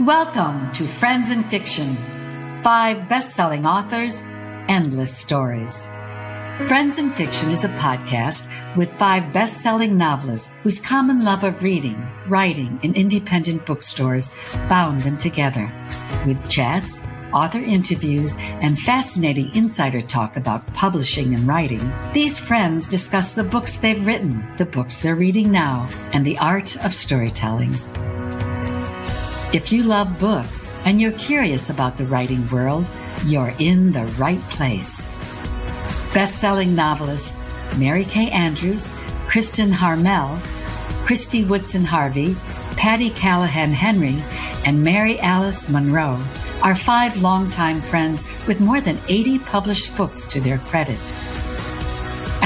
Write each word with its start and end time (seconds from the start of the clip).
Welcome 0.00 0.70
to 0.72 0.84
Friends 0.84 1.30
and 1.30 1.42
Fiction. 1.46 1.96
Five 2.62 3.08
best 3.08 3.34
selling 3.34 3.64
authors, 3.64 4.20
endless 4.68 5.16
stories. 5.16 5.86
Friends 6.66 6.98
and 6.98 7.14
Fiction 7.14 7.50
is 7.50 7.64
a 7.64 7.70
podcast 7.70 8.46
with 8.76 8.92
five 8.98 9.32
best 9.32 9.62
selling 9.62 9.96
novelists 9.96 10.50
whose 10.62 10.80
common 10.80 11.24
love 11.24 11.44
of 11.44 11.62
reading, 11.62 12.06
writing, 12.28 12.78
and 12.82 12.94
independent 12.94 13.64
bookstores 13.64 14.30
bound 14.68 15.00
them 15.00 15.16
together. 15.16 15.72
With 16.26 16.46
chats, 16.50 17.02
author 17.32 17.60
interviews, 17.60 18.36
and 18.38 18.78
fascinating 18.78 19.50
insider 19.54 20.02
talk 20.02 20.36
about 20.36 20.74
publishing 20.74 21.34
and 21.34 21.48
writing, 21.48 21.90
these 22.12 22.38
friends 22.38 22.86
discuss 22.86 23.32
the 23.32 23.44
books 23.44 23.78
they've 23.78 24.06
written, 24.06 24.46
the 24.58 24.66
books 24.66 24.98
they're 24.98 25.16
reading 25.16 25.50
now, 25.50 25.88
and 26.12 26.24
the 26.24 26.36
art 26.36 26.76
of 26.84 26.92
storytelling. 26.92 27.74
If 29.56 29.72
you 29.72 29.84
love 29.84 30.18
books 30.20 30.70
and 30.84 31.00
you're 31.00 31.12
curious 31.12 31.70
about 31.70 31.96
the 31.96 32.04
writing 32.04 32.46
world, 32.50 32.86
you're 33.24 33.54
in 33.58 33.90
the 33.90 34.04
right 34.18 34.42
place. 34.50 35.16
Best-selling 36.12 36.74
novelists 36.74 37.32
Mary 37.78 38.04
Kay 38.04 38.28
Andrews, 38.32 38.88
Kristin 39.24 39.72
Harmel, 39.72 40.38
Christy 41.06 41.42
Woodson 41.42 41.86
Harvey, 41.86 42.36
Patti 42.76 43.08
Callahan 43.08 43.72
Henry, 43.72 44.22
and 44.66 44.84
Mary 44.84 45.18
Alice 45.20 45.70
Monroe 45.70 46.22
are 46.62 46.76
five 46.76 47.22
longtime 47.22 47.80
friends 47.80 48.24
with 48.46 48.60
more 48.60 48.82
than 48.82 48.98
80 49.08 49.38
published 49.38 49.96
books 49.96 50.26
to 50.26 50.38
their 50.38 50.58
credit. 50.58 51.00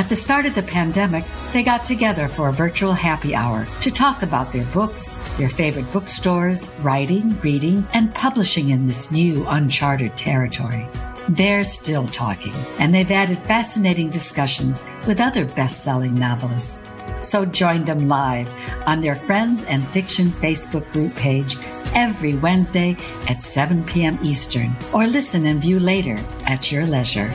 At 0.01 0.09
the 0.09 0.17
start 0.17 0.47
of 0.47 0.55
the 0.55 0.63
pandemic, 0.63 1.27
they 1.53 1.63
got 1.63 1.85
together 1.85 2.27
for 2.27 2.49
a 2.49 2.55
virtual 2.55 2.95
happy 2.95 3.35
hour 3.35 3.67
to 3.83 3.91
talk 3.91 4.23
about 4.23 4.51
their 4.51 4.65
books, 4.73 5.17
their 5.37 5.51
favorite 5.51 5.93
bookstores, 5.93 6.73
writing, 6.81 7.39
reading, 7.41 7.87
and 7.93 8.15
publishing 8.15 8.71
in 8.71 8.87
this 8.87 9.13
new 9.13 9.45
uncharted 9.47 10.17
territory. 10.17 10.89
They're 11.29 11.65
still 11.65 12.09
talking, 12.09 12.55
and 12.79 12.95
they've 12.95 13.11
added 13.11 13.43
fascinating 13.43 14.09
discussions 14.09 14.83
with 15.07 15.21
other 15.21 15.45
best 15.45 15.85
selling 15.85 16.15
novelists. 16.15 16.81
So 17.21 17.45
join 17.45 17.85
them 17.85 18.09
live 18.09 18.49
on 18.87 19.03
their 19.03 19.17
Friends 19.17 19.65
and 19.65 19.87
Fiction 19.89 20.29
Facebook 20.29 20.91
group 20.93 21.15
page 21.15 21.59
every 21.95 22.37
Wednesday 22.37 22.97
at 23.29 23.43
7 23.43 23.85
p.m. 23.85 24.19
Eastern, 24.23 24.75
or 24.95 25.07
listen 25.07 25.45
and 25.45 25.61
view 25.61 25.79
later 25.79 26.19
at 26.47 26.73
your 26.73 26.87
leisure 26.87 27.31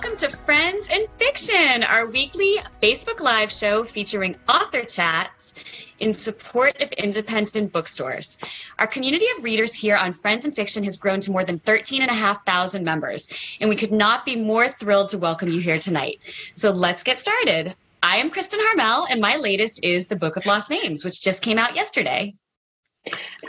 welcome 0.00 0.16
to 0.16 0.28
Friends 0.44 0.86
and 0.92 1.08
Fiction, 1.18 1.82
our 1.82 2.06
weekly 2.06 2.60
Facebook 2.80 3.18
Live 3.18 3.50
show 3.50 3.82
featuring 3.82 4.36
author 4.48 4.84
chats 4.84 5.54
in 5.98 6.12
support 6.12 6.80
of 6.80 6.92
independent 6.92 7.72
bookstores. 7.72 8.38
Our 8.78 8.86
community 8.86 9.26
of 9.36 9.42
readers 9.42 9.74
here 9.74 9.96
on 9.96 10.12
Friends 10.12 10.44
and 10.44 10.54
Fiction 10.54 10.84
has 10.84 10.96
grown 10.96 11.20
to 11.22 11.32
more 11.32 11.44
than 11.44 11.58
13,500 11.58 12.80
members, 12.80 13.28
and 13.60 13.68
we 13.68 13.74
could 13.74 13.90
not 13.90 14.24
be 14.24 14.36
more 14.36 14.68
thrilled 14.68 15.08
to 15.08 15.18
welcome 15.18 15.50
you 15.50 15.58
here 15.58 15.80
tonight. 15.80 16.20
So 16.54 16.70
let's 16.70 17.02
get 17.02 17.18
started. 17.18 17.74
I 18.00 18.18
am 18.18 18.30
Kristin 18.30 18.60
Harmel, 18.60 19.08
and 19.10 19.20
my 19.20 19.34
latest 19.34 19.82
is 19.82 20.06
The 20.06 20.14
Book 20.14 20.36
of 20.36 20.46
Lost 20.46 20.70
Names, 20.70 21.04
which 21.04 21.20
just 21.20 21.42
came 21.42 21.58
out 21.58 21.74
yesterday. 21.74 22.36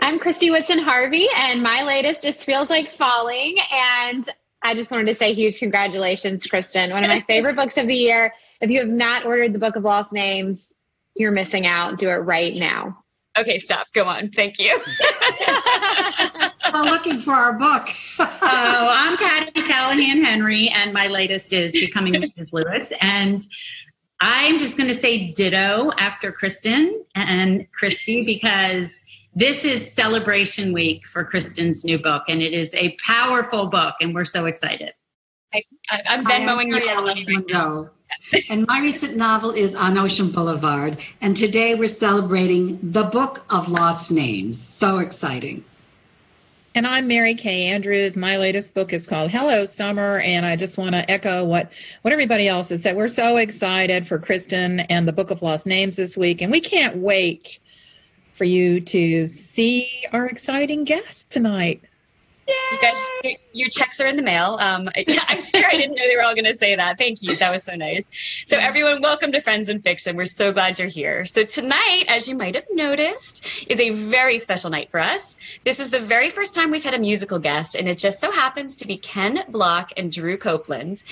I'm 0.02 0.17
Christy 0.17 0.50
Woodson 0.50 0.80
Harvey, 0.80 1.28
and 1.36 1.61
my 1.61 1.84
latest 1.84 2.25
is 2.25 2.44
Feels 2.44 2.72
Like 2.72 2.91
Falling. 2.91 3.58
And 3.72 4.28
I 4.62 4.76
just 4.76 4.92
wanted 4.92 5.08
to 5.08 5.16
say 5.16 5.34
huge 5.34 5.60
congratulations, 5.60 6.46
Kristin. 6.46 6.92
One 6.92 7.04
of 7.04 7.08
my 7.08 7.22
favorite 7.22 7.56
books 7.56 7.78
of 7.78 7.88
the 7.88 7.96
year. 7.96 8.34
If 8.60 8.70
you 8.70 8.80
have 8.80 8.90
not 8.90 9.26
ordered 9.26 9.54
the 9.54 9.60
Book 9.60 9.76
of 9.76 9.84
Lost 9.84 10.12
Names, 10.12 10.74
you're 11.16 11.32
missing 11.32 11.66
out. 11.66 11.98
Do 11.98 12.10
it 12.10 12.16
right 12.16 12.56
now. 12.56 12.98
Okay, 13.38 13.58
stop. 13.58 13.88
Go 13.94 14.04
on. 14.06 14.32
Thank 14.32 14.60
you. 14.60 14.78
We're 16.74 16.84
looking 16.84 17.20
for 17.20 17.32
our 17.32 17.54
book. 17.54 17.88
oh, 18.20 18.38
I'm 18.42 19.18
Patti 19.18 19.62
Callahan 19.62 20.24
Henry, 20.24 20.68
and 20.69 20.94
my 20.94 21.08
latest 21.08 21.53
is 21.53 21.72
Becoming 21.72 22.14
Mrs. 22.14 22.52
Lewis. 22.52 22.92
And 23.00 23.42
I'm 24.19 24.59
just 24.59 24.78
going 24.78 24.90
to 24.90 24.96
say 24.96 25.31
ditto 25.31 25.92
after 25.98 26.34
Kristin 26.34 26.92
and 27.16 27.66
Christy 27.72 28.24
because 28.25 28.92
this 29.39 29.63
is 29.63 29.89
celebration 29.89 30.73
week 30.73 31.07
for 31.07 31.23
Kristin's 31.23 31.85
new 31.85 31.97
book, 31.97 32.23
and 32.27 32.41
it 32.41 32.51
is 32.51 32.73
a 32.73 32.97
powerful 33.05 33.67
book, 33.67 33.95
and 34.01 34.13
we're 34.13 34.25
so 34.25 34.47
excited. 34.47 34.94
I, 35.53 35.63
am 35.89 36.25
Venmoing 36.25 36.67
you. 36.67 36.89
Alice 36.89 37.25
Monroe. 37.25 37.89
and 38.50 38.67
my 38.67 38.81
recent 38.81 39.16
novel 39.16 39.51
is 39.51 39.75
On 39.75 39.97
Ocean 39.97 40.29
Boulevard. 40.29 40.97
And 41.22 41.38
today 41.38 41.73
we're 41.73 41.88
celebrating 41.88 42.79
the 42.83 43.03
Book 43.03 43.45
of 43.50 43.69
Lost 43.69 44.11
Names. 44.11 44.59
So 44.59 44.97
exciting. 44.97 45.63
And 46.75 46.85
I'm 46.85 47.07
Mary 47.07 47.33
Kay 47.33 47.63
Andrews. 47.67 48.17
My 48.17 48.35
latest 48.35 48.73
book 48.73 48.91
is 48.91 49.07
called 49.07 49.31
Hello 49.31 49.63
Summer, 49.63 50.19
and 50.19 50.45
I 50.45 50.57
just 50.57 50.77
want 50.77 50.95
to 50.95 51.09
echo 51.09 51.45
what 51.45 51.71
what 52.01 52.11
everybody 52.11 52.50
else 52.50 52.69
has 52.69 52.83
said. 52.83 52.97
We're 52.97 53.07
so 53.07 53.38
excited 53.38 54.06
for 54.06 54.19
Kristin 54.19 54.85
and 54.89 55.07
the 55.07 55.13
Book 55.13 55.31
of 55.31 55.41
Lost 55.41 55.66
Names 55.66 55.95
this 55.95 56.17
week, 56.17 56.41
and 56.41 56.51
we 56.51 56.59
can't 56.59 56.97
wait 56.97 57.59
for 58.39 58.45
you 58.45 58.79
to 58.79 59.27
see 59.27 59.91
our 60.13 60.25
exciting 60.25 60.85
guest 60.85 61.29
tonight. 61.29 61.83
You 62.72 62.80
guys, 62.82 63.38
your 63.54 63.70
checks 63.70 64.00
are 64.00 64.08
in 64.08 64.16
the 64.16 64.24
mail. 64.24 64.58
Um, 64.60 64.90
I, 64.96 65.06
I 65.28 65.38
swear 65.38 65.66
I 65.68 65.78
didn't 65.78 65.96
know 65.96 66.08
they 66.08 66.16
were 66.16 66.24
all 66.24 66.34
going 66.34 66.46
to 66.46 66.56
say 66.56 66.76
that. 66.76 66.98
Thank 66.98 67.22
you. 67.22 67.36
That 67.38 67.52
was 67.52 67.64
so 67.64 67.76
nice. 67.76 68.04
So, 68.46 68.58
everyone, 68.58 69.02
welcome 69.02 69.32
to 69.34 69.42
Friends 69.42 69.70
and 69.70 69.84
Fiction. 69.84 70.16
We're 70.16 70.26
so 70.26 70.52
glad 70.52 70.80
you're 70.80 70.88
here. 70.88 71.26
So, 71.26 71.44
tonight, 71.44 72.06
as 72.08 72.28
you 72.28 72.36
might 72.36 72.56
have 72.56 72.66
noticed, 72.72 73.48
is 73.68 73.80
a 73.80 73.92
very 73.92 74.38
special 74.38 74.70
night 74.70 74.90
for 74.90 75.00
us. 75.00 75.38
This 75.64 75.80
is 75.80 75.90
the 75.90 76.00
very 76.00 76.30
first 76.30 76.56
time 76.56 76.72
we've 76.72 76.84
had 76.84 76.94
a 76.94 77.00
musical 77.00 77.40
guest, 77.40 77.76
and 77.76 77.88
it 77.88 77.98
just 77.98 78.20
so 78.20 78.32
happens 78.32 78.78
to 78.78 78.88
be 78.88 78.98
Ken 78.98 79.44
Block 79.50 79.92
and 79.98 80.12
Drew 80.12 80.38
Copeland 80.38 81.04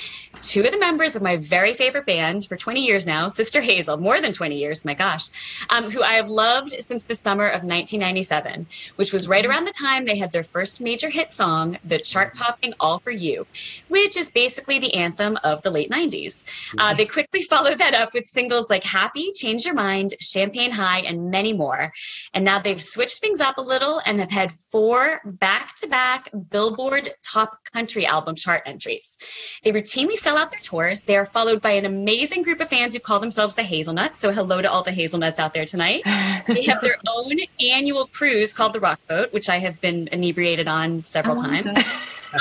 two 0.41 0.63
of 0.63 0.71
the 0.71 0.79
members 0.79 1.15
of 1.15 1.21
my 1.21 1.37
very 1.37 1.73
favorite 1.73 2.05
band 2.05 2.45
for 2.45 2.55
20 2.55 2.81
years 2.81 3.05
now, 3.05 3.27
Sister 3.27 3.61
Hazel, 3.61 3.97
more 3.97 4.21
than 4.21 4.31
20 4.33 4.57
years, 4.57 4.85
my 4.85 4.93
gosh, 4.93 5.27
um, 5.69 5.89
who 5.89 6.01
I 6.01 6.13
have 6.13 6.29
loved 6.29 6.73
since 6.85 7.03
the 7.03 7.15
summer 7.15 7.47
of 7.47 7.63
1997, 7.63 8.67
which 8.95 9.13
was 9.13 9.27
right 9.27 9.45
around 9.45 9.65
the 9.65 9.71
time 9.71 10.05
they 10.05 10.17
had 10.17 10.31
their 10.31 10.43
first 10.43 10.81
major 10.81 11.09
hit 11.09 11.26
song, 11.31 11.77
the 11.83 11.99
chart 11.99 12.33
topping 12.33 12.73
All 12.79 12.99
For 12.99 13.11
You, 13.11 13.45
which 13.87 14.17
is 14.17 14.31
basically 14.31 14.79
the 14.79 14.93
anthem 14.95 15.37
of 15.43 15.61
the 15.61 15.71
late 15.71 15.89
90s. 15.89 16.43
Uh, 16.77 16.93
they 16.93 17.05
quickly 17.05 17.43
followed 17.49 17.77
that 17.79 17.93
up 17.93 18.13
with 18.13 18.27
singles 18.27 18.69
like 18.69 18.83
Happy, 18.83 19.31
Change 19.33 19.65
Your 19.65 19.73
Mind, 19.73 20.15
Champagne 20.19 20.71
High, 20.71 20.99
and 20.99 21.29
many 21.31 21.53
more. 21.53 21.91
And 22.33 22.43
now 22.43 22.59
they've 22.59 22.81
switched 22.81 23.19
things 23.19 23.41
up 23.41 23.57
a 23.57 23.61
little 23.61 24.01
and 24.05 24.19
have 24.19 24.31
had 24.31 24.51
four 24.51 25.21
back 25.25 25.75
to 25.75 25.87
back 25.87 26.29
Billboard 26.49 27.13
top 27.23 27.57
country 27.73 28.05
album 28.05 28.35
chart 28.35 28.63
entries. 28.65 29.17
They 29.63 29.71
routinely 29.71 30.15
sell 30.15 30.37
out 30.37 30.51
their 30.51 30.59
tours. 30.61 31.01
They 31.01 31.17
are 31.17 31.25
followed 31.25 31.61
by 31.61 31.71
an 31.71 31.85
amazing 31.85 32.43
group 32.43 32.59
of 32.59 32.69
fans 32.69 32.93
who 32.93 32.99
call 32.99 33.19
themselves 33.19 33.55
the 33.55 33.63
Hazelnuts. 33.63 34.19
So 34.19 34.31
hello 34.31 34.61
to 34.61 34.69
all 34.69 34.83
the 34.83 34.91
Hazelnuts 34.91 35.39
out 35.39 35.53
there 35.53 35.65
tonight. 35.65 36.03
they 36.47 36.63
have 36.63 36.81
their 36.81 36.97
own 37.07 37.33
annual 37.59 38.07
cruise 38.07 38.53
called 38.53 38.73
the 38.73 38.79
Rock 38.79 38.99
Boat, 39.07 39.33
which 39.33 39.49
I 39.49 39.59
have 39.59 39.79
been 39.81 40.07
inebriated 40.11 40.67
on 40.67 41.03
several 41.17 41.35
times. 41.35 41.83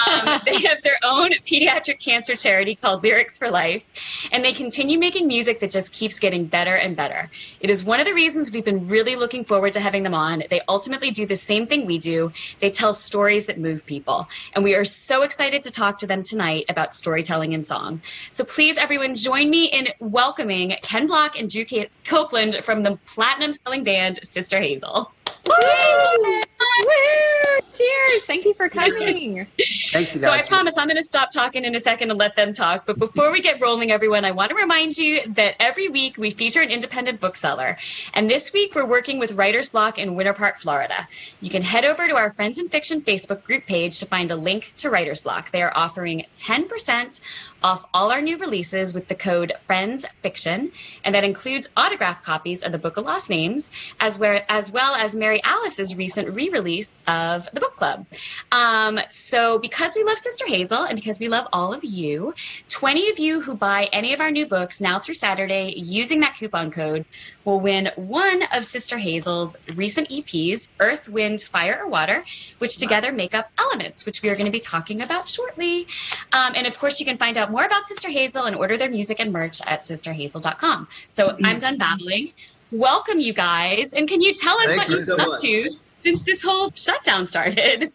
Um, 0.07 0.43
they 0.45 0.61
have 0.63 0.83
their 0.83 0.99
own 1.05 1.31
pediatric 1.45 2.01
cancer 2.01 2.35
charity 2.35 2.75
called 2.75 3.05
Lyrics 3.05 3.39
for 3.39 3.49
Life, 3.51 3.91
and 4.33 4.45
they 4.45 4.53
continue 4.53 4.99
making 4.99 5.29
music 5.29 5.61
that 5.61 5.71
just 5.71 5.93
keeps 5.93 6.19
getting 6.19 6.45
better 6.45 6.75
and 6.75 6.97
better. 6.97 7.31
It 7.61 7.71
is 7.71 7.85
one 7.85 8.01
of 8.01 8.07
the 8.07 8.13
reasons 8.13 8.51
we've 8.51 8.65
been 8.65 8.89
really 8.89 9.15
looking 9.15 9.45
forward 9.45 9.73
to 9.75 9.81
having 9.81 10.03
them 10.03 10.13
on. 10.13 10.43
They 10.51 10.61
ultimately 10.69 11.13
do 11.13 11.25
the 11.25 11.37
same 11.37 11.67
thing 11.67 11.87
we 11.87 11.99
do. 11.99 12.33
They 12.59 12.71
tell 12.71 12.93
stories 12.93 13.47
that 13.47 13.59
move 13.59 13.87
people, 13.87 14.29
and 14.55 14.65
we 14.65 14.75
are 14.75 14.85
so 14.85 15.23
excited 15.23 15.63
to 15.63 15.71
talk 15.71 15.99
to 16.01 16.07
them 16.07 16.23
tonight 16.25 16.65
about 16.69 16.93
storytelling 16.93 17.55
and 17.55 17.65
song. 17.65 18.03
So 18.33 18.45
please, 18.45 18.77
everyone, 18.79 19.15
join 19.15 19.49
me 19.49 19.67
in 19.67 19.89
welcoming 20.01 20.75
Ken 20.83 21.07
Block 21.07 21.39
and 21.39 21.49
Drew 21.49 21.65
Copeland 22.05 22.57
from 22.65 22.83
the 22.83 22.99
platinum-selling 23.07 23.85
band 23.85 24.19
Sister 24.25 24.61
Hazel. 24.61 25.13
Woo! 25.47 26.43
Woo! 26.81 27.61
Cheers! 27.73 28.25
Thank 28.27 28.45
you 28.45 28.55
for 28.55 28.69
coming. 28.69 29.47
Thanks, 29.93 30.15
you 30.15 30.21
guys. 30.21 30.23
So 30.23 30.31
I 30.31 30.43
promise 30.43 30.77
I'm 30.77 30.87
going 30.87 30.97
to 30.97 31.03
stop 31.03 31.31
talking 31.31 31.65
in 31.65 31.75
a 31.75 31.81
second 31.81 32.11
and 32.11 32.19
let 32.19 32.37
them 32.37 32.53
talk. 32.53 32.87
But 32.87 32.99
before 32.99 33.31
we 33.33 33.41
get 33.41 33.61
rolling, 33.61 33.91
everyone, 33.91 34.25
I 34.25 34.31
want 34.31 34.51
to 34.51 34.55
remind 34.55 34.97
you 34.97 35.21
that 35.35 35.57
every 35.61 35.89
week 35.89 36.17
we 36.17 36.31
feature 36.31 36.61
an 36.61 36.71
independent 36.71 37.21
bookseller. 37.21 37.77
And 38.15 38.31
this 38.31 38.53
week 38.53 38.75
we're 38.75 38.87
working 38.87 39.19
with 39.19 39.33
Writer's 39.33 39.69
Block 39.69 39.99
in 39.99 40.15
Winter 40.15 40.33
Park, 40.33 40.59
Florida. 40.59 41.09
You 41.41 41.51
can 41.51 41.63
head 41.63 41.85
over 41.85 42.07
to 42.07 42.17
our 42.17 42.33
Friends 42.33 42.59
and 42.59 42.71
Fiction 42.71 43.01
Facebook 43.01 43.45
group 43.45 43.67
page 43.67 43.99
to 43.99 44.07
find 44.07 44.31
a 44.31 44.37
link 44.37 44.73
to 44.79 44.91
Writer's 44.91 45.21
Block. 45.21 45.51
They 45.51 45.63
are 45.63 45.73
offering 45.75 46.25
10% 46.39 47.21
off 47.63 47.87
all 47.93 48.11
our 48.13 48.21
new 48.21 48.39
releases 48.39 48.95
with 48.95 49.09
the 49.09 49.15
code 49.15 49.53
FRIENDSFICTION, 49.67 50.73
and 51.05 51.15
that 51.15 51.25
includes 51.25 51.69
autograph 51.77 52.23
copies 52.23 52.63
of 52.63 52.73
the 52.73 52.79
Book 52.79 52.97
of 52.97 53.05
Lost 53.05 53.31
Names, 53.31 53.71
as 54.01 54.19
well 54.19 54.41
as, 54.49 54.71
well 54.71 54.95
as 54.95 55.17
Mary 55.17 55.41
Alice's 55.43 55.97
recent 55.97 56.35
re-release 56.35 56.89
of 57.07 57.49
the 57.53 57.61
book 57.61 57.77
club. 57.77 58.07
Um, 58.53 59.01
so 59.11 59.59
because 59.59 59.95
we 59.95 60.05
love 60.05 60.19
Sister 60.19 60.47
Hazel 60.47 60.83
and 60.83 60.97
because 60.97 61.19
we 61.19 61.29
love 61.29 61.47
all 61.53 61.73
of 61.73 61.85
you, 61.85 62.35
20 62.69 63.11
of 63.11 63.19
you 63.19 63.41
who 63.41 63.55
buy 63.55 63.89
any 63.93 64.13
of 64.13 64.21
our 64.21 64.31
new 64.31 64.47
books 64.47 64.81
now 64.81 64.99
through 64.99 65.15
Saturday 65.15 65.75
using 65.77 66.21
that 66.21 66.37
coupon 66.37 66.71
code 66.71 67.05
will 67.47 67.61
win 67.61 67.91
one 67.95 68.43
of 68.53 68.67
Sister 68.67 68.99
Hazel's 68.99 69.57
recent 69.75 70.09
EPs, 70.11 70.71
Earth, 70.81 71.09
Wind, 71.09 71.43
Fire, 71.43 71.81
or 71.83 71.89
Water, 71.89 72.25
which 72.59 72.77
together 72.77 73.13
make 73.13 73.35
up 73.35 73.49
Elements, 73.59 74.05
which 74.05 74.21
we 74.21 74.29
are 74.29 74.35
going 74.35 74.47
to 74.47 74.53
be 74.53 74.61
talking 74.61 75.01
about 75.01 75.29
shortly. 75.29 75.87
Um, 76.33 76.53
and 76.57 76.67
of 76.67 76.79
course, 76.79 76.99
you 77.01 77.07
can 77.07 77.17
find 77.17 77.39
out 77.39 77.51
more 77.51 77.65
about 77.65 77.87
Sister 77.87 78.09
Hazel 78.11 78.45
and 78.45 78.57
order 78.57 78.77
their 78.77 78.91
music 78.91 79.21
and 79.21 79.33
merch 79.33 79.63
at 79.63 79.81
sisterhazel.com. 79.81 80.89
So 81.09 81.37
I'm 81.45 81.59
done 81.59 81.79
babbling. 81.79 82.33
Welcome, 82.73 83.21
you 83.21 83.33
guys. 83.33 83.93
And 83.93 84.09
can 84.09 84.21
you 84.21 84.35
tell 84.35 84.59
us 84.59 84.67
Thank 84.67 84.79
what 84.81 84.89
you 84.89 84.97
you've 84.97 85.05
so 85.05 85.17
been 85.17 85.25
up 85.25 85.31
much. 85.33 85.43
to 85.43 85.71
since 85.71 86.23
this 86.25 86.43
whole 86.43 86.73
shutdown 86.75 87.25
started? 87.25 87.93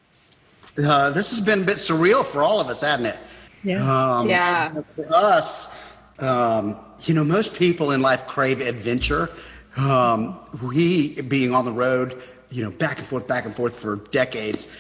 Uh, 0.82 1.10
this 1.10 1.30
has 1.32 1.42
been 1.42 1.64
a 1.64 1.66
bit 1.66 1.76
surreal 1.76 2.26
for 2.26 2.42
all 2.42 2.62
of 2.62 2.68
us, 2.70 2.80
hasn't 2.80 3.08
it? 3.08 3.20
Yeah. 3.66 3.82
Um, 4.20 4.30
Yeah. 4.30 4.72
For 4.96 5.06
us, 5.14 5.78
um, 6.20 6.78
you 7.04 7.14
know, 7.14 7.24
most 7.24 7.56
people 7.56 7.92
in 7.92 8.02
life 8.02 8.28
crave 8.28 8.62
adventure. 8.62 9.30
Um, 9.78 10.38
we, 10.62 11.22
being 11.22 11.54
on 11.56 11.66
the 11.66 11.72
road, 11.72 12.22
you 12.50 12.64
know, 12.64 12.72
back 12.72 12.98
and 13.00 13.08
forth, 13.08 13.28
back 13.28 13.46
and 13.46 13.56
forth 13.56 13.80
for 13.80 13.96
decades, 14.12 14.76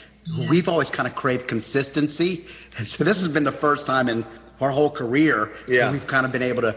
we've 0.50 0.68
always 0.68 0.89
kind 0.89 1.07
of 1.07 1.15
craved 1.15 1.47
consistency. 1.47 2.45
And 2.77 2.88
so 2.88 3.03
this 3.03 3.19
has 3.19 3.29
been 3.29 3.44
the 3.45 3.51
first 3.51 3.85
time 3.85 4.09
in 4.09 4.25
our 4.59 4.69
whole 4.69 4.89
career 4.89 5.51
Yeah. 5.68 5.91
we've 5.91 6.06
kind 6.06 6.25
of 6.25 6.31
been 6.31 6.44
able 6.44 6.62
to 6.63 6.75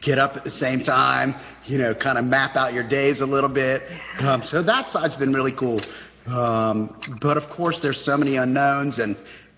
get 0.00 0.18
up 0.18 0.36
at 0.36 0.44
the 0.44 0.50
same 0.50 0.80
time, 0.80 1.34
you 1.66 1.78
know, 1.78 1.94
kind 1.94 2.18
of 2.18 2.24
map 2.24 2.56
out 2.56 2.72
your 2.72 2.82
days 2.84 3.20
a 3.20 3.26
little 3.26 3.50
bit. 3.50 3.82
Um, 4.20 4.42
so 4.42 4.62
that 4.62 4.88
side's 4.88 5.14
been 5.16 5.32
really 5.32 5.52
cool. 5.52 5.80
Um, 6.28 6.96
but 7.20 7.36
of 7.36 7.48
course, 7.50 7.80
there's 7.80 8.00
so 8.00 8.16
many 8.16 8.36
unknowns, 8.36 8.98
and 8.98 9.14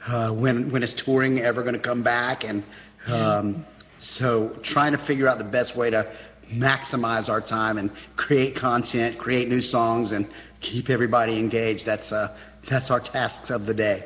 uh, 0.07 0.31
when 0.31 0.71
when 0.71 0.83
is 0.83 0.93
touring 0.93 1.41
ever 1.41 1.63
going 1.63 1.75
to 1.75 1.81
come 1.81 2.03
back? 2.03 2.45
And 2.45 2.63
um, 3.07 3.65
so, 3.99 4.51
trying 4.63 4.93
to 4.93 4.99
figure 4.99 5.29
out 5.29 5.39
the 5.39 5.45
best 5.45 5.77
way 5.77 5.91
to 5.91 6.11
maximize 6.51 7.29
our 7.29 7.41
time 7.41 7.79
and 7.79 7.91
create 8.17 8.57
content, 8.57 9.19
create 9.19 9.49
new 9.49 9.61
songs, 9.61 10.13
and 10.13 10.27
keep 10.61 10.91
everybody 10.91 11.39
engaged. 11.39 11.85
That's 11.85 12.13
uh, 12.13 12.37
that's 12.67 12.91
our 12.91 13.01
tasks 13.01 13.51
of 13.51 13.67
the 13.67 13.75
day. 13.75 14.05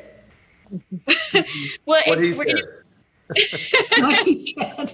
Well, 1.85 2.01
What 2.07 2.19
he 2.19 2.33
said. 2.33 2.47
gonna 2.47 2.61
What 3.97 4.25
he 4.25 4.35
said. 4.35 4.91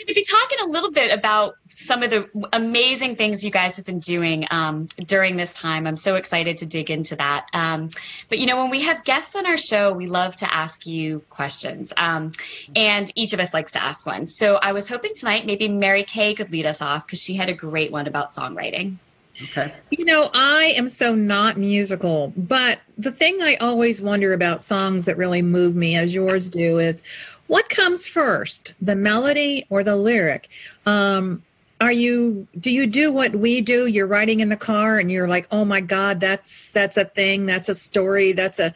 We're 0.00 0.06
going 0.06 0.14
to 0.14 0.20
be 0.20 0.24
talking 0.24 0.58
a 0.62 0.66
little 0.66 0.90
bit 0.90 1.12
about 1.12 1.56
some 1.70 2.02
of 2.02 2.10
the 2.10 2.26
amazing 2.54 3.16
things 3.16 3.44
you 3.44 3.50
guys 3.50 3.76
have 3.76 3.84
been 3.84 3.98
doing 3.98 4.46
um, 4.50 4.88
during 5.06 5.36
this 5.36 5.52
time. 5.52 5.86
I'm 5.86 5.98
so 5.98 6.14
excited 6.14 6.58
to 6.58 6.66
dig 6.66 6.90
into 6.90 7.16
that. 7.16 7.46
Um, 7.52 7.90
but 8.30 8.38
you 8.38 8.46
know, 8.46 8.56
when 8.56 8.70
we 8.70 8.82
have 8.82 9.04
guests 9.04 9.36
on 9.36 9.46
our 9.46 9.58
show, 9.58 9.92
we 9.92 10.06
love 10.06 10.36
to 10.36 10.52
ask 10.52 10.86
you 10.86 11.20
questions, 11.28 11.92
um, 11.96 12.32
and 12.74 13.12
each 13.14 13.34
of 13.34 13.40
us 13.40 13.52
likes 13.52 13.72
to 13.72 13.82
ask 13.82 14.06
one. 14.06 14.26
So 14.26 14.56
I 14.56 14.72
was 14.72 14.88
hoping 14.88 15.12
tonight 15.14 15.44
maybe 15.44 15.68
Mary 15.68 16.04
Kay 16.04 16.34
could 16.34 16.50
lead 16.50 16.64
us 16.64 16.80
off 16.80 17.06
because 17.06 17.20
she 17.20 17.34
had 17.34 17.50
a 17.50 17.54
great 17.54 17.92
one 17.92 18.06
about 18.06 18.30
songwriting. 18.30 18.96
Okay. 19.42 19.72
You 19.90 20.04
know, 20.04 20.30
I 20.34 20.74
am 20.76 20.88
so 20.88 21.14
not 21.14 21.56
musical, 21.56 22.32
but 22.36 22.80
the 22.98 23.10
thing 23.10 23.40
I 23.40 23.56
always 23.56 24.02
wonder 24.02 24.32
about 24.32 24.62
songs 24.62 25.06
that 25.06 25.16
really 25.16 25.40
move 25.40 25.74
me, 25.74 25.96
as 25.96 26.14
yours 26.14 26.50
do, 26.50 26.78
is 26.78 27.02
what 27.50 27.68
comes 27.68 28.06
first, 28.06 28.74
the 28.80 28.94
melody 28.94 29.66
or 29.70 29.82
the 29.82 29.96
lyric? 29.96 30.48
Um, 30.86 31.42
are 31.80 31.90
you 31.90 32.46
do 32.60 32.70
you 32.70 32.86
do 32.86 33.10
what 33.10 33.34
we 33.34 33.60
do? 33.60 33.86
You're 33.86 34.06
riding 34.06 34.38
in 34.38 34.50
the 34.50 34.56
car 34.56 35.00
and 35.00 35.10
you're 35.10 35.26
like 35.26 35.48
oh 35.50 35.64
my 35.64 35.80
god 35.80 36.20
that's 36.20 36.70
that's 36.70 36.96
a 36.96 37.06
thing 37.06 37.46
that's 37.46 37.68
a 37.68 37.74
story 37.74 38.30
that's 38.30 38.60
a 38.60 38.72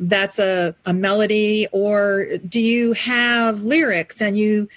that's 0.00 0.40
a, 0.40 0.74
a 0.86 0.92
melody. 0.92 1.68
Or 1.70 2.26
do 2.48 2.60
you 2.60 2.94
have 2.94 3.62
lyrics 3.62 4.20
and 4.20 4.36
you 4.36 4.68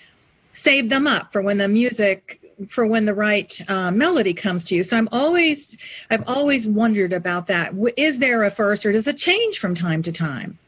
save 0.52 0.90
them 0.90 1.08
up 1.08 1.34
for 1.34 1.42
when 1.42 1.58
the 1.58 1.68
music 1.68 2.40
for 2.70 2.86
when 2.86 3.06
the 3.06 3.16
right 3.16 3.60
uh, 3.68 3.90
melody 3.90 4.36
comes 4.36 4.64
to 4.66 4.76
you? 4.76 4.84
So 4.84 4.96
i'm 4.96 5.10
always 5.12 5.76
i've 6.12 6.30
always 6.30 6.68
wondered 6.68 7.14
about 7.14 7.48
that. 7.48 7.74
Is 7.98 8.20
there 8.20 8.44
a 8.44 8.52
first 8.52 8.86
or 8.86 8.92
does 8.92 9.08
it 9.08 9.18
change 9.18 9.58
from 9.58 9.74
time 9.74 10.04
to 10.04 10.12
time 10.12 10.60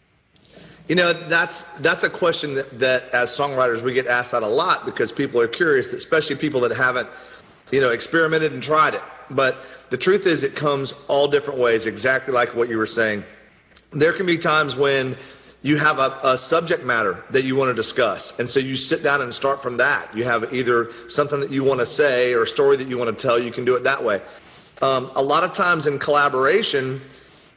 You 0.87 0.93
know, 0.93 1.13
that's 1.13 1.63
that's 1.79 2.03
a 2.03 2.09
question 2.09 2.53
that, 2.55 2.79
that 2.79 3.09
as 3.09 3.35
songwriters 3.35 3.81
we 3.81 3.93
get 3.93 4.05
asked 4.05 4.33
that 4.33 4.43
a 4.43 4.47
lot 4.47 4.85
because 4.85 5.11
people 5.11 5.41
are 5.41 5.47
curious, 5.47 5.91
especially 5.93 6.35
people 6.35 6.61
that 6.61 6.71
haven't, 6.71 7.09
you 7.71 7.81
know, 7.81 7.89
experimented 7.89 8.53
and 8.53 8.61
tried 8.61 8.93
it. 8.93 9.01
But 9.31 9.63
the 9.89 9.97
truth 9.97 10.27
is, 10.27 10.43
it 10.43 10.55
comes 10.55 10.93
all 11.07 11.27
different 11.27 11.59
ways, 11.59 11.87
exactly 11.87 12.33
like 12.33 12.53
what 12.53 12.69
you 12.69 12.77
were 12.77 12.85
saying. 12.85 13.23
There 13.91 14.13
can 14.13 14.27
be 14.27 14.37
times 14.37 14.75
when 14.75 15.17
you 15.63 15.77
have 15.77 15.97
a, 15.97 16.19
a 16.23 16.37
subject 16.37 16.85
matter 16.85 17.23
that 17.31 17.43
you 17.43 17.55
want 17.55 17.69
to 17.69 17.73
discuss, 17.73 18.37
and 18.39 18.47
so 18.47 18.59
you 18.59 18.77
sit 18.77 19.01
down 19.01 19.23
and 19.23 19.33
start 19.33 19.63
from 19.63 19.77
that. 19.77 20.15
You 20.15 20.23
have 20.25 20.53
either 20.53 20.91
something 21.07 21.39
that 21.39 21.49
you 21.49 21.63
want 21.63 21.79
to 21.79 21.87
say 21.87 22.33
or 22.33 22.43
a 22.43 22.47
story 22.47 22.77
that 22.77 22.87
you 22.87 22.99
want 22.99 23.17
to 23.17 23.27
tell. 23.27 23.39
You 23.39 23.51
can 23.51 23.65
do 23.65 23.75
it 23.75 23.83
that 23.85 24.03
way. 24.03 24.21
Um, 24.83 25.09
a 25.15 25.21
lot 25.21 25.43
of 25.43 25.53
times 25.53 25.87
in 25.87 25.97
collaboration, 25.97 27.01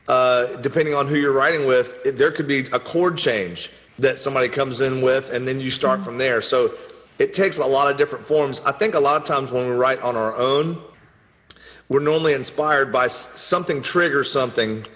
uh, 0.09 0.57
depending 0.57 0.95
on 0.95 1.07
who 1.07 1.17
you're 1.17 1.33
writing 1.33 1.67
with, 1.67 1.95
it, 2.05 2.19
there 2.19 2.33
could 2.33 2.49
be 2.49 2.61
a 2.73 2.81
chord 2.81 3.17
change 3.19 3.71
that 3.99 4.19
somebody 4.19 4.49
comes 4.49 4.81
in 4.81 5.03
with, 5.03 5.33
and 5.33 5.47
then 5.47 5.61
you 5.61 5.71
start 5.71 6.03
from 6.03 6.19
there. 6.19 6.41
So 6.41 6.75
it 7.19 7.35
takes 7.35 7.59
a 7.59 7.67
lot 7.67 7.91
of 7.91 7.99
different 7.99 8.27
forms. 8.27 8.61
I 8.65 8.73
think 8.73 8.95
a 8.95 9.01
lot 9.01 9.21
of 9.21 9.27
times 9.27 9.51
when 9.51 9.69
we 9.69 9.75
write 9.75 10.01
on 10.01 10.17
our 10.17 10.35
own, 10.35 10.81
we're 11.89 12.01
normally 12.01 12.33
inspired 12.33 12.93
by 12.93 13.09
something 13.09 13.83
triggers 13.83 14.31
something, 14.31 14.87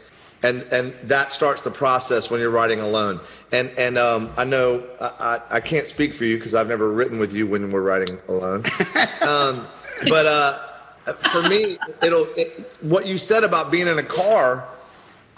and 0.43 0.63
and 0.71 0.95
that 1.05 1.33
starts 1.33 1.63
the 1.63 1.71
process 1.71 2.31
when 2.31 2.41
you're 2.41 2.51
writing 2.51 2.81
alone. 2.81 3.21
And 3.51 3.71
and 3.79 3.99
um, 3.99 4.33
I 4.37 4.45
know 4.45 4.87
I, 5.01 5.07
I, 5.07 5.57
I 5.57 5.61
can't 5.61 5.87
speak 5.87 6.15
for 6.15 6.25
you 6.25 6.37
because 6.37 6.55
I've 6.55 6.69
never 6.69 6.91
written 6.91 7.19
with 7.19 7.33
you 7.33 7.47
when 7.47 7.71
we're 7.73 7.83
writing 7.83 8.19
alone. 8.29 8.65
um, 9.23 9.67
but 10.09 10.27
uh, 10.27 10.59
for 11.33 11.43
me, 11.49 11.79
it'll 12.03 12.29
it, 12.37 12.71
what 12.83 13.07
you 13.07 13.19
said 13.19 13.43
about 13.43 13.71
being 13.71 13.89
in 13.89 13.99
a 13.99 14.05
car. 14.05 14.69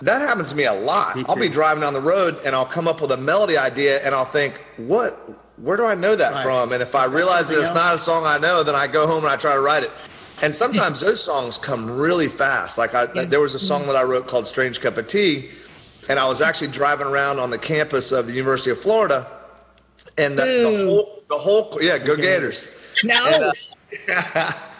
That 0.03 0.21
happens 0.21 0.51
to 0.51 0.57
me 0.57 0.65
a 0.65 0.73
lot. 0.73 1.17
I'll 1.29 1.37
be 1.37 1.49
driving 1.49 1.81
down 1.83 1.93
the 1.95 2.01
road 2.01 2.39
and 2.45 2.55
I'll 2.55 2.67
come 2.67 2.89
up 2.89 3.01
with 3.01 3.13
a 3.13 3.17
melody 3.17 3.57
idea 3.57 4.05
and 4.05 4.15
I'll 4.15 4.25
think, 4.25 4.61
what? 4.77 5.13
Where 5.59 5.77
do 5.77 5.85
I 5.85 5.95
know 5.95 6.17
that 6.17 6.33
Right. 6.33 6.43
from? 6.43 6.73
And 6.73 6.83
if 6.83 6.95
I 6.95 7.05
Is 7.05 7.11
that 7.11 7.17
realize 7.17 7.49
that 7.49 7.59
it's 7.61 7.69
else? 7.69 7.77
not 7.77 7.95
a 7.95 7.99
song 7.99 8.27
I 8.27 8.39
know, 8.39 8.63
then 8.65 8.75
I 8.75 8.87
go 8.89 9.07
home 9.07 9.23
and 9.25 9.33
I 9.33 9.37
try 9.37 9.55
to 9.55 9.61
write 9.61 9.85
it. 9.85 9.93
And 10.43 10.53
sometimes 10.53 11.01
those 11.01 11.23
songs 11.23 11.59
come 11.59 11.89
really 11.89 12.27
fast. 12.29 12.77
Like 12.77 12.93
I, 12.95 13.07
there 13.07 13.41
was 13.41 13.55
a 13.55 13.59
song 13.59 13.87
that 13.87 13.95
I 13.95 14.03
wrote 14.03 14.27
called 14.27 14.49
"Strange 14.49 14.81
Cup 14.81 14.97
of 14.97 15.07
Tea," 15.07 15.49
and 16.09 16.19
I 16.19 16.27
was 16.27 16.41
actually 16.43 16.69
driving 16.69 17.07
around 17.07 17.39
on 17.39 17.51
the 17.51 17.57
campus 17.59 18.11
of 18.11 18.27
the 18.27 18.33
University 18.33 18.71
of 18.71 18.81
Florida, 18.81 19.27
and 20.19 20.37
the, 20.37 20.45
the 20.45 20.87
whole, 20.87 21.23
the 21.29 21.39
whole, 21.39 21.79
yeah, 21.81 21.99
go 21.99 22.17
Gators. 22.17 22.75
no 23.05 23.53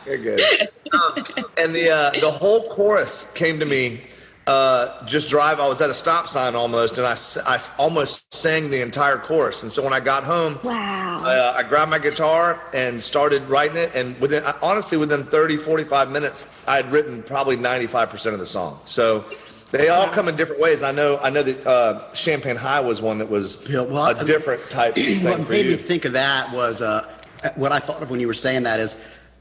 You're 0.07 0.19
good. 0.19 0.43
Um, 0.93 1.25
and 1.57 1.75
the 1.75 1.91
uh, 1.91 2.11
the 2.21 2.31
whole 2.31 2.69
chorus 2.69 3.33
came 3.33 3.59
to 3.59 3.65
me 3.65 4.01
uh, 4.47 5.05
just 5.07 5.29
drive. 5.29 5.59
I 5.61 5.67
was 5.67 5.81
at 5.81 5.89
a 5.91 5.95
stop 5.95 6.29
sign 6.29 6.55
almost, 6.55 6.99
and 6.99 7.07
I, 7.07 7.17
I 7.47 7.61
almost 7.79 8.33
sang 8.35 8.71
the 8.71 8.83
entire 8.83 9.17
chorus. 9.17 9.63
And 9.63 9.73
so 9.73 9.83
when 9.83 9.93
I 9.93 10.01
got 10.01 10.23
home, 10.25 10.59
Wow. 10.63 11.23
uh, 11.25 11.55
I 11.57 11.63
grabbed 11.63 11.91
my 11.91 11.99
guitar 11.99 12.61
and 12.75 13.03
started 13.03 13.43
writing 13.49 13.79
it. 13.79 13.95
And 13.95 14.19
within 14.21 14.45
honestly, 14.61 14.99
within 14.99 15.25
30, 15.25 15.57
45 15.57 16.11
minutes, 16.11 16.53
I 16.69 16.77
had 16.77 16.93
written 16.93 17.23
probably 17.23 17.57
95% 17.57 18.35
of 18.35 18.39
the 18.39 18.47
song. 18.47 18.81
So 18.85 19.25
they 19.71 19.89
all 19.89 20.09
come 20.09 20.29
in 20.29 20.37
different 20.37 20.61
ways. 20.61 20.83
I 20.83 20.93
know. 20.93 21.19
I 21.19 21.31
know 21.31 21.43
that 21.43 21.67
uh, 21.67 22.13
Champagne 22.13 22.57
High 22.57 22.81
was 22.81 23.01
one 23.01 23.19
that 23.19 23.31
was 23.31 23.67
Yeah, 23.69 23.81
well, 23.81 24.07
a 24.09 24.25
different 24.25 24.69
type 24.69 24.95
thing 24.95 25.25
What 25.25 25.41
for 25.47 25.51
made 25.53 25.67
me 25.67 25.77
think 25.77 26.05
of 26.05 26.13
that 26.13 26.53
was 26.53 26.83
uh, 26.83 27.11
what 27.57 27.73
I 27.73 27.79
thought 27.79 28.03
of 28.03 28.11
when 28.11 28.21
you 28.21 28.27
were 28.27 28.35
saying 28.35 28.65
that 28.65 28.79
is 28.79 28.99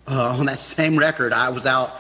uh, 0.08 0.36
on 0.38 0.46
that 0.48 0.60
same 0.60 0.98
record, 0.98 1.34
I 1.34 1.50
was 1.50 1.66
out 1.66 1.94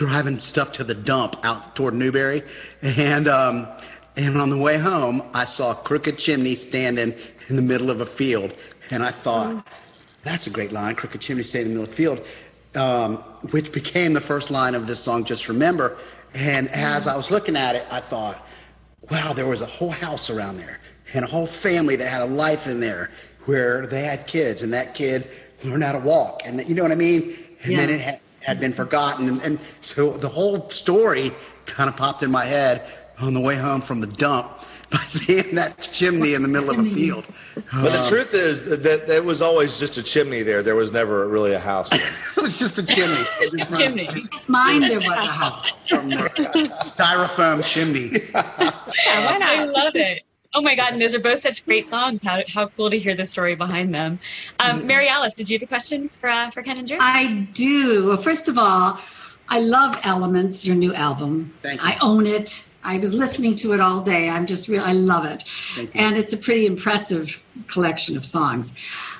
driving 0.00 0.40
stuff 0.40 0.72
to 0.72 0.82
the 0.82 0.94
dump 0.94 1.36
out 1.44 1.76
toward 1.76 1.92
Newberry, 1.92 2.42
and 2.80 3.28
um, 3.28 3.68
and 4.16 4.38
on 4.38 4.48
the 4.48 4.56
way 4.56 4.78
home, 4.78 5.22
I 5.34 5.44
saw 5.44 5.72
a 5.72 5.74
Crooked 5.74 6.16
Chimney 6.16 6.54
standing 6.54 7.14
in 7.48 7.56
the 7.56 7.60
middle 7.60 7.90
of 7.90 8.00
a 8.00 8.06
field, 8.06 8.54
and 8.90 9.02
I 9.02 9.10
thought, 9.10 9.66
that's 10.24 10.46
a 10.46 10.50
great 10.50 10.72
line, 10.72 10.94
Crooked 10.94 11.20
Chimney 11.20 11.42
standing 11.42 11.72
in 11.72 11.74
the 11.74 11.80
middle 11.82 11.90
of 11.90 11.96
the 11.96 12.02
field, 12.02 12.82
um, 12.82 13.16
which 13.50 13.72
became 13.72 14.14
the 14.14 14.22
first 14.22 14.50
line 14.50 14.74
of 14.74 14.86
this 14.86 15.00
song, 15.00 15.22
Just 15.22 15.50
Remember. 15.50 15.98
And 16.32 16.70
as 16.70 17.06
I 17.06 17.14
was 17.14 17.30
looking 17.30 17.54
at 17.54 17.76
it, 17.76 17.84
I 17.90 18.00
thought, 18.00 18.42
wow, 19.10 19.34
there 19.34 19.46
was 19.46 19.60
a 19.60 19.66
whole 19.66 19.90
house 19.90 20.30
around 20.30 20.56
there 20.56 20.80
and 21.12 21.26
a 21.26 21.28
whole 21.28 21.46
family 21.46 21.96
that 21.96 22.08
had 22.08 22.22
a 22.22 22.32
life 22.32 22.66
in 22.66 22.80
there 22.80 23.10
where 23.44 23.86
they 23.86 24.04
had 24.04 24.26
kids 24.26 24.62
and 24.62 24.72
that 24.72 24.94
kid 24.94 25.28
learned 25.62 25.84
how 25.84 25.92
to 25.92 25.98
walk. 25.98 26.40
And 26.46 26.66
you 26.66 26.74
know 26.74 26.84
what 26.84 26.92
I 26.92 26.94
mean? 26.94 27.36
And 27.64 27.76
then 27.76 27.90
it 27.90 28.00
had, 28.00 28.20
had 28.40 28.60
been 28.60 28.72
forgotten. 28.72 29.28
And, 29.28 29.42
and 29.42 29.58
so 29.80 30.16
the 30.16 30.28
whole 30.28 30.68
story 30.70 31.32
kind 31.66 31.88
of 31.88 31.96
popped 31.96 32.22
in 32.22 32.30
my 32.30 32.44
head 32.44 32.88
on 33.18 33.34
the 33.34 33.40
way 33.40 33.56
home 33.56 33.80
from 33.80 34.00
the 34.00 34.06
dump 34.06 34.50
by 34.90 34.98
seeing 34.98 35.54
that 35.54 35.78
chimney 35.92 36.34
in 36.34 36.42
the 36.42 36.48
middle 36.48 36.70
of 36.70 36.78
a 36.78 36.90
field. 36.90 37.24
But 37.54 37.92
the 37.92 38.02
um, 38.02 38.08
truth 38.08 38.34
is 38.34 38.64
that, 38.64 38.82
that 38.82 39.06
there 39.06 39.22
was 39.22 39.40
always 39.40 39.78
just 39.78 39.96
a 39.98 40.02
chimney 40.02 40.42
there. 40.42 40.64
There 40.64 40.74
was 40.74 40.90
never 40.90 41.28
really 41.28 41.52
a 41.52 41.60
house. 41.60 41.90
there. 41.90 42.00
It 42.36 42.42
was 42.42 42.58
just 42.58 42.78
a 42.78 42.82
chimney. 42.84 43.24
It 43.40 43.56
just 43.56 43.70
runs 43.70 43.94
Chimney. 43.94 44.26
His 44.32 44.48
mind, 44.48 44.82
there 44.84 44.98
was 44.98 45.06
a 45.06 45.26
house. 45.26 45.72
styrofoam 46.82 47.64
chimney. 47.64 48.10
Yeah, 48.34 49.26
why 49.26 49.38
I 49.40 49.64
love 49.64 49.94
it. 49.94 50.24
Oh 50.52 50.60
my 50.60 50.74
God, 50.74 50.92
and 50.92 51.00
those 51.00 51.14
are 51.14 51.20
both 51.20 51.42
such 51.42 51.64
great 51.64 51.86
songs. 51.86 52.18
How, 52.24 52.42
how 52.48 52.66
cool 52.68 52.90
to 52.90 52.98
hear 52.98 53.14
the 53.14 53.24
story 53.24 53.54
behind 53.54 53.94
them. 53.94 54.18
Um, 54.58 54.84
Mary 54.84 55.06
Alice, 55.06 55.32
did 55.32 55.48
you 55.48 55.56
have 55.56 55.62
a 55.62 55.66
question 55.66 56.10
for, 56.20 56.28
uh, 56.28 56.50
for 56.50 56.62
Ken 56.62 56.76
and 56.76 56.88
Drew? 56.88 56.98
I 57.00 57.46
do. 57.52 58.08
Well, 58.08 58.16
first 58.16 58.48
of 58.48 58.58
all, 58.58 58.98
I 59.48 59.60
love 59.60 59.96
Elements, 60.02 60.66
your 60.66 60.74
new 60.74 60.92
album. 60.92 61.54
Thank 61.62 61.80
you. 61.80 61.88
I 61.88 61.98
own 62.02 62.26
it. 62.26 62.66
I 62.82 62.98
was 62.98 63.14
listening 63.14 63.54
to 63.56 63.74
it 63.74 63.80
all 63.80 64.02
day. 64.02 64.28
I'm 64.28 64.46
just 64.46 64.66
real. 64.66 64.82
I 64.82 64.92
love 64.92 65.24
it, 65.24 65.44
and 65.94 66.16
it's 66.16 66.32
a 66.32 66.36
pretty 66.36 66.66
impressive 66.66 67.42
collection 67.66 68.16
of 68.16 68.24
songs. 68.24 68.74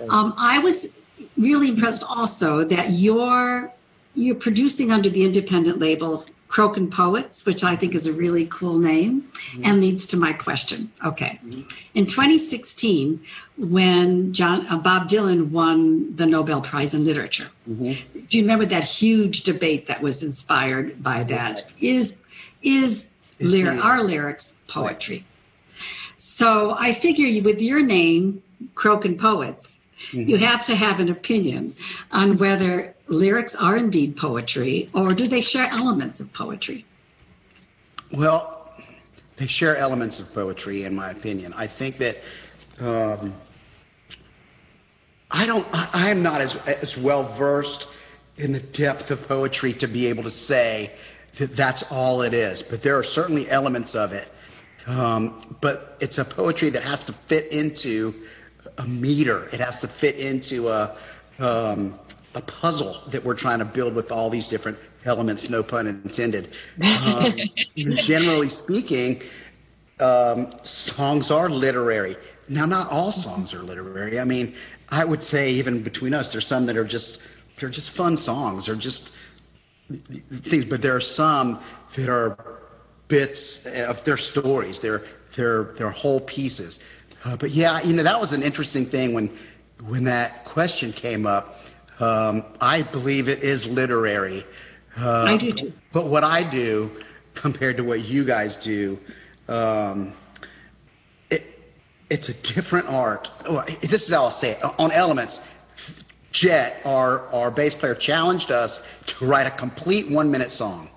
Um, 0.09 0.33
I 0.37 0.59
was 0.61 0.99
really 1.37 1.69
impressed 1.69 2.03
also 2.03 2.65
that 2.65 2.93
you're 2.93 3.71
you're 4.15 4.35
producing 4.35 4.91
under 4.91 5.11
the 5.11 5.25
independent 5.25 5.79
label 5.79 6.25
Croaking 6.51 6.91
Poets, 6.91 7.47
which 7.47 7.63
I 7.63 7.77
think 7.77 7.95
is 7.95 8.09
a 8.09 8.13
really 8.13 8.45
cool 8.47 8.77
name, 8.77 9.25
and 9.63 9.81
leads 9.81 10.05
to 10.09 10.17
my 10.17 10.33
question. 10.33 10.91
Okay, 11.07 11.39
in 11.95 12.07
2016, 12.07 13.21
when 13.57 14.33
John 14.33 14.67
uh, 14.67 14.77
Bob 14.79 15.09
Dylan 15.09 15.51
won 15.51 16.15
the 16.17 16.27
Nobel 16.27 16.61
Prize 16.61 16.93
in 16.93 17.05
Literature, 17.05 17.49
do 17.69 17.95
you 18.31 18.43
remember 18.43 18.67
that 18.67 18.83
huge 18.83 19.45
debate 19.45 19.87
that 19.87 20.03
was 20.03 20.25
inspired 20.25 21.01
by 21.01 21.23
that? 21.25 21.71
Is 21.81 22.25
is 22.63 23.07
Is 23.39 23.53
lyric, 23.55 23.77
he- 23.77 23.81
our 23.81 24.03
lyrics 24.03 24.59
poetry? 24.67 25.25
So 26.19 26.75
I 26.77 26.93
figure 26.93 27.27
you, 27.27 27.43
with 27.45 27.61
your 27.63 27.81
name, 27.81 28.43
Croaking 28.75 29.19
Poets, 29.19 29.81
you 30.13 30.39
have 30.39 30.65
to 30.67 30.75
have 30.75 31.01
an 31.01 31.09
opinion 31.11 31.75
on 32.11 32.37
whether 32.37 32.95
lyrics 33.09 33.55
are 33.55 33.77
indeed 33.77 34.17
poetry 34.17 34.89
or 34.95 35.15
do 35.15 35.29
they 35.29 35.41
share 35.41 35.69
elements 35.71 36.21
of 36.21 36.33
poetry? 36.33 36.85
Well, 38.13 38.73
they 39.37 39.47
share 39.47 39.77
elements 39.77 40.21
of 40.21 40.33
poetry, 40.35 40.85
in 40.85 40.95
my 40.95 41.11
opinion. 41.11 41.55
I 41.57 41.67
think 41.67 41.97
that 41.97 42.19
um, 42.81 43.33
I 45.31 45.47
don't. 45.47 45.67
I, 45.73 45.91
I 45.95 46.11
am 46.11 46.23
not 46.23 46.41
as 46.41 46.57
as 46.67 46.99
well 46.99 47.23
versed 47.25 47.89
in 48.37 48.53
the 48.53 48.61
depth 48.61 49.11
of 49.11 49.27
poetry 49.27 49.73
to 49.75 49.87
be 49.87 50.07
able 50.09 50.25
to 50.25 50.31
say 50.31 50.93
that 51.37 51.57
that's 51.57 51.83
all 51.85 52.23
it 52.23 52.35
is. 52.35 52.63
But 52.63 52.83
there 52.83 52.99
are 52.99 53.03
certainly 53.03 53.49
elements 53.49 53.95
of 53.95 54.13
it. 54.13 54.29
Um, 54.87 55.57
but 55.61 55.97
it's 56.01 56.19
a 56.19 56.25
poetry 56.25 56.71
that 56.71 56.83
has 56.83 57.05
to 57.05 57.13
fit 57.13 57.53
into 57.53 58.15
a 58.81 58.87
meter. 58.87 59.45
It 59.53 59.61
has 59.61 59.81
to 59.81 59.89
fit 59.89 60.17
into 60.17 60.69
a 60.69 60.97
um, 61.39 61.99
a 62.35 62.41
puzzle 62.43 62.97
that 63.09 63.25
we're 63.25 63.35
trying 63.35 63.59
to 63.59 63.65
build 63.65 63.95
with 63.95 64.13
all 64.13 64.31
these 64.31 64.47
different 64.47 64.79
elements. 65.05 65.51
No 65.51 65.63
pun 65.63 65.87
intended. 65.87 66.53
Um, 66.83 67.37
generally 67.77 68.49
speaking, 68.49 69.23
um, 69.99 70.53
songs 70.63 71.31
are 71.31 71.49
literary. 71.49 72.17
Now, 72.49 72.67
not 72.67 72.91
all 72.91 73.13
songs 73.13 73.55
are 73.55 73.63
literary. 73.63 74.19
I 74.21 74.25
mean, 74.25 74.55
I 74.91 75.05
would 75.05 75.23
say 75.23 75.51
even 75.53 75.83
between 75.83 76.15
us, 76.15 76.33
there's 76.33 76.47
some 76.47 76.67
that 76.67 76.77
are 76.77 76.85
just 76.85 77.23
they're 77.57 77.69
just 77.69 77.91
fun 77.91 78.17
songs 78.17 78.69
or 78.69 78.77
just 78.77 79.17
things, 79.89 80.65
but 80.65 80.83
there 80.83 80.97
are 80.97 81.01
some 81.01 81.61
that 81.95 82.09
are 82.09 82.37
bits 83.09 83.67
of 83.67 84.03
their 84.05 84.17
stories. 84.17 84.81
They're 84.81 85.05
they're 85.37 85.65
they're 85.77 85.91
whole 85.91 86.21
pieces. 86.21 86.85
Uh, 87.25 87.37
but 87.37 87.51
yeah, 87.51 87.81
you 87.83 87.93
know 87.93 88.03
that 88.03 88.21
was 88.21 88.33
an 88.33 88.43
interesting 88.43 88.87
thing 88.87 89.13
when 89.13 89.31
when 89.87 90.05
that 90.05 90.45
question 90.45 90.93
came 90.93 91.27
up. 91.27 91.65
Um, 92.01 92.45
I 92.61 92.83
believe 92.83 93.29
it 93.29 93.43
is 93.43 93.67
literary. 93.67 94.45
Uh, 94.99 95.25
I 95.25 95.37
do 95.37 95.53
too. 95.53 95.73
But 95.93 96.07
what 96.07 96.25
I 96.25 96.43
do 96.43 96.91
compared 97.35 97.77
to 97.77 97.85
what 97.85 98.05
you 98.05 98.25
guys 98.25 98.57
do, 98.57 98.99
um, 99.49 100.13
it, 101.31 101.43
it's 102.09 102.29
a 102.29 102.35
different 102.35 102.89
art. 102.89 103.31
Well, 103.49 103.65
This 103.83 104.07
is 104.07 104.15
how 104.15 104.25
I'll 104.25 104.31
say 104.31 104.53
it. 104.53 104.65
On 104.79 104.91
Elements, 104.91 105.47
Jett, 106.33 106.81
our, 106.85 107.27
our 107.29 107.51
bass 107.51 107.75
player, 107.75 107.95
challenged 107.95 108.51
us 108.51 108.87
to 109.07 109.25
write 109.27 109.47
a 109.47 109.51
complete 109.51 110.11
one 110.11 110.31
minute 110.31 110.53
song. 110.53 110.91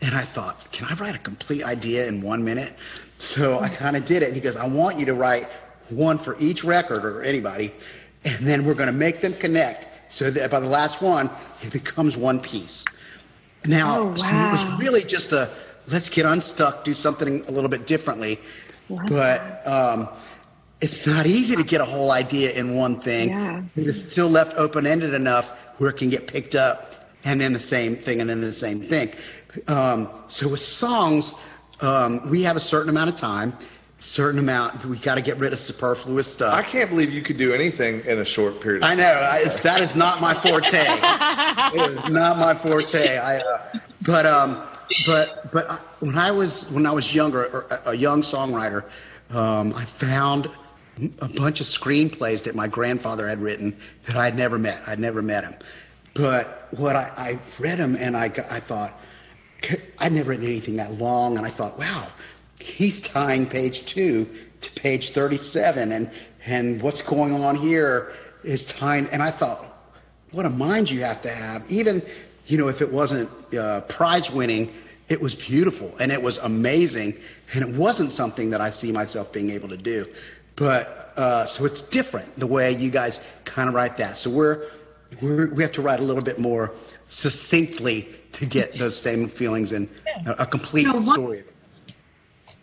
And 0.00 0.14
I 0.14 0.22
thought, 0.22 0.70
can 0.70 0.86
I 0.88 0.94
write 0.94 1.16
a 1.16 1.18
complete 1.18 1.64
idea 1.64 2.06
in 2.06 2.22
one 2.22 2.44
minute? 2.44 2.74
So 3.18 3.58
I 3.60 3.68
kind 3.68 3.96
of 3.96 4.04
did 4.04 4.22
it. 4.22 4.26
And 4.26 4.34
he 4.34 4.40
goes, 4.40 4.56
I 4.56 4.66
want 4.66 4.98
you 4.98 5.06
to 5.06 5.14
write 5.14 5.48
one 5.90 6.18
for 6.18 6.36
each 6.38 6.64
record 6.64 7.04
or 7.04 7.22
anybody, 7.22 7.72
and 8.24 8.46
then 8.46 8.64
we're 8.64 8.74
going 8.74 8.88
to 8.88 8.92
make 8.92 9.20
them 9.20 9.34
connect 9.34 9.86
so 10.12 10.30
that 10.30 10.50
by 10.50 10.60
the 10.60 10.66
last 10.68 11.02
one, 11.02 11.30
it 11.62 11.72
becomes 11.72 12.16
one 12.16 12.40
piece. 12.40 12.84
Now, 13.64 14.00
Oh, 14.00 14.14
so 14.14 14.26
it 14.26 14.52
was 14.52 14.78
really 14.78 15.02
just 15.02 15.32
a 15.32 15.50
let's 15.88 16.08
get 16.10 16.26
unstuck, 16.26 16.84
do 16.84 16.94
something 16.94 17.44
a 17.48 17.50
little 17.50 17.70
bit 17.70 17.86
differently. 17.86 18.38
But 19.08 19.66
um, 19.66 20.08
it's 20.80 21.06
not 21.06 21.26
easy 21.26 21.56
to 21.56 21.62
get 21.64 21.80
a 21.80 21.84
whole 21.84 22.10
idea 22.10 22.52
in 22.52 22.74
one 22.76 23.00
thing. 23.00 23.30
Yeah. 23.30 23.62
It's 23.76 24.10
still 24.10 24.28
left 24.28 24.56
open 24.56 24.86
ended 24.86 25.12
enough 25.14 25.50
where 25.78 25.90
it 25.90 25.96
can 25.96 26.08
get 26.08 26.26
picked 26.26 26.54
up 26.54 27.10
and 27.24 27.40
then 27.40 27.52
the 27.52 27.60
same 27.60 27.96
thing 27.96 28.20
and 28.20 28.28
then 28.30 28.40
the 28.40 28.52
same 28.52 28.80
thing. 28.80 29.12
Um, 29.66 30.08
so 30.28 30.48
with 30.48 30.60
songs, 30.60 31.34
um, 31.80 32.28
we 32.28 32.42
have 32.42 32.56
a 32.56 32.60
certain 32.60 32.88
amount 32.88 33.10
of 33.10 33.16
time, 33.16 33.52
certain 34.00 34.38
amount, 34.38 34.84
we 34.84 34.96
got 34.98 35.16
to 35.16 35.20
get 35.20 35.38
rid 35.38 35.52
of 35.52 35.58
superfluous 35.58 36.32
stuff. 36.32 36.54
I 36.54 36.62
can't 36.62 36.90
believe 36.90 37.12
you 37.12 37.22
could 37.22 37.36
do 37.36 37.52
anything 37.52 38.04
in 38.04 38.18
a 38.18 38.24
short 38.24 38.60
period. 38.60 38.82
Of 38.82 38.90
I 38.90 38.94
know 38.94 39.04
I, 39.04 39.38
it's, 39.38 39.60
that 39.60 39.80
is 39.80 39.96
not 39.96 40.20
my 40.20 40.34
forte. 40.34 40.68
it 40.72 41.90
is 41.90 42.12
not 42.12 42.38
my 42.38 42.54
forte. 42.54 43.18
I, 43.18 43.38
uh, 43.38 43.78
but 44.02 44.26
um, 44.26 44.62
but 45.06 45.50
but 45.52 45.70
I, 45.70 45.76
when 46.00 46.16
I 46.16 46.30
was 46.30 46.70
when 46.70 46.86
I 46.86 46.92
was 46.92 47.14
younger, 47.14 47.46
or 47.46 47.66
a, 47.70 47.90
a 47.90 47.94
young 47.94 48.22
songwriter, 48.22 48.84
um, 49.30 49.72
I 49.74 49.84
found 49.84 50.50
a 51.20 51.28
bunch 51.28 51.60
of 51.60 51.66
screenplays 51.66 52.42
that 52.44 52.54
my 52.54 52.68
grandfather 52.68 53.28
had 53.28 53.40
written 53.40 53.76
that 54.06 54.16
I 54.16 54.24
had 54.24 54.36
never 54.36 54.58
met. 54.58 54.80
I'd 54.86 54.98
never 54.98 55.22
met 55.22 55.44
him, 55.44 55.54
but 56.14 56.68
what 56.72 56.96
I, 56.96 57.12
I 57.16 57.38
read 57.60 57.78
them 57.78 57.96
and 57.96 58.16
I 58.16 58.26
I 58.26 58.60
thought 58.60 58.98
I'd 59.98 60.12
never 60.12 60.30
written 60.30 60.46
anything 60.46 60.76
that 60.76 60.98
long, 60.98 61.36
and 61.36 61.46
I 61.46 61.50
thought, 61.50 61.78
wow, 61.78 62.06
he's 62.60 63.00
tying 63.00 63.46
page 63.46 63.84
two 63.84 64.28
to 64.60 64.70
page 64.72 65.10
37, 65.10 65.92
and 65.92 66.10
and 66.46 66.80
what's 66.80 67.02
going 67.02 67.34
on 67.34 67.56
here 67.56 68.12
is 68.44 68.66
tying. 68.66 69.06
And 69.08 69.22
I 69.22 69.30
thought, 69.30 69.64
what 70.32 70.46
a 70.46 70.50
mind 70.50 70.90
you 70.90 71.02
have 71.02 71.20
to 71.22 71.30
have. 71.30 71.70
Even, 71.70 72.02
you 72.46 72.56
know, 72.58 72.68
if 72.68 72.80
it 72.80 72.92
wasn't 72.92 73.28
uh, 73.54 73.82
prize 73.82 74.30
winning, 74.30 74.72
it 75.08 75.20
was 75.20 75.34
beautiful 75.34 75.94
and 75.98 76.12
it 76.12 76.22
was 76.22 76.38
amazing, 76.38 77.14
and 77.54 77.68
it 77.68 77.76
wasn't 77.76 78.12
something 78.12 78.50
that 78.50 78.60
I 78.60 78.70
see 78.70 78.92
myself 78.92 79.32
being 79.32 79.50
able 79.50 79.68
to 79.68 79.76
do. 79.76 80.06
But 80.56 81.12
uh, 81.16 81.46
so 81.46 81.64
it's 81.64 81.82
different 81.82 82.38
the 82.38 82.46
way 82.46 82.72
you 82.72 82.90
guys 82.90 83.40
kind 83.44 83.68
of 83.68 83.74
write 83.74 83.96
that. 83.98 84.16
So 84.16 84.30
we're, 84.30 84.70
we're 85.20 85.52
we 85.54 85.62
have 85.62 85.72
to 85.72 85.82
write 85.82 86.00
a 86.00 86.02
little 86.02 86.22
bit 86.22 86.38
more 86.38 86.72
succinctly 87.08 88.08
to 88.38 88.46
get 88.46 88.78
those 88.78 88.96
same 88.96 89.28
feelings 89.28 89.72
and 89.72 89.88
a, 90.26 90.42
a 90.42 90.46
complete 90.46 90.82
You 90.82 90.92
know, 90.92 91.00
one- 91.00 91.04
story. 91.04 91.44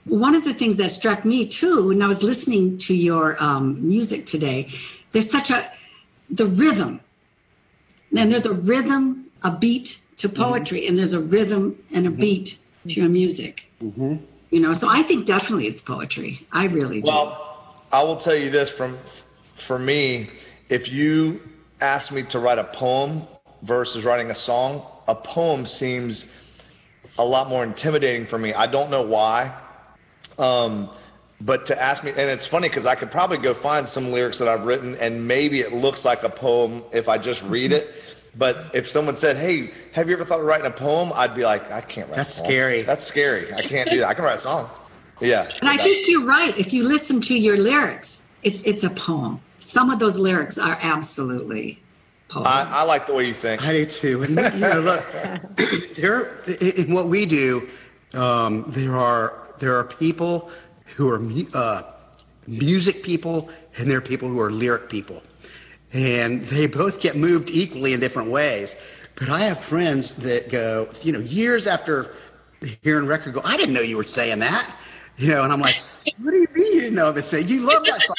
One 0.06 0.36
of 0.36 0.44
the 0.44 0.54
things 0.54 0.76
that 0.78 0.92
struck 0.92 1.26
me 1.26 1.48
too, 1.48 1.88
when 1.88 2.02
I 2.02 2.08
was 2.08 2.22
listening 2.22 2.78
to 2.80 2.96
your 2.96 3.42
um, 3.42 3.88
music 3.88 4.28
today, 4.28 4.70
there's 5.14 5.30
such 5.30 5.50
a 5.50 5.72
the 6.30 6.46
rhythm, 6.46 7.00
and 8.16 8.32
there's 8.32 8.46
a 8.46 8.54
rhythm, 8.54 9.26
a 9.44 9.50
beat 9.52 10.00
to 10.18 10.30
mm-hmm. 10.30 10.44
poetry, 10.44 10.88
and 10.88 10.98
there's 10.98 11.14
a 11.14 11.20
rhythm 11.20 11.84
and 11.92 12.06
a 12.06 12.10
mm-hmm. 12.10 12.20
beat 12.20 12.60
to 12.88 12.94
your 13.00 13.10
music. 13.10 13.72
Mm-hmm. 13.82 14.18
You 14.52 14.60
know, 14.60 14.74
so 14.74 14.88
I 14.90 15.02
think 15.02 15.26
definitely 15.26 15.66
it's 15.68 15.82
poetry. 15.82 16.46
I 16.52 16.66
really 16.66 17.02
do. 17.02 17.08
Well, 17.08 17.76
I 17.92 18.04
will 18.04 18.18
tell 18.18 18.36
you 18.36 18.52
this 18.52 18.70
from 18.70 18.98
for 19.56 19.80
me, 19.80 20.30
if 20.70 20.92
you 20.92 21.42
ask 21.82 22.12
me 22.12 22.22
to 22.24 22.40
write 22.40 22.60
a 22.60 22.64
poem 22.64 23.28
versus 23.64 24.04
writing 24.04 24.30
a 24.30 24.36
song, 24.36 24.86
a 25.08 25.16
poem 25.16 25.66
seems 25.66 26.34
a 27.18 27.24
lot 27.24 27.50
more 27.50 27.64
intimidating 27.64 28.26
for 28.26 28.38
me. 28.38 28.54
I 28.54 28.68
don't 28.68 28.90
know 28.90 29.04
why. 29.04 29.54
Um, 30.38 30.90
but 31.42 31.66
to 31.68 31.82
ask 31.82 32.04
me, 32.04 32.12
and 32.12 32.20
it's 32.20 32.46
funny 32.46 32.70
because 32.70 32.86
I 32.86 32.96
could 32.96 33.12
probably 33.12 33.38
go 33.38 33.54
find 33.54 33.88
some 33.88 34.12
lyrics 34.12 34.38
that 34.40 34.48
I've 34.48 34.66
written, 34.66 34.96
and 34.96 35.28
maybe 35.28 35.62
it 35.62 35.74
looks 35.74 36.06
like 36.06 36.24
a 36.24 36.30
poem 36.30 36.84
if 36.92 37.10
I 37.10 37.18
just 37.18 37.44
read 37.44 37.72
it. 37.72 37.94
But 38.38 38.72
if 38.74 38.88
someone 38.88 39.16
said, 39.16 39.38
"Hey, 39.38 39.72
have 39.94 40.10
you 40.10 40.16
ever 40.16 40.26
thought 40.26 40.40
of 40.40 40.46
writing 40.46 40.66
a 40.66 40.72
poem?" 40.72 41.12
I'd 41.14 41.36
be 41.36 41.44
like, 41.44 41.72
"I 41.72 41.82
can't 41.82 42.10
write." 42.10 42.18
That's 42.18 42.38
a 42.38 42.42
poem. 42.42 42.50
scary. 42.50 42.82
That's 42.84 43.04
scary. 43.06 43.54
I 43.54 43.62
can't 43.62 43.90
do 43.90 44.00
that. 44.00 44.10
I 44.10 44.14
can 44.14 44.26
write 44.26 44.36
a 44.36 44.40
song. 44.40 44.70
Yeah. 45.22 45.50
And 45.62 45.70
I 45.70 45.78
think 45.78 46.08
you're 46.08 46.26
right. 46.26 46.58
If 46.58 46.74
you 46.74 46.84
listen 46.84 47.22
to 47.22 47.38
your 47.38 47.58
lyrics, 47.58 48.26
it, 48.44 48.66
it's 48.66 48.84
a 48.84 48.90
poem. 48.90 49.40
Some 49.60 49.90
of 49.90 50.00
those 50.00 50.20
lyrics 50.20 50.58
are 50.58 50.78
absolutely 50.82 51.80
poem. 52.30 52.48
I, 52.48 52.68
I 52.70 52.84
like 52.84 53.08
the 53.08 53.14
way 53.14 53.26
you 53.28 53.34
think. 53.34 53.66
I 53.66 53.74
do 53.74 53.86
too. 53.86 54.24
And 54.24 54.32
you 54.32 54.60
know, 54.60 54.82
look, 54.82 55.06
there 55.96 56.42
in 56.46 56.94
what 56.94 57.08
we 57.08 57.26
do, 57.26 57.68
um, 58.14 58.66
there 58.68 58.98
are 58.98 59.50
there 59.60 59.78
are 59.78 59.84
people 59.84 60.52
who 60.96 61.10
are 61.10 61.22
uh, 61.54 61.84
music 62.48 63.04
people, 63.04 63.50
and 63.78 63.90
there 63.90 63.98
are 63.98 64.02
people 64.02 64.30
who 64.30 64.40
are 64.40 64.52
lyric 64.52 64.90
people, 64.90 65.24
and 65.94 66.46
they 66.48 66.68
both 66.68 67.00
get 67.00 67.16
moved 67.16 67.50
equally 67.50 67.94
in 67.94 68.00
different 68.00 68.30
ways. 68.30 68.76
But 69.16 69.30
I 69.30 69.40
have 69.46 69.64
friends 69.64 70.18
that 70.18 70.50
go, 70.50 70.90
you 71.02 71.14
know, 71.14 71.20
years 71.20 71.68
after 71.68 72.16
hearing 72.82 73.06
record, 73.06 73.34
go, 73.34 73.42
I 73.44 73.56
didn't 73.58 73.74
know 73.74 73.82
you 73.82 73.98
were 73.98 74.04
saying 74.04 74.40
that, 74.40 74.70
you 75.18 75.30
know, 75.30 75.44
and 75.44 75.54
I'm 75.54 75.62
like, 75.62 75.82
what 76.22 76.32
do 76.32 76.38
you 76.38 76.48
mean 76.54 76.74
you 76.74 76.82
didn't 76.82 76.96
know 76.96 77.10
if 77.10 77.18
it 77.18 77.24
said 77.24 77.50
you 77.50 77.62
love 77.62 77.86
that 77.86 78.02
song. 78.02 78.16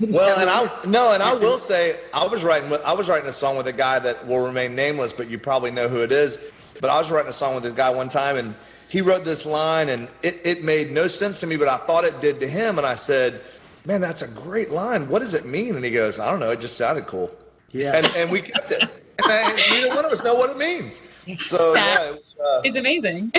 Well, 0.00 0.38
and 0.38 0.48
I 0.48 0.70
no, 0.84 1.12
and 1.12 1.22
I 1.22 1.34
will 1.34 1.58
say 1.58 1.98
I 2.14 2.24
was 2.26 2.44
writing 2.44 2.72
I 2.84 2.92
was 2.92 3.08
writing 3.08 3.28
a 3.28 3.32
song 3.32 3.56
with 3.56 3.66
a 3.66 3.72
guy 3.72 3.98
that 3.98 4.26
will 4.26 4.38
remain 4.40 4.74
nameless, 4.76 5.12
but 5.12 5.28
you 5.28 5.38
probably 5.38 5.70
know 5.72 5.88
who 5.88 5.98
it 6.02 6.12
is. 6.12 6.38
But 6.80 6.90
I 6.90 6.98
was 6.98 7.10
writing 7.10 7.28
a 7.28 7.32
song 7.32 7.54
with 7.54 7.64
this 7.64 7.72
guy 7.72 7.90
one 7.90 8.08
time, 8.08 8.36
and 8.36 8.54
he 8.88 9.00
wrote 9.00 9.24
this 9.24 9.44
line, 9.44 9.88
and 9.88 10.08
it, 10.22 10.40
it 10.44 10.62
made 10.62 10.92
no 10.92 11.08
sense 11.08 11.40
to 11.40 11.46
me, 11.48 11.56
but 11.56 11.66
I 11.66 11.76
thought 11.78 12.04
it 12.04 12.20
did 12.20 12.38
to 12.40 12.48
him, 12.48 12.78
and 12.78 12.86
I 12.86 12.94
said, 12.94 13.40
"Man, 13.84 14.00
that's 14.00 14.22
a 14.22 14.28
great 14.28 14.70
line. 14.70 15.08
What 15.08 15.18
does 15.18 15.34
it 15.34 15.44
mean?" 15.44 15.74
And 15.74 15.84
he 15.84 15.90
goes, 15.90 16.20
"I 16.20 16.30
don't 16.30 16.38
know. 16.38 16.52
It 16.52 16.60
just 16.60 16.76
sounded 16.76 17.06
cool." 17.06 17.30
Yeah. 17.72 17.96
and 17.96 18.06
and 18.16 18.30
we 18.30 18.42
kept 18.42 18.70
it. 18.70 18.82
And 19.28 19.56
neither 19.70 19.88
one 19.88 20.04
of 20.04 20.12
us 20.12 20.22
know 20.22 20.34
what 20.36 20.48
it 20.50 20.58
means. 20.58 21.02
So 21.40 21.74
That 21.74 22.00
yeah, 22.00 22.08
it 22.08 22.12
was, 22.12 22.22
uh, 22.46 22.60
It's 22.64 22.76
amazing. 22.76 23.32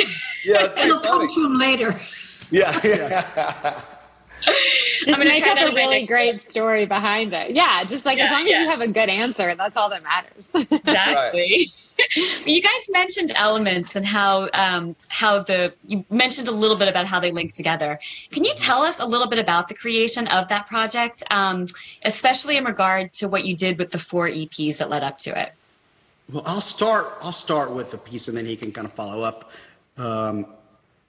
yeah, 0.44 0.66
it's 0.66 0.74
pretty 0.74 0.89
It'll 0.89 1.00
come 1.00 1.20
funny. 1.22 1.34
to 1.34 1.46
him 1.46 1.56
later. 1.58 1.96
Yeah, 2.51 2.78
yeah. 2.84 3.82
Just 4.46 5.05
gonna 5.05 5.25
make 5.25 5.43
try 5.43 5.51
up 5.51 5.58
that 5.58 5.72
a 5.72 5.75
really 5.75 5.98
next 5.98 6.08
great 6.08 6.43
story 6.43 6.86
behind 6.86 7.34
it. 7.34 7.51
Yeah, 7.51 7.84
just 7.84 8.05
like 8.05 8.17
as 8.19 8.29
Yeah, 8.29 8.31
long 8.31 8.43
as 8.43 8.50
yeah. 8.51 8.62
you 8.63 8.69
have 8.69 8.81
a 8.81 8.88
good 8.88 9.10
answer, 9.10 9.55
that's 9.55 9.77
all 9.77 9.89
that 9.89 10.03
matters. 10.03 10.50
Exactly. 10.72 11.72
you 12.46 12.62
guys 12.62 12.88
mentioned 12.89 13.31
elements 13.36 13.96
and 13.96 14.05
how 14.05 14.50
um, 14.53 14.96
how 15.10 15.43
the 15.43 15.74
you 15.86 16.05
mentioned 16.10 16.48
a 16.48 16.51
little 16.51 16.77
bit 16.77 16.88
about 16.88 17.05
how 17.05 17.19
they 17.19 17.31
link 17.31 17.53
together. 17.53 18.00
Can 18.31 18.43
you 18.43 18.53
tell 18.55 18.81
us 18.81 19.00
a 19.00 19.05
little 19.05 19.27
bit 19.27 19.39
about 19.39 19.67
the 19.67 19.74
creation 19.74 20.27
of 20.27 20.48
that 20.50 20.67
project, 20.67 21.24
um, 21.29 21.67
especially 22.05 22.58
in 22.58 22.63
regard 22.63 23.12
to 23.13 23.27
what 23.27 23.46
you 23.46 23.55
did 23.55 23.77
with 23.77 23.91
the 23.91 24.00
four 24.00 24.29
EPs 24.29 24.77
that 24.77 24.89
led 24.89 25.03
up 25.03 25.17
to 25.19 25.38
it? 25.39 25.53
Well, 26.31 26.43
I'll 26.46 26.62
start. 26.62 27.17
I'll 27.22 27.34
start 27.34 27.72
with 27.72 27.91
the 27.91 27.98
piece, 27.98 28.27
and 28.27 28.38
then 28.38 28.46
he 28.46 28.55
can 28.55 28.72
kind 28.72 28.86
of 28.86 28.93
follow 28.93 29.22
up. 29.24 29.51
Um, 29.98 30.46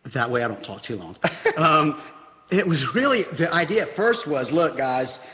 that 0.05 0.31
way, 0.31 0.43
I 0.43 0.49
don't 0.49 0.65
talk 0.65 0.83
too 0.83 0.97
long. 0.97 1.17
um, 2.53 2.59
it 2.59 2.67
was 2.67 2.95
really 2.95 3.23
the 3.23 3.53
idea 3.53 3.83
at 3.83 3.91
first 3.91 4.27
was, 4.27 4.53
look, 4.53 4.77
guys, 4.77 5.27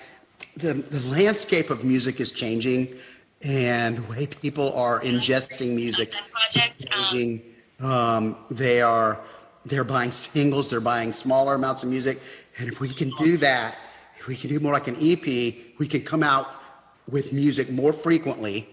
the 0.56 0.75
the 0.75 1.00
landscape 1.08 1.70
of 1.70 1.85
music 1.85 2.20
is 2.20 2.32
changing, 2.32 2.96
and 3.42 3.99
the 3.99 4.02
way 4.04 4.26
people 4.26 4.73
are 4.75 5.00
ingesting 5.00 5.75
music 5.75 6.12
is 6.54 6.85
changing. 6.85 7.42
Um, 7.80 8.37
they 8.50 8.82
are 8.82 9.20
they're 9.64 9.85
buying 9.85 10.12
singles, 10.12 10.70
they're 10.70 10.80
buying 10.80 11.12
smaller 11.12 11.54
amounts 11.54 11.82
of 11.82 11.88
music, 11.88 12.20
and 12.58 12.68
if 12.68 12.80
we 12.80 12.88
can 12.88 13.11
do 13.18 13.37
that, 13.38 13.76
if 14.18 14.26
we 14.26 14.37
can 14.37 14.50
do 14.50 14.61
more 14.61 14.73
like 14.73 14.88
an 14.88 14.96
EP, 15.00 15.25
we 15.78 15.87
can 15.88 16.02
come 16.02 16.23
out 16.23 16.54
with 17.08 17.32
music 17.32 17.70
more 17.70 17.92
frequently, 17.92 18.68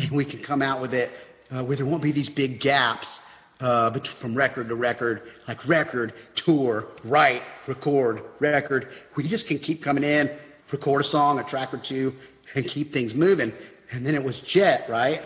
and 0.00 0.10
we 0.10 0.24
can 0.24 0.40
come 0.40 0.62
out 0.62 0.80
with 0.80 0.94
it 0.94 1.10
uh, 1.50 1.62
where 1.62 1.76
there 1.76 1.86
won't 1.86 2.02
be 2.02 2.12
these 2.12 2.30
big 2.30 2.60
gaps 2.60 3.30
uh, 3.60 3.90
from 4.00 4.34
record 4.34 4.68
to 4.68 4.74
record, 4.74 5.22
like 5.48 5.66
record, 5.66 6.12
tour, 6.34 6.86
write, 7.04 7.42
record, 7.66 8.22
record. 8.38 8.88
We 9.14 9.26
just 9.26 9.46
can 9.48 9.58
keep 9.58 9.82
coming 9.82 10.04
in, 10.04 10.30
record 10.70 11.00
a 11.00 11.04
song, 11.04 11.38
a 11.38 11.44
track 11.44 11.72
or 11.72 11.78
two, 11.78 12.14
and 12.54 12.66
keep 12.66 12.92
things 12.92 13.14
moving. 13.14 13.52
And 13.92 14.04
then 14.04 14.14
it 14.16 14.22
was 14.22 14.40
Jett, 14.40 14.88
right? 14.88 15.22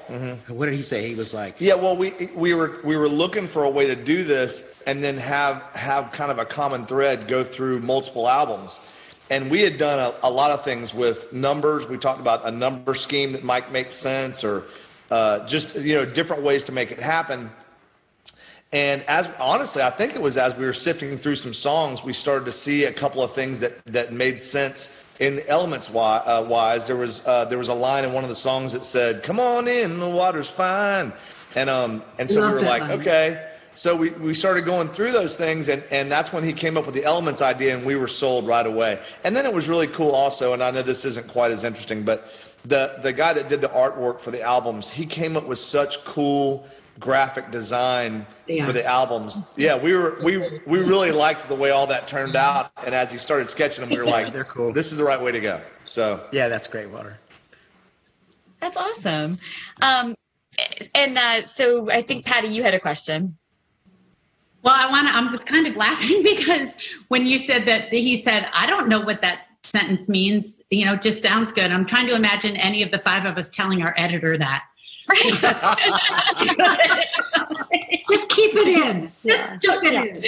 What 0.49 0.67
did 0.67 0.75
he 0.75 0.83
say? 0.83 1.09
He 1.09 1.15
was 1.15 1.33
like, 1.33 1.57
Yeah, 1.61 1.75
well, 1.75 1.97
we 1.97 2.13
we 2.35 2.53
were 2.53 2.79
we 2.85 2.97
were 2.97 3.09
looking 3.09 3.49
for 3.49 3.65
a 3.65 3.71
way 3.71 3.87
to 3.87 3.97
do 3.97 4.23
this 4.23 4.75
and 4.87 5.03
then 5.03 5.17
have 5.17 5.63
have 5.75 6.13
kind 6.13 6.31
of 6.31 6.39
a 6.39 6.45
common 6.45 6.85
thread 6.85 7.27
go 7.27 7.43
through 7.43 7.81
multiple 7.81 8.29
albums. 8.29 8.79
And 9.31 9.51
we 9.51 9.63
had 9.63 9.79
done 9.79 9.99
a, 9.99 10.29
a 10.29 10.31
lot 10.31 10.51
of 10.51 10.63
things 10.65 10.93
with 10.93 11.33
numbers. 11.33 11.89
We 11.89 11.97
talked 11.97 12.21
about 12.21 12.47
a 12.47 12.51
number 12.51 12.95
scheme 12.95 13.33
that 13.33 13.45
might 13.45 13.73
make 13.73 13.93
sense, 13.93 14.45
or 14.45 14.65
uh, 15.11 15.47
just 15.47 15.75
you 15.77 15.95
know 15.95 16.05
different 16.05 16.43
ways 16.43 16.65
to 16.65 16.73
make 16.73 16.91
it 16.91 17.01
happen. 17.01 17.51
And 18.73 19.03
as 19.05 19.29
honestly, 19.41 19.83
I 19.83 19.91
think 19.91 20.15
it 20.15 20.21
was 20.21 20.37
as 20.37 20.57
we 20.57 20.65
were 20.65 20.73
sifting 20.73 21.19
through 21.19 21.35
some 21.37 21.55
songs, 21.55 22.05
we 22.05 22.13
started 22.13 22.45
to 22.45 22.53
see 22.53 22.85
a 22.85 22.93
couple 22.93 23.23
of 23.23 23.33
things 23.35 23.59
that 23.61 23.85
that 23.87 24.13
made 24.13 24.41
sense 24.41 25.03
in 25.19 25.37
the 25.37 25.49
elements 25.49 25.89
wi- 25.89 26.19
uh, 26.19 26.43
wise. 26.43 26.87
There 26.87 26.97
was 26.97 27.27
uh, 27.27 27.47
there 27.47 27.59
was 27.59 27.69
a 27.69 27.75
line 27.75 28.05
in 28.05 28.13
one 28.13 28.23
of 28.23 28.31
the 28.31 28.37
songs 28.37 28.73
that 28.73 28.85
said, 28.85 29.25
"Come 29.25 29.41
on 29.41 29.67
in, 29.67 29.99
the 29.99 30.09
water's 30.09 30.51
fine," 30.51 31.13
and 31.57 31.69
um 31.69 32.05
and 32.21 32.31
so 32.31 32.41
Love 32.41 32.53
we 32.53 32.59
were 32.61 32.65
like, 32.65 32.83
line. 32.83 32.93
okay. 32.93 33.47
So 33.75 33.97
we, 33.97 34.11
we 34.11 34.35
started 34.35 34.65
going 34.65 34.89
through 34.89 35.13
those 35.13 35.37
things, 35.37 35.69
and, 35.69 35.83
and 35.91 36.11
that's 36.11 36.33
when 36.33 36.43
he 36.45 36.53
came 36.53 36.77
up 36.77 36.87
with 36.87 36.95
the 36.95 37.05
elements 37.05 37.41
idea, 37.41 37.75
and 37.75 37.87
we 37.87 37.95
were 37.95 38.09
sold 38.09 38.47
right 38.47 38.67
away. 38.67 39.01
And 39.25 39.35
then 39.35 39.47
it 39.47 39.53
was 39.53 39.69
really 39.69 39.87
cool 39.87 40.11
also, 40.11 40.53
and 40.53 40.63
I 40.63 40.71
know 40.73 40.83
this 40.83 41.05
isn't 41.05 41.29
quite 41.29 41.51
as 41.51 41.65
interesting, 41.65 42.03
but 42.03 42.31
the 42.65 42.99
the 43.03 43.13
guy 43.13 43.33
that 43.33 43.49
did 43.49 43.61
the 43.61 43.69
artwork 43.69 44.21
for 44.21 44.31
the 44.31 44.43
albums, 44.43 44.91
he 44.91 45.07
came 45.07 45.37
up 45.37 45.47
with 45.47 45.59
such 45.59 46.05
cool 46.05 46.67
graphic 47.01 47.51
design 47.51 48.27
Yeah. 48.47 48.67
for 48.67 48.73
the 48.73 48.85
albums. 48.85 49.49
Yeah, 49.57 49.77
we 49.77 49.95
were 49.95 50.19
we 50.23 50.37
we 50.67 50.79
really 50.81 51.11
liked 51.11 51.49
the 51.49 51.55
way 51.55 51.71
all 51.71 51.87
that 51.89 52.07
turned 52.07 52.37
out, 52.37 52.71
and 52.85 52.95
as 52.95 53.11
he 53.11 53.19
started 53.19 53.49
sketching 53.49 53.83
them, 53.83 53.91
we 53.91 53.99
were 53.99 54.05
like, 54.05 54.33
they're 54.33 54.45
cool. 54.45 54.73
This 54.73 54.93
is 54.93 54.99
the 54.99 55.05
right 55.05 55.21
way 55.21 55.33
to 55.33 55.41
go. 55.41 55.61
So 55.87 56.25
"Yeah, 56.33 56.49
that's 56.49 56.69
great, 56.69 56.91
Water." 56.91 57.19
That's 58.61 58.77
awesome. 58.77 59.39
Um, 59.81 60.15
and 60.95 61.17
uh, 61.17 61.47
so 61.47 61.91
I 61.91 62.03
think 62.03 62.27
Patti, 62.27 62.49
you 62.49 62.63
had 62.63 62.75
a 62.75 62.81
question. 62.81 63.37
Well, 64.63 64.75
I 64.77 64.91
want 64.91 65.09
to, 65.09 65.15
I'm 65.15 65.33
just 65.33 65.47
kind 65.47 65.67
of 65.67 65.75
laughing 65.77 66.23
because 66.37 66.73
when 67.09 67.25
you 67.27 67.39
said 67.39 67.65
that, 67.67 67.89
he 67.89 68.17
said, 68.17 68.47
I 68.53 68.67
don't 68.67 68.89
know 68.89 69.01
what 69.01 69.23
that 69.23 69.47
sentence 69.63 70.09
means. 70.09 70.61
You 70.71 70.85
know, 70.85 70.97
just 70.97 71.23
sounds 71.23 71.53
good. 71.53 71.71
I'm 71.73 71.87
trying 71.87 72.07
to 72.09 72.15
imagine 72.15 72.57
any 72.57 72.83
of 72.83 72.91
the 72.91 72.99
five 72.99 73.25
of 73.25 73.39
us 73.39 73.49
telling 73.49 73.83
our 73.83 73.95
editor 73.97 74.37
that. 74.37 74.65
Just 78.09 78.29
keep 78.31 78.55
it 78.55 78.69
in. 78.69 79.11
Just 79.27 79.61
keep 79.61 79.83
it 79.85 79.93
in. 79.95 80.23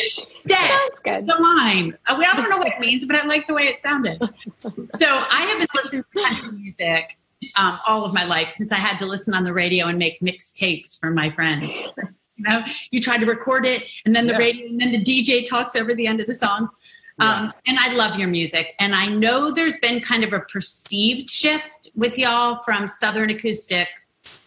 That, 0.46 0.88
That's 0.90 1.00
good. 1.02 1.26
the 1.26 1.40
line. 1.42 1.96
Uh, 2.08 2.16
well, 2.18 2.28
I 2.32 2.36
don't 2.36 2.50
know 2.50 2.58
what 2.58 2.68
it 2.68 2.80
means, 2.80 3.04
but 3.04 3.16
I 3.16 3.26
like 3.26 3.46
the 3.46 3.54
way 3.54 3.62
it 3.64 3.78
sounded. 3.78 4.18
So 4.62 4.68
I 5.00 5.42
have 5.48 5.58
been 5.58 5.68
listening 5.74 6.04
to 6.14 6.22
country 6.22 6.52
music 6.52 7.18
um, 7.56 7.78
all 7.86 8.04
of 8.04 8.12
my 8.12 8.24
life 8.24 8.50
since 8.50 8.70
I 8.72 8.76
had 8.76 8.98
to 8.98 9.06
listen 9.06 9.34
on 9.34 9.44
the 9.44 9.52
radio 9.52 9.86
and 9.86 9.98
make 9.98 10.20
mixtapes 10.20 10.98
for 10.98 11.10
my 11.10 11.30
friends. 11.30 11.72
You 12.36 12.44
know, 12.48 12.64
you 12.90 13.00
try 13.00 13.18
to 13.18 13.26
record 13.26 13.66
it, 13.66 13.84
and 14.04 14.14
then 14.14 14.26
the 14.26 14.32
Yeah. 14.32 14.38
radio, 14.38 14.66
and 14.66 14.80
then 14.80 14.92
the 14.92 15.02
DJ 15.02 15.46
talks 15.48 15.76
over 15.76 15.94
the 15.94 16.06
end 16.06 16.20
of 16.20 16.26
the 16.26 16.34
song. 16.34 16.68
Um, 17.18 17.52
and 17.66 17.78
I 17.78 17.92
love 17.92 18.18
your 18.18 18.28
music, 18.28 18.74
and 18.80 18.94
I 18.96 19.06
know 19.06 19.52
there's 19.52 19.78
been 19.78 20.00
kind 20.00 20.24
of 20.24 20.32
a 20.32 20.40
perceived 20.40 21.30
shift 21.30 21.90
with 21.94 22.16
y'all 22.18 22.62
from 22.64 22.88
Southern 22.88 23.30
acoustic 23.30 23.86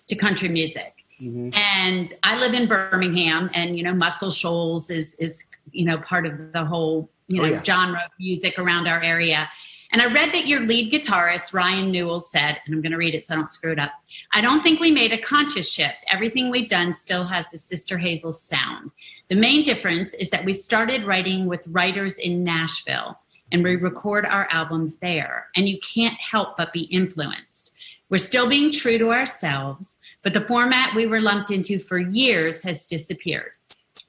to 0.08 0.15
country 0.15 0.50
music. 0.50 0.94
Mm-hmm. 1.22 1.50
And 1.54 2.13
I 2.24 2.38
live 2.38 2.54
in 2.54 2.68
Birmingham, 2.68 3.50
and 3.54 3.78
you 3.78 3.84
know, 3.84 3.94
Muscle 3.94 4.32
Shoals 4.32 4.89
is 4.89 5.15
is 5.15 5.46
you 5.72 5.86
know 5.86 5.98
part 6.00 6.26
of 6.26 6.52
the 6.52 6.65
whole 6.65 7.10
you 7.28 7.41
Oh, 7.41 7.46
know 7.46 7.52
yeah. 7.54 7.63
genre 7.63 8.02
of 8.06 8.12
music 8.20 8.60
around 8.60 8.88
our 8.88 9.02
area. 9.02 9.50
And 9.91 10.02
I 10.02 10.12
read 10.12 10.34
that 10.34 10.48
your 10.48 10.60
lead 10.62 10.91
guitarist 10.91 11.54
Ryan 11.54 11.89
Newell 11.91 12.20
said, 12.20 12.58
and 12.65 12.76
I'm 12.76 12.82
going 12.82 12.91
to 12.91 12.98
read 12.98 13.15
it 13.15 13.24
so 13.24 13.34
I 13.34 13.38
don't 13.38 13.50
screw 13.50 13.72
it 13.72 13.80
up. 13.80 13.91
I 14.34 14.41
don't 14.41 14.62
think 14.62 14.80
we 14.82 14.91
made 14.91 15.13
a 15.13 15.18
conscious 15.18 15.72
shift. 15.72 15.96
Everything 16.10 16.50
we've 16.50 16.70
done 16.70 16.94
still 16.94 17.24
has 17.26 17.50
the 17.52 17.58
Sister 17.58 17.98
Hazel 17.98 18.34
sound. 18.34 18.91
The 19.30 19.36
main 19.36 19.63
difference 19.65 20.13
is 20.15 20.30
that 20.32 20.44
we 20.44 20.54
started 20.54 21.06
writing 21.06 21.46
with 21.46 21.65
writers 21.68 22.18
in 22.18 22.44
Nashville 22.44 23.18
and 23.52 23.63
we 23.63 23.76
record 23.76 24.26
our 24.26 24.48
albums 24.52 24.98
there. 24.98 25.48
And 25.56 25.70
you 25.70 25.80
can't 25.80 26.18
help 26.20 26.58
but 26.58 26.74
be 26.74 26.82
influenced. 26.82 27.75
We're 28.10 28.20
still 28.20 28.48
being 28.48 28.72
true 28.72 28.98
to 29.00 29.12
ourselves, 29.12 29.98
but 30.22 30.34
the 30.34 30.41
format 30.41 30.96
we 30.96 31.08
were 31.08 31.22
lumped 31.22 31.52
into 31.52 31.80
for 31.80 31.98
years 31.98 32.62
has 32.63 32.86
disappeared. 32.86 33.52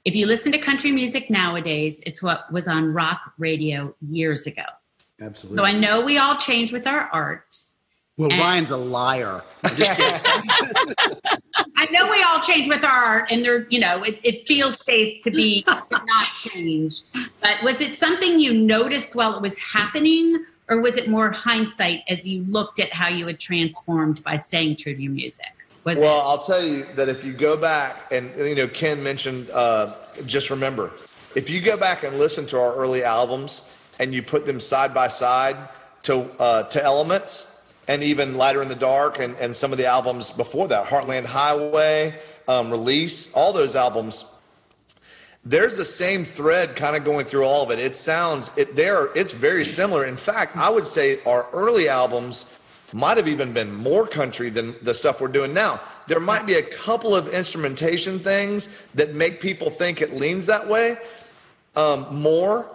If 0.04 0.14
you 0.14 0.26
listen 0.26 0.52
to 0.52 0.58
country 0.58 0.92
music 0.92 1.30
nowadays, 1.30 2.00
it's 2.06 2.22
what 2.22 2.50
was 2.52 2.68
on 2.68 2.92
rock 2.92 3.20
radio 3.38 3.94
years 4.08 4.46
ago. 4.46 4.62
Absolutely. 5.20 5.58
So 5.58 5.64
I 5.64 5.72
know 5.72 6.04
we 6.04 6.18
all 6.18 6.36
change 6.36 6.72
with 6.72 6.86
our 6.86 7.08
arts. 7.12 7.76
well, 8.18 8.30
and- 8.30 8.40
Ryan's 8.40 8.70
a 8.70 8.76
liar. 8.76 9.42
I'm 9.64 9.76
just 9.76 9.98
kidding. 9.98 10.20
I 11.78 11.86
know 11.90 12.10
we 12.10 12.22
all 12.22 12.40
change 12.40 12.68
with 12.68 12.84
our 12.84 12.90
art, 13.04 13.28
and 13.30 13.44
there, 13.44 13.66
you 13.70 13.78
know, 13.78 14.02
it, 14.02 14.18
it 14.22 14.46
feels 14.46 14.78
safe 14.84 15.22
to 15.24 15.30
be 15.30 15.62
to 15.62 15.82
not 15.90 16.26
change. 16.36 17.00
But 17.40 17.62
was 17.62 17.80
it 17.80 17.96
something 17.96 18.38
you 18.38 18.52
noticed 18.52 19.14
while 19.14 19.34
it 19.36 19.42
was 19.42 19.58
happening, 19.58 20.44
or 20.68 20.80
was 20.80 20.96
it 20.96 21.08
more 21.08 21.30
hindsight 21.30 22.02
as 22.08 22.26
you 22.26 22.42
looked 22.44 22.80
at 22.80 22.92
how 22.92 23.08
you 23.08 23.26
had 23.26 23.38
transformed 23.38 24.22
by 24.24 24.36
staying 24.36 24.76
true 24.76 24.94
to 24.94 25.00
your 25.00 25.12
music? 25.12 25.46
Was 25.84 25.98
Well, 25.98 26.18
it? 26.18 26.22
I'll 26.22 26.38
tell 26.38 26.64
you 26.64 26.86
that 26.94 27.08
if 27.08 27.24
you 27.24 27.32
go 27.32 27.56
back 27.56 28.10
and 28.10 28.36
you 28.36 28.54
know 28.54 28.68
Ken 28.68 29.02
mentioned, 29.02 29.48
uh, 29.50 29.94
just 30.26 30.50
remember, 30.50 30.90
if 31.34 31.48
you 31.48 31.60
go 31.60 31.76
back 31.76 32.02
and 32.02 32.18
listen 32.18 32.46
to 32.46 32.58
our 32.58 32.74
early 32.74 33.04
albums 33.04 33.70
and 33.98 34.12
you 34.12 34.22
put 34.22 34.46
them 34.46 34.60
side 34.60 34.92
by 34.92 35.08
side 35.08 35.56
to 36.04 36.22
uh, 36.40 36.64
to 36.64 36.82
Elements 36.82 37.72
and 37.88 38.02
even 38.02 38.36
Lighter 38.36 38.62
in 38.62 38.68
the 38.68 38.74
Dark 38.74 39.20
and, 39.20 39.36
and 39.36 39.54
some 39.54 39.70
of 39.70 39.78
the 39.78 39.86
albums 39.86 40.32
before 40.32 40.66
that, 40.68 40.86
Heartland 40.86 41.24
Highway, 41.24 42.18
um, 42.48 42.70
Release, 42.70 43.32
all 43.32 43.52
those 43.52 43.76
albums, 43.76 44.24
there's 45.46 45.76
the 45.76 45.84
same 45.84 46.24
thread 46.24 46.74
kind 46.74 46.96
of 46.96 47.04
going 47.04 47.24
through 47.24 47.44
all 47.44 47.62
of 47.62 47.70
it. 47.70 47.78
It 47.78 47.94
sounds 47.94 48.50
it 48.56 48.74
there. 48.74 49.10
It's 49.14 49.32
very 49.32 49.64
similar. 49.64 50.04
In 50.04 50.16
fact, 50.16 50.56
I 50.56 50.68
would 50.68 50.84
say 50.84 51.20
our 51.24 51.46
early 51.52 51.88
albums 51.88 52.52
might 52.92 53.16
have 53.16 53.28
even 53.28 53.52
been 53.52 53.72
more 53.72 54.08
country 54.08 54.50
than 54.50 54.74
the 54.82 54.92
stuff 54.92 55.20
we're 55.20 55.28
doing 55.28 55.54
now. 55.54 55.80
There 56.08 56.18
might 56.18 56.46
be 56.46 56.54
a 56.54 56.62
couple 56.62 57.14
of 57.14 57.28
instrumentation 57.28 58.18
things 58.18 58.70
that 58.94 59.14
make 59.14 59.40
people 59.40 59.70
think 59.70 60.02
it 60.02 60.14
leans 60.14 60.46
that 60.46 60.66
way 60.66 60.98
um, 61.76 62.06
more. 62.10 62.68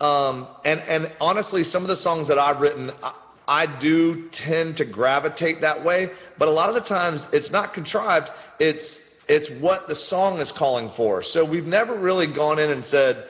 Um, 0.00 0.48
and 0.64 0.80
and 0.88 1.12
honestly, 1.20 1.62
some 1.62 1.82
of 1.82 1.88
the 1.88 1.96
songs 1.96 2.26
that 2.26 2.38
I've 2.38 2.60
written, 2.60 2.90
I, 3.04 3.12
I 3.46 3.66
do 3.66 4.28
tend 4.30 4.76
to 4.78 4.84
gravitate 4.84 5.60
that 5.60 5.84
way. 5.84 6.10
But 6.38 6.48
a 6.48 6.50
lot 6.50 6.68
of 6.68 6.74
the 6.74 6.80
times, 6.80 7.32
it's 7.32 7.52
not 7.52 7.72
contrived. 7.72 8.32
It's 8.58 9.15
it's 9.28 9.50
what 9.50 9.88
the 9.88 9.94
song 9.96 10.38
is 10.38 10.52
calling 10.52 10.88
for. 10.90 11.22
So 11.22 11.44
we've 11.44 11.66
never 11.66 11.94
really 11.94 12.26
gone 12.26 12.58
in 12.58 12.70
and 12.70 12.84
said, 12.84 13.24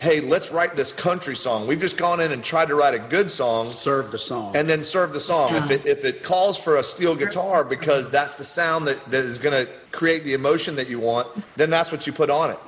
"Hey, 0.00 0.20
let's 0.20 0.50
write 0.50 0.74
this 0.76 0.92
country 0.92 1.36
song." 1.36 1.66
We've 1.66 1.80
just 1.80 1.96
gone 1.96 2.20
in 2.20 2.32
and 2.32 2.42
tried 2.42 2.68
to 2.68 2.74
write 2.74 2.94
a 2.94 2.98
good 2.98 3.30
song, 3.30 3.66
Serve 3.66 4.10
the 4.10 4.18
song. 4.18 4.56
and 4.56 4.68
then 4.68 4.82
serve 4.82 5.12
the 5.12 5.20
song. 5.20 5.54
If 5.54 5.70
it 5.70 5.86
if 5.86 6.04
it 6.04 6.22
calls 6.22 6.56
for 6.56 6.76
a 6.76 6.84
steel 6.84 7.14
guitar 7.14 7.64
because 7.64 8.10
that's 8.10 8.34
the 8.34 8.44
sound 8.44 8.86
that, 8.86 9.04
that 9.10 9.24
is 9.24 9.38
going 9.38 9.66
to 9.66 9.70
create 9.92 10.24
the 10.24 10.34
emotion 10.34 10.76
that 10.76 10.88
you 10.88 10.98
want, 10.98 11.28
then 11.56 11.70
that's 11.70 11.92
what 11.92 12.06
you 12.06 12.12
put 12.12 12.30
on 12.30 12.50
it. 12.50 12.58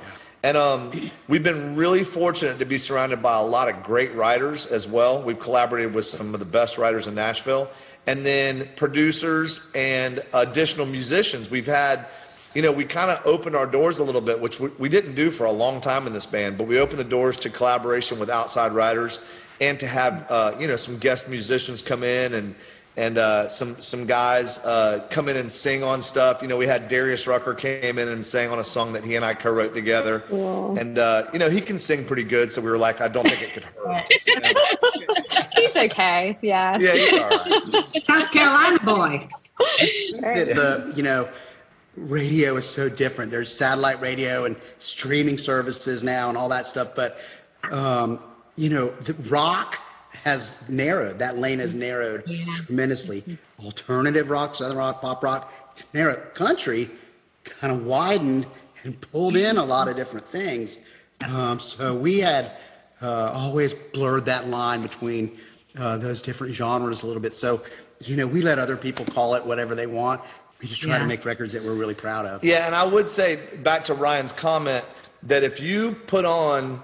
And 0.43 0.55
um, 0.55 0.91
we've 1.27 1.43
been 1.43 1.75
really 1.75 2.03
fortunate 2.03 2.59
to 2.59 2.65
be 2.65 2.77
surrounded 2.77 3.21
by 3.23 3.37
a 3.37 3.43
lot 3.43 3.69
of 3.69 3.81
great 3.83 4.13
writers 4.13 4.67
as 4.67 4.87
well. 4.87 5.21
We've 5.21 5.39
collaborated 5.39 5.93
with 5.95 6.05
some 6.05 6.33
of 6.33 6.39
the 6.39 6.45
best 6.45 6.77
writers 6.77 7.07
in 7.07 7.15
Nashville, 7.15 7.69
and 8.05 8.23
then 8.23 8.69
producers 8.75 9.71
and 9.73 10.23
additional 10.33 10.85
musicians. 10.85 11.49
We've 11.49 11.65
had, 11.65 12.05
you 12.57 12.63
know, 12.63 12.71
we 12.71 12.85
kind 12.85 13.11
of 13.11 13.23
opened 13.23 13.55
our 13.55 13.67
doors 13.67 13.99
a 13.99 14.03
little 14.03 14.19
bit, 14.19 14.39
which 14.39 14.59
we, 14.59 14.69
we 14.79 14.89
didn't 14.89 15.13
do 15.13 15.29
for 15.29 15.45
a 15.45 15.51
long 15.51 15.79
time 15.79 16.07
in 16.07 16.13
this 16.13 16.25
band, 16.25 16.57
but 16.57 16.65
we 16.65 16.79
opened 16.79 16.97
the 16.97 17.03
doors 17.03 17.37
to 17.37 17.51
collaboration 17.51 18.17
with 18.17 18.31
outside 18.31 18.71
writers 18.71 19.19
and 19.61 19.79
to 19.79 19.85
have, 19.85 20.25
uh, 20.31 20.55
you 20.59 20.65
know, 20.65 20.75
some 20.75 20.97
guest 20.97 21.29
musicians 21.29 21.83
come 21.83 22.03
in 22.03 22.33
and 22.33 22.55
and 22.95 23.19
uh, 23.19 23.47
some 23.47 23.79
some 23.79 24.07
guys 24.07 24.57
uh, 24.65 25.05
come 25.11 25.29
in 25.29 25.37
and 25.37 25.51
sing 25.51 25.83
on 25.83 26.01
stuff. 26.01 26.41
You 26.41 26.47
know, 26.47 26.57
we 26.57 26.65
had 26.65 26.89
Darius 26.89 27.27
Rucker 27.27 27.53
came 27.53 27.99
in 27.99 28.07
and 28.07 28.25
sang 28.25 28.49
on 28.49 28.57
a 28.57 28.63
song 28.63 28.93
that 28.93 29.05
he 29.05 29.15
and 29.15 29.23
I 29.23 29.35
co-wrote 29.35 29.75
together, 29.75 30.23
and 30.31 30.97
uh, 30.97 31.27
you 31.31 31.37
know 31.37 31.51
he 31.51 31.61
can 31.61 31.77
sing 31.77 32.05
pretty 32.05 32.23
good. 32.23 32.51
So 32.51 32.59
we 32.59 32.71
were 32.71 32.79
like, 32.79 33.01
I 33.01 33.07
don't 33.07 33.21
think 33.21 33.43
it 33.43 33.53
could 33.53 33.65
hurt. 33.65 34.11
He's 35.53 35.75
okay. 35.75 36.35
Yeah. 36.41 36.79
yeah, 36.79 36.93
he's 36.93 37.13
all 37.13 37.29
right. 37.29 38.03
South 38.07 38.31
Carolina 38.31 38.79
boy. 38.79 39.29
that 40.21 40.47
the 40.47 40.93
you 40.95 41.03
know 41.03 41.29
radio 41.97 42.55
is 42.57 42.65
so 42.65 42.87
different. 42.87 43.31
There's 43.31 43.53
satellite 43.53 43.99
radio 43.99 44.45
and 44.45 44.55
streaming 44.77 45.37
services 45.37 46.03
now 46.03 46.29
and 46.29 46.37
all 46.37 46.49
that 46.49 46.67
stuff 46.67 46.89
but 46.95 47.19
um 47.71 48.19
you 48.55 48.69
know 48.69 48.89
the 49.01 49.13
rock 49.29 49.79
has 50.23 50.67
narrowed. 50.69 51.19
That 51.19 51.37
lane 51.37 51.59
has 51.59 51.73
narrowed 51.73 52.23
tremendously. 52.55 53.23
Alternative 53.63 54.29
rock 54.29 54.55
southern 54.55 54.77
rock 54.77 55.01
pop 55.01 55.23
rock 55.23 55.51
it's 55.71 55.83
narrowed 55.93 56.33
country 56.33 56.89
kind 57.43 57.73
of 57.73 57.85
widened 57.85 58.45
and 58.83 58.99
pulled 59.01 59.35
in 59.35 59.57
a 59.57 59.65
lot 59.65 59.87
of 59.87 59.95
different 59.95 60.29
things. 60.29 60.79
Um 61.27 61.59
so 61.59 61.95
we 61.95 62.19
had 62.19 62.51
uh, 63.01 63.31
always 63.31 63.73
blurred 63.73 64.25
that 64.25 64.47
line 64.47 64.81
between 64.81 65.37
uh, 65.77 65.97
those 65.97 66.19
different 66.19 66.51
genres 66.55 67.03
a 67.03 67.05
little 67.07 67.21
bit. 67.21 67.35
So 67.35 67.61
you 68.05 68.15
know 68.15 68.27
we 68.27 68.41
let 68.43 68.59
other 68.59 68.77
people 68.77 69.05
call 69.05 69.33
it 69.33 69.43
whatever 69.45 69.73
they 69.73 69.87
want 69.87 70.21
we 70.61 70.67
just 70.67 70.81
try 70.81 70.97
to 70.97 71.05
make 71.05 71.23
records 71.25 71.53
that 71.53 71.63
we're 71.63 71.73
really 71.73 71.93
proud 71.93 72.25
of 72.25 72.43
Yeah, 72.43 72.65
and 72.65 72.73
I 72.75 72.83
would 72.85 73.07
say 73.09 73.39
back 73.63 73.83
to 73.85 73.93
Ryan's 73.93 74.31
comment 74.31 74.83
that 75.23 75.43
if 75.43 75.59
you 75.59 75.93
put 76.07 76.25
on 76.25 76.81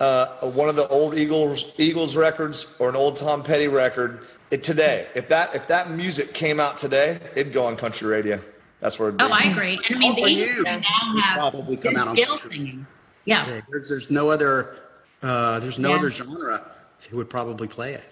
uh, 0.00 0.26
one 0.50 0.68
of 0.68 0.76
the 0.76 0.88
old 0.88 1.16
Eagles 1.16 1.72
Eagles 1.78 2.16
records 2.16 2.74
or 2.78 2.88
an 2.88 2.96
old 2.96 3.16
Tom 3.16 3.42
Petty 3.42 3.68
record 3.68 4.26
it, 4.50 4.62
today, 4.62 5.06
if 5.14 5.28
that 5.28 5.54
if 5.54 5.66
that 5.68 5.90
music 5.90 6.34
came 6.34 6.60
out 6.60 6.76
today, 6.76 7.18
it'd 7.34 7.52
go 7.52 7.64
on 7.66 7.76
country 7.76 8.08
radio. 8.08 8.40
That's 8.80 8.98
where 8.98 9.08
it'd 9.08 9.18
be. 9.18 9.24
Oh, 9.24 9.28
I 9.30 9.44
agree. 9.44 9.80
And 9.88 9.96
I 9.96 9.98
mean, 9.98 10.12
Oh, 10.12 10.14
for 10.16 10.20
they 10.26 10.32
you. 10.32 10.62
now 10.62 10.80
have 11.22 11.38
Probably 11.38 11.76
come 11.76 11.94
good 11.94 12.00
out 12.02 12.08
on 12.08 12.16
skill 12.16 12.38
country. 12.38 12.50
singing. 12.50 12.86
Yeah. 13.24 13.46
Yeah, 13.48 13.60
there's, 13.70 13.88
there's 13.88 14.10
no 14.10 14.30
other 14.30 14.76
uh, 15.22 15.58
there's 15.60 15.78
no 15.78 15.90
Yeah. 15.90 15.96
other 15.96 16.10
genre 16.10 16.70
who 17.08 17.16
would 17.16 17.30
probably 17.30 17.68
play 17.68 17.94
it 17.94 18.04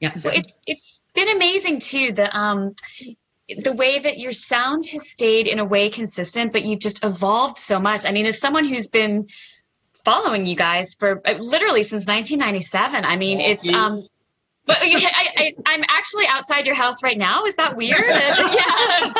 Yeah. 0.00 0.12
Well, 0.24 0.32
it's 0.34 0.54
it's 0.66 1.00
been 1.14 1.28
amazing 1.28 1.80
too. 1.80 2.12
The 2.12 2.34
um 2.36 2.74
the 3.58 3.72
way 3.72 3.98
that 3.98 4.18
your 4.18 4.32
sound 4.32 4.86
has 4.88 5.08
stayed 5.10 5.46
in 5.46 5.58
a 5.58 5.64
way 5.64 5.88
consistent, 5.90 6.52
but 6.52 6.64
you've 6.64 6.80
just 6.80 7.04
evolved 7.04 7.58
so 7.58 7.78
much. 7.80 8.06
I 8.06 8.12
mean, 8.12 8.26
as 8.26 8.38
someone 8.38 8.64
who's 8.64 8.86
been 8.86 9.28
following 10.04 10.46
you 10.46 10.56
guys 10.56 10.94
for 10.98 11.20
uh, 11.26 11.32
literally 11.34 11.82
since 11.82 12.06
1997, 12.06 13.04
I 13.04 13.16
mean, 13.16 13.40
it's 13.40 13.64
Lucky. 13.64 13.76
um. 13.76 14.06
But 14.66 14.76
I, 14.82 15.28
I, 15.36 15.54
I'm 15.66 15.82
actually 15.88 16.26
outside 16.28 16.66
your 16.66 16.74
house 16.76 17.02
right 17.02 17.18
now. 17.18 17.44
Is 17.44 17.56
that 17.56 17.76
weird? 17.76 17.98
yeah. 18.08 19.12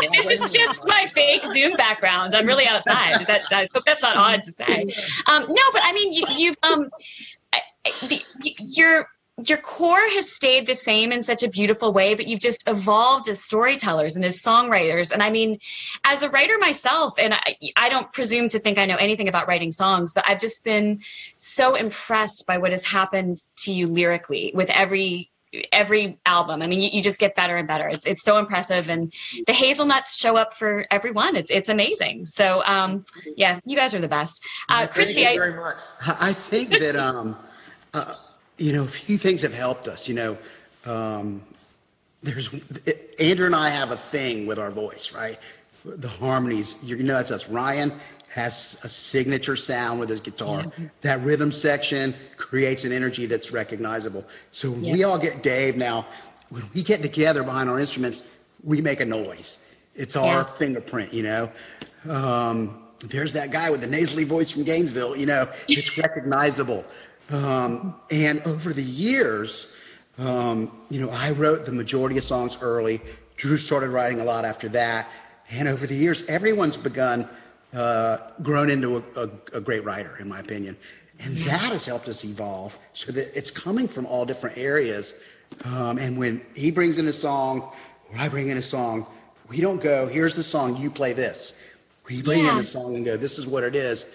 this 0.12 0.30
is 0.30 0.52
just 0.52 0.86
my 0.86 1.06
fake 1.06 1.44
Zoom 1.44 1.72
background. 1.76 2.34
I'm 2.34 2.46
really 2.46 2.66
outside. 2.66 3.26
That, 3.26 3.42
I 3.50 3.68
hope 3.74 3.82
that's 3.84 4.02
not 4.02 4.16
odd 4.16 4.44
to 4.44 4.52
say. 4.52 4.86
Um, 5.26 5.46
no, 5.48 5.62
but 5.72 5.82
I 5.84 5.92
mean, 5.92 6.12
you, 6.12 6.22
you've 6.30 6.56
um, 6.62 6.88
I- 7.52 7.60
the, 8.06 8.22
y- 8.42 8.54
your 9.44 9.58
core 9.58 10.08
has 10.14 10.30
stayed 10.30 10.66
the 10.66 10.74
same 10.74 11.12
in 11.12 11.22
such 11.22 11.42
a 11.42 11.48
beautiful 11.48 11.92
way, 11.92 12.14
but 12.14 12.26
you've 12.26 12.40
just 12.40 12.68
evolved 12.68 13.28
as 13.28 13.42
storytellers 13.42 14.16
and 14.16 14.24
as 14.24 14.40
songwriters. 14.40 15.12
And 15.12 15.22
I 15.22 15.30
mean, 15.30 15.58
as 16.04 16.22
a 16.22 16.30
writer 16.30 16.58
myself, 16.58 17.14
and 17.18 17.34
I, 17.34 17.56
I 17.76 17.88
don't 17.88 18.12
presume 18.12 18.48
to 18.50 18.58
think 18.58 18.78
I 18.78 18.86
know 18.86 18.96
anything 18.96 19.28
about 19.28 19.46
writing 19.46 19.70
songs, 19.70 20.12
but 20.12 20.24
I've 20.28 20.40
just 20.40 20.64
been 20.64 21.00
so 21.36 21.76
impressed 21.76 22.46
by 22.46 22.58
what 22.58 22.72
has 22.72 22.84
happened 22.84 23.36
to 23.58 23.72
you 23.72 23.86
lyrically 23.86 24.52
with 24.54 24.70
every 24.70 25.30
every 25.72 26.18
album. 26.26 26.60
I 26.60 26.66
mean, 26.66 26.80
you, 26.80 26.90
you 26.92 27.02
just 27.02 27.18
get 27.18 27.34
better 27.34 27.56
and 27.56 27.66
better. 27.66 27.88
It's 27.88 28.06
it's 28.06 28.22
so 28.22 28.38
impressive, 28.38 28.90
and 28.90 29.12
the 29.46 29.52
hazelnuts 29.52 30.16
show 30.16 30.36
up 30.36 30.54
for 30.54 30.84
everyone. 30.90 31.36
It's 31.36 31.50
it's 31.50 31.68
amazing. 31.68 32.24
So 32.24 32.62
um, 32.64 33.06
yeah, 33.36 33.60
you 33.64 33.76
guys 33.76 33.94
are 33.94 34.00
the 34.00 34.08
best. 34.08 34.42
Uh, 34.68 34.88
Christy, 34.88 35.22
Thank 35.22 35.28
I, 35.28 35.32
you 35.32 35.38
very 35.38 35.54
much. 35.54 35.78
I 36.06 36.16
I 36.20 36.32
think 36.32 36.70
that 36.70 36.96
um, 36.96 37.36
uh, 37.94 38.14
you 38.58 38.72
know 38.72 38.84
a 38.84 38.88
few 38.88 39.18
things 39.18 39.42
have 39.42 39.54
helped 39.54 39.88
us. 39.88 40.08
You 40.08 40.14
know, 40.14 40.38
um, 40.84 41.42
there's 42.22 42.50
Andrew 43.18 43.46
and 43.46 43.56
I 43.56 43.70
have 43.70 43.90
a 43.90 43.96
thing 43.96 44.46
with 44.46 44.58
our 44.58 44.70
voice, 44.70 45.12
right? 45.14 45.38
The 45.84 46.08
harmonies. 46.08 46.82
You 46.84 46.96
know, 47.02 47.14
that's 47.14 47.30
us. 47.30 47.48
Ryan 47.48 47.92
has 48.30 48.80
a 48.84 48.88
signature 48.88 49.56
sound 49.56 49.98
with 50.00 50.08
his 50.10 50.20
guitar. 50.20 50.66
That 51.00 51.20
rhythm 51.22 51.50
section 51.50 52.14
creates 52.36 52.84
an 52.84 52.92
energy 52.92 53.26
that's 53.26 53.50
recognizable. 53.52 54.24
So 54.52 54.70
when 54.70 54.82
we 54.82 55.04
all 55.04 55.18
get 55.18 55.42
Dave 55.42 55.76
now. 55.76 56.06
When 56.50 56.64
we 56.72 56.82
get 56.82 57.02
together 57.02 57.42
behind 57.42 57.68
our 57.68 57.78
instruments, 57.78 58.26
we 58.64 58.80
make 58.80 59.00
a 59.00 59.04
noise. 59.04 59.70
It's 59.94 60.16
our 60.16 60.24
Yeah. 60.24 60.44
fingerprint, 60.44 61.12
you 61.12 61.22
know. 61.22 61.52
Um, 62.08 62.82
there's 63.04 63.34
that 63.34 63.50
guy 63.50 63.68
with 63.68 63.82
the 63.82 63.86
nasally 63.86 64.24
voice 64.24 64.50
from 64.52 64.64
Gainesville, 64.64 65.14
you 65.14 65.26
know, 65.26 65.46
it's 65.68 65.98
recognizable. 66.06 66.86
Um, 67.30 67.94
and 68.10 68.40
over 68.42 68.72
the 68.72 68.82
years, 68.82 69.72
um, 70.18 70.72
you 70.90 71.00
know, 71.00 71.10
I 71.10 71.30
wrote 71.32 71.66
the 71.66 71.72
majority 71.72 72.18
of 72.18 72.24
songs 72.24 72.58
early. 72.60 73.00
Drew 73.36 73.58
started 73.58 73.90
writing 73.90 74.20
a 74.20 74.24
lot 74.24 74.44
after 74.44 74.68
that. 74.70 75.08
And 75.50 75.68
over 75.68 75.86
the 75.86 75.94
years, 75.94 76.24
everyone's 76.26 76.76
begun, 76.76 77.28
uh, 77.74 78.18
grown 78.42 78.70
into 78.70 78.98
a, 78.98 79.02
a, 79.16 79.30
a 79.54 79.60
great 79.60 79.84
writer, 79.84 80.16
in 80.18 80.28
my 80.28 80.40
opinion. 80.40 80.76
And 81.20 81.36
that 81.38 81.72
has 81.72 81.84
helped 81.84 82.08
us 82.08 82.24
evolve 82.24 82.76
so 82.92 83.12
that 83.12 83.36
it's 83.36 83.50
coming 83.50 83.88
from 83.88 84.06
all 84.06 84.24
different 84.24 84.56
areas. 84.56 85.22
Um, 85.64 85.98
and 85.98 86.16
when 86.18 86.42
he 86.54 86.70
brings 86.70 86.98
in 86.98 87.08
a 87.08 87.12
song, 87.12 87.72
or 88.10 88.18
I 88.18 88.28
bring 88.28 88.48
in 88.48 88.58
a 88.58 88.62
song, 88.62 89.06
we 89.48 89.60
don't 89.60 89.80
go, 89.80 90.06
here's 90.06 90.34
the 90.34 90.42
song, 90.42 90.76
you 90.76 90.90
play 90.90 91.12
this. 91.12 91.62
We 92.08 92.22
bring 92.22 92.40
in 92.40 92.46
Yeah. 92.46 92.58
the 92.58 92.64
song 92.64 92.96
and 92.96 93.04
go, 93.04 93.16
this 93.16 93.38
is 93.38 93.46
what 93.46 93.64
it 93.64 93.74
is. 93.74 94.12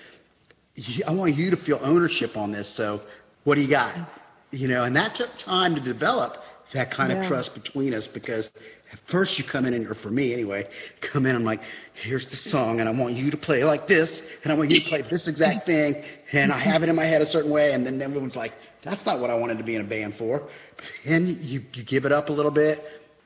You- 0.76 1.04
I 1.08 1.12
want 1.12 1.36
you 1.36 1.50
to 1.52 1.58
feel 1.58 1.80
ownership 1.84 2.36
on 2.38 2.52
this. 2.52 2.68
So 2.68 3.02
what 3.44 3.56
do 3.56 3.62
you 3.62 3.68
got? 3.68 3.94
You 4.52 4.68
know, 4.68 4.84
and 4.84 4.96
that 4.96 5.16
took 5.16 5.36
time 5.38 5.76
to 5.76 5.82
develop 5.82 6.44
that 6.72 6.90
kind 6.90 7.12
of 7.12 7.26
trust 7.26 7.54
between 7.54 7.94
us 7.94 8.08
because 8.08 8.52
at 8.92 9.00
first 9.06 9.38
you 9.38 9.44
come 9.44 9.66
in 9.66 9.74
and, 9.76 9.86
or 9.88 9.94
for 9.94 10.10
me 10.10 10.34
anyway, 10.34 10.68
come 11.02 11.26
in, 11.26 11.36
I'm 11.36 11.44
like, 11.44 11.62
here's 11.94 12.26
the 12.28 12.36
song 12.36 12.80
and 12.80 12.90
I 12.90 12.92
want 12.92 13.14
you 13.16 13.30
to 13.30 13.38
play 13.38 13.64
like 13.64 13.86
this 13.88 14.40
and 14.44 14.52
I 14.52 14.56
want 14.56 14.72
you 14.72 14.80
to 14.80 14.88
play 14.88 15.02
this 15.02 15.28
exact 15.28 15.64
thing 15.66 16.04
and 16.32 16.52
I 16.52 16.58
have 16.58 16.82
it 16.82 16.90
in 16.90 16.96
my 16.96 17.04
head 17.06 17.22
a 17.22 17.26
certain 17.26 17.52
way 17.52 17.74
and 17.74 17.86
then 17.86 18.02
everyone's 18.02 18.36
like, 18.36 18.54
that's 18.82 19.06
not 19.06 19.20
what 19.20 19.30
I 19.30 19.36
wanted 19.36 19.60
to 19.60 19.64
be 19.64 19.76
in 19.76 19.82
a 19.82 19.86
band 19.86 20.16
for. 20.16 20.44
And 21.06 21.30
you, 21.38 21.64
you 21.74 21.84
give 21.84 22.06
it 22.06 22.12
up 22.12 22.30
a 22.30 22.34
little 22.34 22.52
bit 22.52 22.84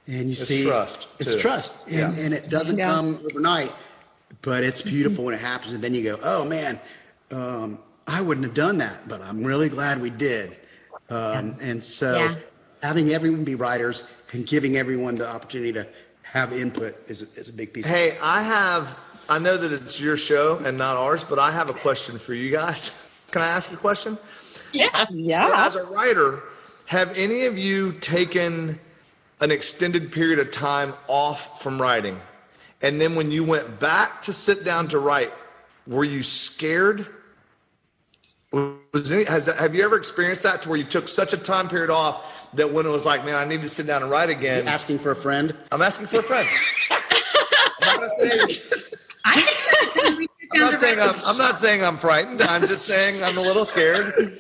and 0.08 0.30
you 0.30 0.36
see 0.36 0.42
It's 0.42 0.48
see 0.64 0.64
trust, 0.66 1.08
It's 1.20 1.34
too. 1.34 1.40
trust. 1.40 1.88
And, 1.88 1.96
Yeah. 2.18 2.24
and 2.24 2.34
it 2.34 2.50
doesn't 2.50 2.78
Yeah. 2.78 2.94
come 2.94 3.20
overnight, 3.26 3.74
but 4.42 4.64
it's 4.64 4.82
beautiful 4.82 5.24
when 5.26 5.34
it 5.34 5.42
happens. 5.42 5.74
And 5.74 5.84
then 5.84 5.94
you 5.94 6.04
go, 6.04 6.20
oh 6.24 6.44
man, 6.46 6.80
um, 7.32 7.80
I 8.08 8.22
wouldn't 8.22 8.46
have 8.46 8.56
done 8.56 8.78
that, 8.78 9.08
but 9.08 9.22
I'm 9.22 9.44
really 9.44 9.70
glad 9.70 10.02
we 10.02 10.10
did. 10.10 10.58
Um, 11.10 11.56
And 11.62 11.84
so 11.84 12.16
Yeah. 12.16 12.36
having 12.82 13.14
everyone 13.14 13.44
be 13.44 13.56
writers 13.56 14.04
and 14.34 14.46
giving 14.46 14.78
everyone 14.78 15.16
the 15.16 15.28
opportunity 15.28 15.74
to 15.74 15.88
have 16.24 16.54
input 16.54 16.96
is, 17.10 17.22
is 17.36 17.50
a 17.50 17.54
big 17.54 17.74
piece. 17.74 17.86
of 17.86 17.92
Hey, 17.92 18.18
I 18.22 18.42
have. 18.42 18.96
I 19.30 19.40
know 19.40 19.58
that 19.58 19.74
it's 19.74 20.00
your 20.00 20.16
show 20.16 20.58
and 20.64 20.78
not 20.78 20.96
ours, 20.96 21.24
but 21.24 21.38
I 21.40 21.52
have 21.52 21.70
a 21.70 21.74
question 21.74 22.18
for 22.18 22.34
you 22.34 22.50
guys. 22.52 23.08
Can 23.32 23.42
I 23.42 23.48
ask 23.48 23.72
a 23.72 23.78
question? 23.78 24.18
yeah. 24.72 25.06
Yeah. 25.10 25.66
As 25.66 25.76
a 25.76 25.86
writer, 25.86 26.44
have 26.86 27.12
any 27.18 27.46
of 27.46 27.58
you 27.58 27.92
taken 27.94 28.80
an 29.42 29.52
extended 29.52 30.12
period 30.12 30.40
of 30.40 30.52
time 30.52 30.94
off 31.08 31.62
from 31.62 31.82
writing? 31.82 32.20
And 32.82 33.02
then 33.02 33.16
when 33.16 33.32
you 33.32 33.44
went 33.44 33.80
back 33.80 34.22
to 34.24 34.34
sit 34.34 34.64
down 34.64 34.88
to 34.90 35.00
write, 35.00 35.34
were 35.88 36.04
you 36.06 36.24
scared? 36.24 37.08
Was 38.52 39.12
any, 39.12 39.26
has 39.26 39.46
that, 39.48 39.58
have 39.58 39.76
you 39.76 39.84
ever 39.84 39.98
experienced 39.98 40.44
that 40.44 40.62
to 40.62 40.70
where 40.70 40.78
you 40.78 40.86
took 40.86 41.08
such 41.08 41.34
a 41.34 41.38
time 41.38 41.68
period 41.68 41.90
off 41.90 42.50
that 42.54 42.72
when 42.72 42.86
it 42.86 42.90
was 42.90 43.06
like, 43.06 43.26
man, 43.26 43.36
I 43.36 43.46
need 43.46 43.62
to 43.62 43.70
sit 43.70 43.86
down 43.86 44.02
and 44.04 44.10
write 44.10 44.30
again? 44.30 44.68
Asking 44.68 45.00
for 45.00 45.12
a 45.12 45.16
friend. 45.16 45.54
I'm 45.72 45.82
asking 45.82 46.08
for 46.08 46.20
a 46.20 46.24
friend. 46.24 46.48
I'm 47.82 48.02
not 48.02 48.12
saying, 48.12 48.50
I 49.26 49.42
think 49.42 49.94
that's 49.94 49.96
when 49.96 50.18
we 50.18 50.28
sit 50.28 50.50
I'm 50.54 50.60
not 50.60 50.80
saying 50.80 51.00
I'm, 51.00 51.16
I'm 51.26 51.38
not 51.38 51.58
saying 51.58 51.84
I'm 51.84 51.98
frightened. 51.98 52.42
I'm 52.42 52.66
just 52.68 52.86
saying 52.86 53.22
I'm 53.24 53.38
a 53.38 53.42
little 53.42 53.66
scared. 53.66 54.40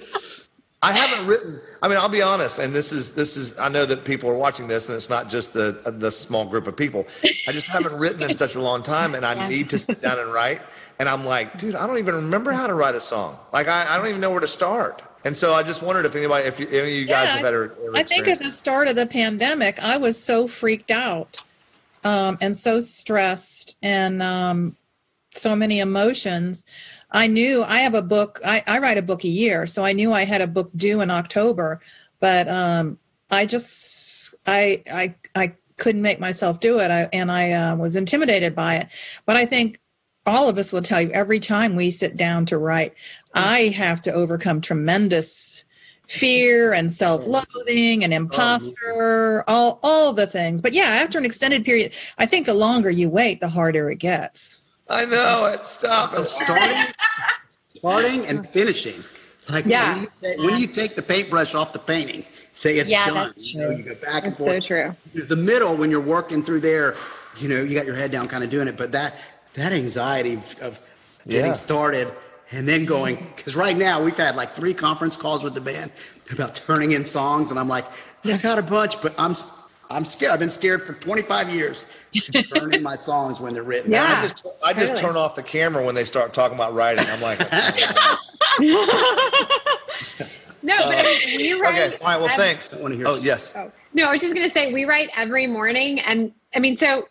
I 0.81 0.91
haven't 0.91 1.27
written. 1.27 1.59
I 1.81 1.87
mean, 1.87 1.97
I'll 1.97 2.07
be 2.07 2.21
honest, 2.21 2.59
and 2.59 2.73
this 2.73 2.91
is 2.91 3.15
this 3.15 3.35
is. 3.35 3.57
I 3.57 3.67
know 3.67 3.85
that 3.85 4.05
people 4.05 4.29
are 4.29 4.35
watching 4.35 4.67
this, 4.67 4.89
and 4.89 4.95
it's 4.95 5.09
not 5.09 5.27
just 5.27 5.53
the 5.53 5.81
the 5.85 6.11
small 6.11 6.45
group 6.45 6.67
of 6.67 6.77
people. 6.77 7.07
I 7.47 7.51
just 7.51 7.65
haven't 7.65 7.97
written 7.97 8.21
in 8.21 8.35
such 8.35 8.55
a 8.55 8.61
long 8.61 8.83
time, 8.83 9.15
and 9.15 9.25
I 9.25 9.47
need 9.47 9.69
to 9.71 9.79
sit 9.79 10.01
down 10.01 10.19
and 10.19 10.31
write. 10.31 10.61
And 10.99 11.07
I'm 11.07 11.25
like, 11.25 11.59
dude, 11.59 11.75
I 11.75 11.85
don't 11.85 11.99
even 11.99 12.15
remember 12.15 12.51
how 12.51 12.67
to 12.67 12.73
write 12.73 12.95
a 12.95 13.01
song. 13.01 13.37
Like, 13.53 13.67
I, 13.67 13.93
I 13.93 13.97
don't 13.97 14.07
even 14.07 14.21
know 14.21 14.31
where 14.31 14.39
to 14.39 14.47
start. 14.47 15.03
And 15.23 15.35
so 15.35 15.53
I 15.53 15.61
just 15.61 15.81
wondered 15.81 16.05
if 16.05 16.15
anybody, 16.15 16.47
if 16.47 16.59
you, 16.59 16.67
any 16.69 16.79
of 16.79 16.87
you 16.87 17.05
guys 17.05 17.29
Yeah, 17.29 17.37
have 17.37 17.45
ever. 17.45 17.75
ever 17.83 17.97
I 17.97 18.03
think 18.03 18.27
at 18.27 18.39
the 18.39 18.49
start 18.49 18.87
of 18.87 18.95
the 18.95 19.05
pandemic, 19.05 19.81
I 19.83 19.97
was 19.97 20.21
so 20.21 20.47
freaked 20.47 20.91
out 20.91 21.37
um, 22.03 22.37
and 22.41 22.55
so 22.55 22.79
stressed 22.79 23.75
and 23.81 24.23
um, 24.23 24.75
so 25.33 25.55
many 25.55 25.79
emotions. 25.79 26.65
I 27.11 27.27
knew 27.27 27.63
I 27.63 27.79
have 27.79 27.93
a 27.93 28.01
book, 28.01 28.39
I, 28.45 28.63
I 28.67 28.79
write 28.79 28.97
a 28.97 29.01
book 29.01 29.23
a 29.23 29.29
year. 29.29 29.67
So 29.67 29.83
I 29.83 29.93
knew 29.93 30.13
I 30.13 30.25
had 30.25 30.41
a 30.41 30.47
book 30.47 30.71
due 30.75 31.01
in 31.01 31.11
October, 31.11 31.81
but 32.19 32.47
um, 32.47 32.97
I 33.29 33.45
just, 33.45 34.35
I, 34.45 34.83
I, 34.91 35.15
I 35.35 35.53
couldn't 35.77 36.01
make 36.01 36.19
myself 36.19 36.59
do 36.59 36.79
it. 36.79 36.89
I, 36.89 37.09
and 37.13 37.31
I 37.31 37.51
uh, 37.51 37.75
was 37.75 37.95
intimidated 37.95 38.55
by 38.55 38.77
it. 38.77 38.87
But 39.25 39.35
I 39.35 39.45
think 39.45 39.79
all 40.27 40.49
of 40.49 40.57
us 40.57 40.71
will 40.71 40.81
tell 40.81 41.01
you 41.01 41.09
every 41.11 41.39
time 41.39 41.75
we 41.75 41.89
sit 41.89 42.17
down 42.17 42.45
to 42.47 42.57
write, 42.57 42.91
mm. 42.93 42.95
I 43.33 43.67
have 43.69 44.01
to 44.03 44.13
overcome 44.13 44.61
tremendous 44.61 45.63
fear 46.07 46.73
and 46.73 46.91
self-loathing 46.91 48.03
and 48.03 48.13
oh, 48.13 48.17
imposter, 48.17 49.43
all 49.47 49.79
all 49.83 50.13
the 50.13 50.27
things. 50.27 50.61
But 50.61 50.73
yeah, 50.73 50.83
after 50.85 51.17
an 51.17 51.25
extended 51.25 51.65
period, 51.65 51.93
I 52.17 52.25
think 52.25 52.45
the 52.45 52.53
longer 52.53 52.89
you 52.89 53.09
wait, 53.09 53.39
the 53.39 53.49
harder 53.49 53.89
it 53.89 53.97
gets. 53.97 54.59
I 54.89 55.05
know 55.05 55.47
it. 55.47 55.65
Stop 55.65 56.13
it. 56.17 56.29
starting, 56.29 56.93
starting 57.67 58.25
and 58.27 58.47
finishing. 58.49 59.03
Like 59.49 59.65
Yeah. 59.65 59.93
when, 59.93 60.01
you, 60.01 60.09
take- 60.21 60.37
when 60.39 60.57
you 60.61 60.67
take 60.67 60.95
the 60.95 61.01
paintbrush 61.01 61.55
off 61.55 61.73
the 61.73 61.79
painting, 61.79 62.25
say 62.53 62.77
it's 62.77 62.89
Yeah, 62.89 63.07
done. 63.07 63.27
that's 63.27 63.53
You, 63.53 63.61
know, 63.61 63.67
true. 63.67 63.77
you 63.77 63.83
go 63.83 63.95
back 63.95 64.23
and 64.25 64.35
That's 64.37 64.45
so 64.45 64.59
true. 64.61 64.95
The 65.13 65.35
middle, 65.35 65.75
when 65.75 65.91
you're 65.91 65.99
working 65.99 66.43
through 66.43 66.61
there, 66.61 66.95
you 67.37 67.49
know, 67.49 67.61
you 67.61 67.73
got 67.75 67.85
your 67.85 67.95
head 67.95 68.11
down, 68.11 68.27
kind 68.27 68.43
of 68.43 68.49
doing 68.49 68.67
it. 68.67 68.77
But 68.77 68.91
that 68.93 69.15
that 69.57 69.73
anxiety 69.73 70.35
of, 70.35 70.55
of 70.61 70.79
getting 71.27 71.47
Yeah. 71.47 71.53
started 71.53 72.07
and 72.51 72.65
then 72.67 72.85
going, 72.85 73.27
because 73.35 73.55
right 73.57 73.75
now 73.75 74.01
we've 74.01 74.15
had 74.15 74.35
like 74.37 74.53
three 74.53 74.73
conference 74.73 75.17
calls 75.17 75.43
with 75.43 75.53
the 75.53 75.59
band 75.61 75.91
about 76.31 76.55
turning 76.55 76.93
in 76.93 77.03
songs, 77.03 77.51
and 77.51 77.59
I'm 77.59 77.67
like, 77.67 77.85
yeah, 78.23 78.35
I 78.35 78.37
got 78.37 78.57
a 78.57 78.63
bunch, 78.63 79.01
but 79.01 79.13
I'm 79.19 79.35
I'm 79.89 80.03
scared. 80.05 80.33
I've 80.33 80.39
been 80.39 80.51
scared 80.51 80.83
for 80.83 80.93
25 80.93 81.49
years 81.53 81.85
to 82.13 82.43
turn 82.43 82.73
in 82.73 82.83
my 82.83 82.95
songs 82.97 83.39
when 83.39 83.53
they're 83.53 83.63
written. 83.63 83.91
Yeah. 83.91 84.17
I 84.17 84.21
just 84.21 84.45
I 84.63 84.73
just 84.73 84.93
Totally. 84.93 85.01
turn 85.01 85.15
off 85.17 85.35
the 85.35 85.43
camera 85.43 85.85
when 85.85 85.95
they 85.95 86.03
start 86.05 86.33
talking 86.33 86.55
about 86.57 86.73
writing. 86.73 87.05
I'm 87.07 87.21
like, 87.21 87.39
No, 90.63 90.75
but 90.77 91.05
I 91.05 91.21
mean, 91.25 91.37
we 91.37 91.53
write. 91.53 91.73
okay, 91.79 91.97
all 92.01 92.07
right, 92.07 92.17
well, 92.19 92.29
ev- 92.29 92.35
thanks. 92.37 92.73
I 92.73 92.77
want 92.81 92.93
to 92.93 92.97
hear. 92.97 93.07
Oh 93.07 93.15
yes. 93.15 93.53
Oh, 93.55 93.71
no, 93.93 94.05
I 94.05 94.11
was 94.11 94.19
just 94.21 94.33
going 94.33 94.45
to 94.45 94.53
say 94.53 94.73
we 94.73 94.83
write 94.85 95.09
every 95.15 95.47
morning. 95.47 95.99
And 96.01 96.33
I 96.55 96.59
mean, 96.59 96.75
so 96.77 97.07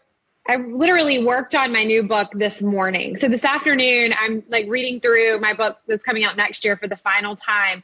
I 0.48 0.56
literally 0.56 1.24
worked 1.24 1.54
on 1.54 1.72
my 1.72 1.85
new 1.85 2.02
book 2.02 2.30
this 2.35 2.62
morning. 2.62 3.16
So 3.16 3.28
this 3.28 3.44
afternoon, 3.44 4.14
I'm 4.18 4.42
like 4.48 4.66
reading 4.68 5.00
through 5.00 5.40
my 5.40 5.54
book 5.54 5.78
that's 5.88 6.04
coming 6.04 6.24
out 6.24 6.37
next 6.37 6.64
year 6.64 6.76
for 6.76 6.87
the 6.88 6.96
final 6.96 7.35
time. 7.37 7.82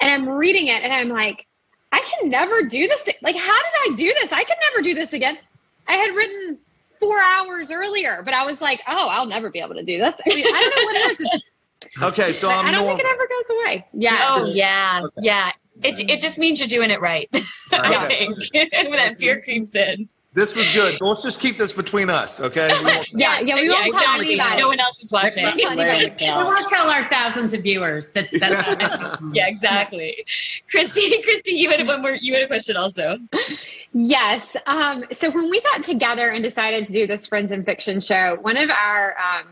And 0.00 0.10
I'm 0.10 0.28
reading 0.28 0.68
it 0.68 0.82
and 0.82 0.92
I'm 0.92 1.08
like, 1.08 1.46
I 1.92 2.00
can 2.00 2.28
never 2.30 2.62
do 2.62 2.86
this. 2.88 3.08
Like, 3.22 3.36
how 3.36 3.52
did 3.56 3.92
I 3.92 3.94
do 3.96 4.14
this? 4.20 4.32
I 4.32 4.44
can 4.44 4.56
never 4.70 4.82
do 4.82 4.94
this 4.94 5.12
again. 5.12 5.38
I 5.86 5.94
had 5.94 6.14
written 6.14 6.58
four 7.00 7.18
hours 7.20 7.70
earlier, 7.70 8.22
but 8.24 8.34
I 8.34 8.44
was 8.46 8.60
like, 8.60 8.80
oh, 8.88 9.08
I'll 9.08 9.26
never 9.26 9.50
be 9.50 9.60
able 9.60 9.74
to 9.74 9.84
do 9.84 9.98
this. 9.98 10.14
I 10.26 10.34
mean, 10.34 10.46
I 10.46 10.60
don't 10.60 10.70
know 10.70 10.84
what 10.84 10.96
it 10.96 11.20
is. 11.20 11.26
It's, 11.32 11.44
Okay, 12.02 12.32
so 12.32 12.48
I'm 12.48 12.64
I 12.66 12.70
don't 12.70 12.80
normal. 12.80 12.96
think 12.96 13.00
it 13.00 13.12
ever 13.12 13.28
goes 13.28 13.56
away. 13.62 13.86
Yeah. 13.92 14.30
Oh 14.34 14.52
yeah, 14.54 15.02
yeah. 15.20 15.50
It 15.82 16.00
it 16.10 16.18
just 16.20 16.38
means 16.38 16.58
you're 16.58 16.68
doing 16.68 16.90
it 16.90 17.00
right. 17.00 17.28
I 17.72 18.04
Okay. 18.04 18.26
think 18.26 18.72
when 18.72 18.92
that 18.92 19.18
fear 19.18 19.42
creeps 19.42 19.76
in. 19.76 20.08
This 20.34 20.56
was 20.56 20.68
good. 20.72 20.98
Let's 21.00 21.22
just 21.22 21.38
keep 21.38 21.58
this 21.58 21.72
between 21.72 22.10
us, 22.10 22.40
okay? 22.40 22.68
We 22.82 22.90
Yeah, 23.20 23.38
yeah, 23.38 23.54
we 23.54 23.68
won't 23.68 23.92
tell 23.92 24.00
exactly. 24.00 24.26
anybody. 24.26 24.60
No 24.60 24.66
one 24.66 24.80
else 24.80 25.00
is 25.00 25.12
watching. 25.12 25.44
Next 25.44 25.62
time, 25.62 25.76
lay 25.78 25.94
on 25.94 26.00
the 26.00 26.14
We 26.18 26.26
won't 26.26 26.68
tell 26.68 26.90
our 26.90 27.08
thousands 27.08 27.54
of 27.54 27.62
viewers 27.62 28.08
that. 28.10 28.28
that 28.40 29.20
Yeah, 29.32 29.46
exactly. 29.48 30.26
Christy, 30.68 31.22
Christy, 31.24 31.52
you 31.52 31.70
had 31.70 31.86
one 31.86 32.02
more. 32.02 32.16
You 32.20 32.34
had 32.34 32.42
a 32.42 32.46
question 32.48 32.76
also. 32.76 33.18
Yes. 33.92 34.56
Um, 34.66 35.04
so 35.12 35.30
when 35.30 35.50
we 35.50 35.60
got 35.60 35.84
together 35.84 36.28
and 36.30 36.42
decided 36.42 36.84
to 36.88 36.92
do 36.92 37.06
this 37.06 37.28
Friends 37.28 37.52
and 37.52 37.64
Fiction 37.64 38.00
show, 38.00 38.36
one 38.40 38.56
of 38.56 38.70
our 38.70 39.16
um, 39.16 39.46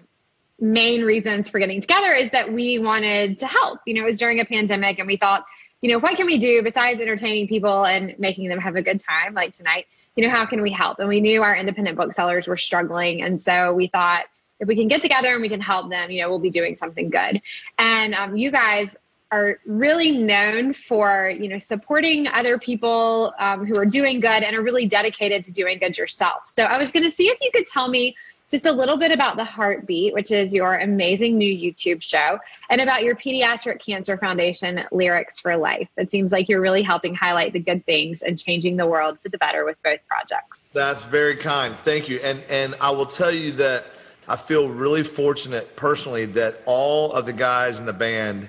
main 0.59 1.03
reasons 1.03 1.49
for 1.49 1.61
getting 1.61 1.81
together 1.81 2.13
is 2.13 2.33
that 2.33 2.53
we 2.53 2.81
wanted 2.81 3.39
to 3.39 3.47
help. 3.47 3.79
You 3.87 3.95
know, 3.95 4.01
it 4.01 4.07
was 4.07 4.19
during 4.19 4.41
a 4.41 4.45
pandemic, 4.45 4.99
and 4.99 5.07
we 5.07 5.17
thought, 5.17 5.45
you 5.81 5.93
know, 5.93 6.01
what 6.01 6.17
can 6.17 6.27
we 6.27 6.39
do 6.39 6.61
besides 6.61 7.01
entertaining 7.01 7.47
people 7.47 7.87
and 7.87 8.19
making 8.19 8.49
them 8.49 8.59
have 8.59 8.75
a 8.75 8.83
good 8.83 8.99
time 8.99 9.33
like 9.35 9.53
tonight? 9.53 9.87
You 10.17 10.27
know, 10.27 10.35
how 10.35 10.45
can 10.47 10.61
we 10.61 10.71
help? 10.71 10.99
And 10.99 11.09
we 11.09 11.21
knew 11.21 11.43
our 11.43 11.57
independent 11.57 11.97
booksellers 11.97 12.47
were 12.47 12.57
struggling. 12.57 13.23
And 13.23 13.41
so 13.41 13.73
we 13.73 13.87
thought, 13.87 14.25
if 14.61 14.69
we 14.69 14.77
can 14.77 14.87
get 14.87 15.03
together 15.03 15.33
and 15.33 15.43
we 15.43 15.49
can 15.49 15.61
help 15.61 15.91
them, 15.91 16.11
you 16.11 16.23
know, 16.23 16.29
we'll 16.29 16.39
be 16.39 16.51
doing 16.51 16.77
something 16.77 17.11
good. 17.11 17.41
And 17.79 18.15
um, 18.15 18.37
you 18.37 18.51
guys 18.51 18.97
are 19.33 19.59
really 19.65 20.13
known 20.13 20.75
for 20.75 21.33
you 21.41 21.49
know 21.49 21.57
supporting 21.59 22.29
other 22.29 22.59
people 22.59 23.33
um, 23.39 23.67
who 23.67 23.77
are 23.79 23.87
doing 23.87 24.21
good 24.21 24.43
and 24.43 24.55
are 24.55 24.63
really 24.63 24.87
dedicated 24.87 25.43
to 25.43 25.51
doing 25.51 25.79
good 25.79 25.97
yourself 25.97 26.43
so 26.47 26.65
i 26.65 26.77
was 26.77 26.93
going 26.93 27.03
to 27.03 27.11
see 27.11 27.29
if 27.29 27.39
you 27.41 27.51
could 27.51 27.67
tell 27.67 27.89
me 27.89 28.15
just 28.53 28.67
a 28.67 28.73
little 28.73 28.97
bit 28.97 29.11
about 29.11 29.37
the 29.37 29.45
heartbeat 29.45 30.15
which 30.15 30.31
is 30.31 30.55
your 30.55 30.77
amazing 30.77 31.37
new 31.37 31.53
youtube 31.53 32.01
show 32.01 32.39
and 32.71 32.81
about 32.81 33.03
your 33.03 33.17
pediatric 33.17 33.85
cancer 33.85 34.17
foundation 34.17 34.85
lyrics 34.93 35.41
for 35.41 35.57
life 35.57 35.89
it 35.97 36.09
seems 36.09 36.31
like 36.31 36.49
you're 36.49 36.61
really 36.61 36.83
helping 36.83 37.15
highlight 37.15 37.53
the 37.53 37.59
good 37.59 37.85
things 37.85 38.23
and 38.23 38.39
changing 38.39 38.77
the 38.77 38.87
world 38.87 39.19
for 39.21 39.29
the 39.29 39.39
better 39.39 39.65
with 39.65 39.77
both 39.83 39.99
projects 40.07 40.63
That's 40.73 41.03
very 41.05 41.37
kind. 41.37 41.77
Thank 41.85 42.09
you. 42.09 42.19
And 42.23 42.43
and 42.49 42.75
I 42.81 42.91
will 42.91 43.07
tell 43.07 43.31
you 43.31 43.53
that 43.53 43.87
I 44.29 44.37
feel 44.37 44.69
really 44.69 45.03
fortunate 45.03 45.77
personally 45.77 46.27
that 46.27 46.63
all 46.67 47.13
of 47.13 47.27
the 47.27 47.33
guys 47.33 47.81
in 47.81 47.87
the 47.87 47.93
band, 47.93 48.49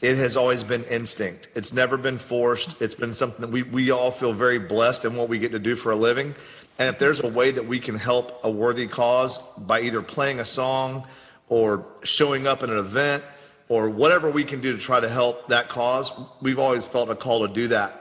it 0.00 0.16
has 0.16 0.36
always 0.36 0.64
been 0.64 0.84
instinct. 0.84 1.48
It's 1.54 1.72
never 1.72 1.96
been 1.96 2.18
forced. 2.18 2.80
It's 2.80 2.94
been 2.94 3.12
something 3.12 3.42
that 3.42 3.50
we, 3.50 3.62
we 3.62 3.90
all 3.90 4.10
feel 4.10 4.32
very 4.32 4.58
blessed 4.58 5.04
in 5.04 5.14
what 5.14 5.28
we 5.28 5.38
get 5.38 5.52
to 5.52 5.58
do 5.58 5.76
for 5.76 5.92
a 5.92 5.96
living. 5.96 6.34
And 6.80 6.88
if 6.88 6.98
there's 6.98 7.20
a 7.20 7.28
way 7.28 7.52
that 7.52 7.64
we 7.64 7.78
can 7.78 7.96
help 7.96 8.40
a 8.42 8.50
worthy 8.50 8.88
cause 8.88 9.38
by 9.56 9.82
either 9.82 10.02
playing 10.02 10.40
a 10.40 10.44
song 10.44 11.06
or 11.48 11.86
showing 12.02 12.48
up 12.48 12.64
at 12.64 12.70
an 12.70 12.78
event 12.78 13.22
or 13.68 13.88
whatever 13.88 14.28
we 14.28 14.42
can 14.42 14.60
do 14.60 14.72
to 14.72 14.78
try 14.78 14.98
to 14.98 15.08
help 15.08 15.46
that 15.48 15.68
cause, 15.68 16.10
we've 16.40 16.58
always 16.58 16.84
felt 16.84 17.08
a 17.08 17.14
call 17.14 17.46
to 17.46 17.54
do 17.54 17.68
that 17.68 18.00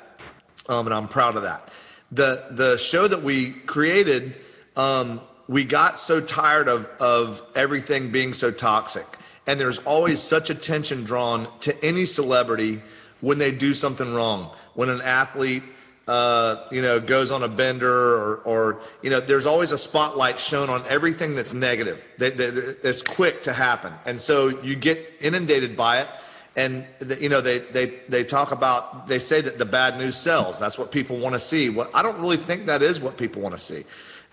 um, 0.70 0.86
and 0.86 0.94
I'm 0.94 1.08
proud 1.08 1.36
of 1.36 1.44
that. 1.44 1.70
The 2.12 2.46
the 2.52 2.78
show 2.78 3.08
that 3.08 3.22
we 3.22 3.52
created, 3.52 4.36
um, 4.78 5.20
we 5.48 5.66
got 5.66 6.00
so 6.00 6.22
tired 6.22 6.70
of 6.70 6.86
of 7.00 7.44
everything 7.56 8.12
being 8.12 8.34
so 8.34 8.52
toxic, 8.52 9.06
and 9.48 9.60
there's 9.60 9.80
always 9.80 10.22
such 10.22 10.50
attention 10.50 11.04
drawn 11.04 11.48
to 11.62 11.84
any 11.84 12.06
celebrity 12.06 12.82
when 13.20 13.38
they 13.40 13.52
do 13.52 13.74
something 13.74 14.14
wrong. 14.14 14.52
When 14.76 14.90
an 14.90 15.02
athlete, 15.02 15.64
uh, 16.10 16.68
you 16.72 16.82
know, 16.82 17.00
goes 17.00 17.30
on 17.30 17.44
a 17.44 17.48
bender, 17.48 17.94
or 17.94 18.36
or 18.38 18.80
you 19.04 19.12
know, 19.12 19.20
there's 19.20 19.46
always 19.46 19.72
a 19.72 19.78
spotlight 19.78 20.40
shown 20.40 20.68
on 20.68 20.84
everything 20.88 21.36
that's 21.36 21.54
negative, 21.54 22.04
that, 22.18 22.36
that 22.36 22.82
that's 22.82 23.04
quick 23.04 23.44
to 23.44 23.54
happen, 23.54 23.94
and 24.08 24.20
so 24.20 24.48
you 24.64 24.76
get 24.76 25.00
inundated 25.22 25.78
by 25.78 26.02
it. 26.02 26.10
And 26.56 26.84
the, 26.98 27.22
you 27.22 27.30
know 27.30 27.42
they 27.42 27.60
they 27.60 27.86
they 28.10 28.24
talk 28.24 28.52
about 28.52 29.08
they 29.08 29.20
say 29.20 29.40
that 29.42 29.60
the 29.60 29.66
bad 29.66 30.00
news 30.00 30.18
sells. 30.18 30.58
That's 30.58 30.80
what 30.80 30.92
people 30.92 31.18
want 31.18 31.36
to 31.36 31.40
see. 31.40 31.70
Well 31.70 31.88
i 31.94 32.02
don't 32.02 32.20
really 32.20 32.38
think 32.38 32.66
that 32.66 32.82
is 32.82 33.00
what 33.00 33.16
people 33.16 33.44
want 33.44 33.54
to 33.54 33.62
see. 33.62 33.84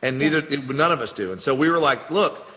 And 0.00 0.18
neither 0.18 0.40
none 0.40 0.92
of 0.92 1.00
us 1.02 1.12
do. 1.12 1.32
And 1.32 1.40
so 1.40 1.54
we 1.54 1.68
were 1.68 1.78
like 1.78 2.10
look 2.10 2.50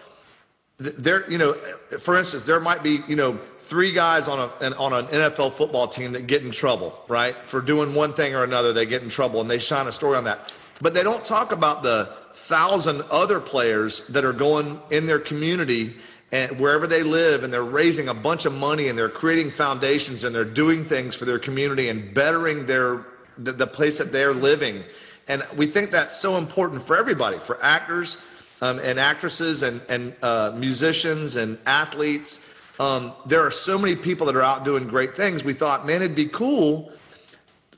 there 0.77 1.29
you 1.29 1.38
know 1.38 1.53
for 1.99 2.17
instance 2.17 2.45
there 2.45 2.60
might 2.62 2.82
be 2.82 3.03
you 3.05 3.17
know 3.17 3.38
three 3.69 3.91
guys 3.91 4.27
on 4.27 4.39
a 4.39 4.65
an, 4.65 4.73
on 4.73 4.93
an 4.93 5.05
NFL 5.05 5.53
football 5.53 5.88
team 5.88 6.12
that 6.13 6.25
get 6.25 6.43
in 6.43 6.51
trouble 6.51 6.99
right? 7.08 7.38
For 7.45 7.62
doing 7.62 7.93
one 7.93 8.13
thing 8.13 8.36
or 8.36 8.43
another 8.43 8.73
they 8.73 8.86
get 8.86 9.03
in 9.03 9.10
trouble 9.10 9.41
and 9.41 9.49
they 9.49 9.60
shine 9.60 9.88
a 9.88 9.91
story 9.91 10.17
on 10.17 10.23
that. 10.23 10.51
But 10.82 10.93
they 10.93 11.03
don't 11.03 11.23
talk 11.23 11.51
about 11.51 11.84
the 11.84 12.10
thousand 12.34 13.03
other 13.12 13.39
players 13.39 14.08
that 14.08 14.25
are 14.25 14.34
going 14.34 14.82
in 14.89 15.05
their 15.05 15.19
community 15.19 15.95
and 16.32 16.60
wherever 16.60 16.88
they 16.88 17.03
live 17.03 17.43
and 17.43 17.53
they're 17.53 17.63
raising 17.63 18.08
a 18.08 18.13
bunch 18.13 18.45
of 18.45 18.53
money 18.53 18.88
and 18.88 18.97
they're 18.97 19.10
creating 19.10 19.51
foundations 19.51 20.23
and 20.23 20.34
they're 20.34 20.45
doing 20.45 20.84
things 20.84 21.15
for 21.15 21.25
their 21.25 21.39
community 21.39 21.89
and 21.89 22.13
bettering 22.13 22.65
their 22.65 23.05
the, 23.38 23.51
the 23.51 23.67
place 23.67 23.97
that 23.99 24.12
they're 24.12 24.34
living. 24.34 24.84
And 25.27 25.45
we 25.55 25.67
think 25.67 25.91
that's 25.91 26.15
so 26.15 26.38
important 26.38 26.82
for 26.84 26.97
everybody 26.97 27.38
for 27.38 27.63
actors 27.63 28.17
um, 28.62 28.79
and 28.79 28.99
actresses 28.99 29.62
and, 29.63 29.82
and 29.88 30.15
uh, 30.23 30.53
musicians 30.55 31.36
and 31.36 31.58
athletes 31.65 32.55
um, 32.80 33.12
there 33.26 33.46
are 33.46 33.52
so 33.52 33.78
many 33.78 33.96
people 33.96 34.26
that 34.28 34.36
are 34.36 34.42
out 34.42 34.63
doing 34.63 34.88
great 34.88 35.15
things. 35.15 35.44
We 35.44 35.54
thought, 35.54 35.86
man, 35.86 35.98
it'd 35.98 36.15
be 36.15 36.28
cool. 36.28 36.92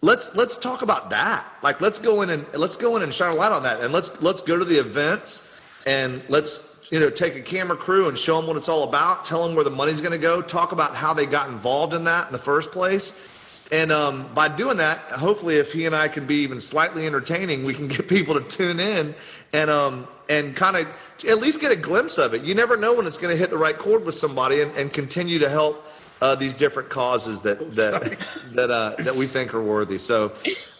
Let's 0.01 0.35
let's 0.35 0.57
talk 0.57 0.83
about 0.83 1.09
that. 1.09 1.45
Like, 1.63 1.81
let's 1.81 1.99
go 1.99 2.21
in 2.21 2.29
and 2.29 2.45
let's 2.53 2.75
go 2.75 2.95
in 2.97 3.03
and 3.03 3.13
shine 3.13 3.31
a 3.31 3.35
light 3.35 3.51
on 3.51 3.63
that, 3.63 3.81
and 3.81 3.91
let's 3.91 4.21
let's 4.21 4.41
go 4.41 4.57
to 4.57 4.65
the 4.65 4.79
events 4.79 5.59
and 5.85 6.21
let's 6.29 6.87
you 6.91 6.99
know 6.99 7.09
take 7.09 7.35
a 7.35 7.41
camera 7.41 7.75
crew 7.75 8.07
and 8.07 8.17
show 8.17 8.37
them 8.37 8.47
what 8.47 8.57
it's 8.57 8.69
all 8.69 8.83
about. 8.83 9.25
Tell 9.25 9.45
them 9.45 9.55
where 9.55 9.63
the 9.63 9.71
money's 9.71 10.01
going 10.01 10.11
to 10.11 10.17
go. 10.17 10.41
Talk 10.41 10.71
about 10.71 10.95
how 10.95 11.13
they 11.13 11.25
got 11.25 11.49
involved 11.49 11.93
in 11.93 12.03
that 12.05 12.27
in 12.27 12.31
the 12.31 12.39
first 12.39 12.71
place. 12.71 13.27
And 13.71 13.91
um, 13.91 14.31
by 14.33 14.49
doing 14.49 14.77
that, 14.77 14.99
hopefully, 15.11 15.55
if 15.55 15.71
he 15.71 15.85
and 15.85 15.95
I 15.95 16.09
can 16.09 16.25
be 16.25 16.37
even 16.37 16.59
slightly 16.59 17.05
entertaining, 17.07 17.63
we 17.63 17.73
can 17.73 17.87
get 17.95 18.07
people 18.07 18.39
to 18.39 18.41
tune 18.41 18.79
in 18.79 19.15
and 19.53 19.69
um, 19.69 20.07
and 20.31 20.55
kind 20.55 20.77
of 20.77 20.87
at 21.27 21.39
least 21.39 21.59
get 21.59 21.71
a 21.71 21.75
glimpse 21.75 22.17
of 22.17 22.33
it. 22.33 22.41
You 22.43 22.55
never 22.55 22.77
know 22.77 22.93
when 22.93 23.05
it's 23.05 23.17
going 23.17 23.31
to 23.33 23.37
hit 23.37 23.49
the 23.49 23.57
right 23.57 23.77
chord 23.77 24.05
with 24.05 24.15
somebody 24.15 24.61
and, 24.61 24.71
and 24.77 24.91
continue 24.91 25.39
to 25.39 25.49
help 25.49 25.85
uh, 26.21 26.35
these 26.35 26.53
different 26.53 26.89
causes 26.89 27.39
that 27.41 27.75
that 27.75 28.17
that 28.53 28.71
uh, 28.71 28.95
that 28.99 29.15
we 29.15 29.27
think 29.27 29.53
are 29.53 29.61
worthy. 29.61 29.97
So, 29.97 30.31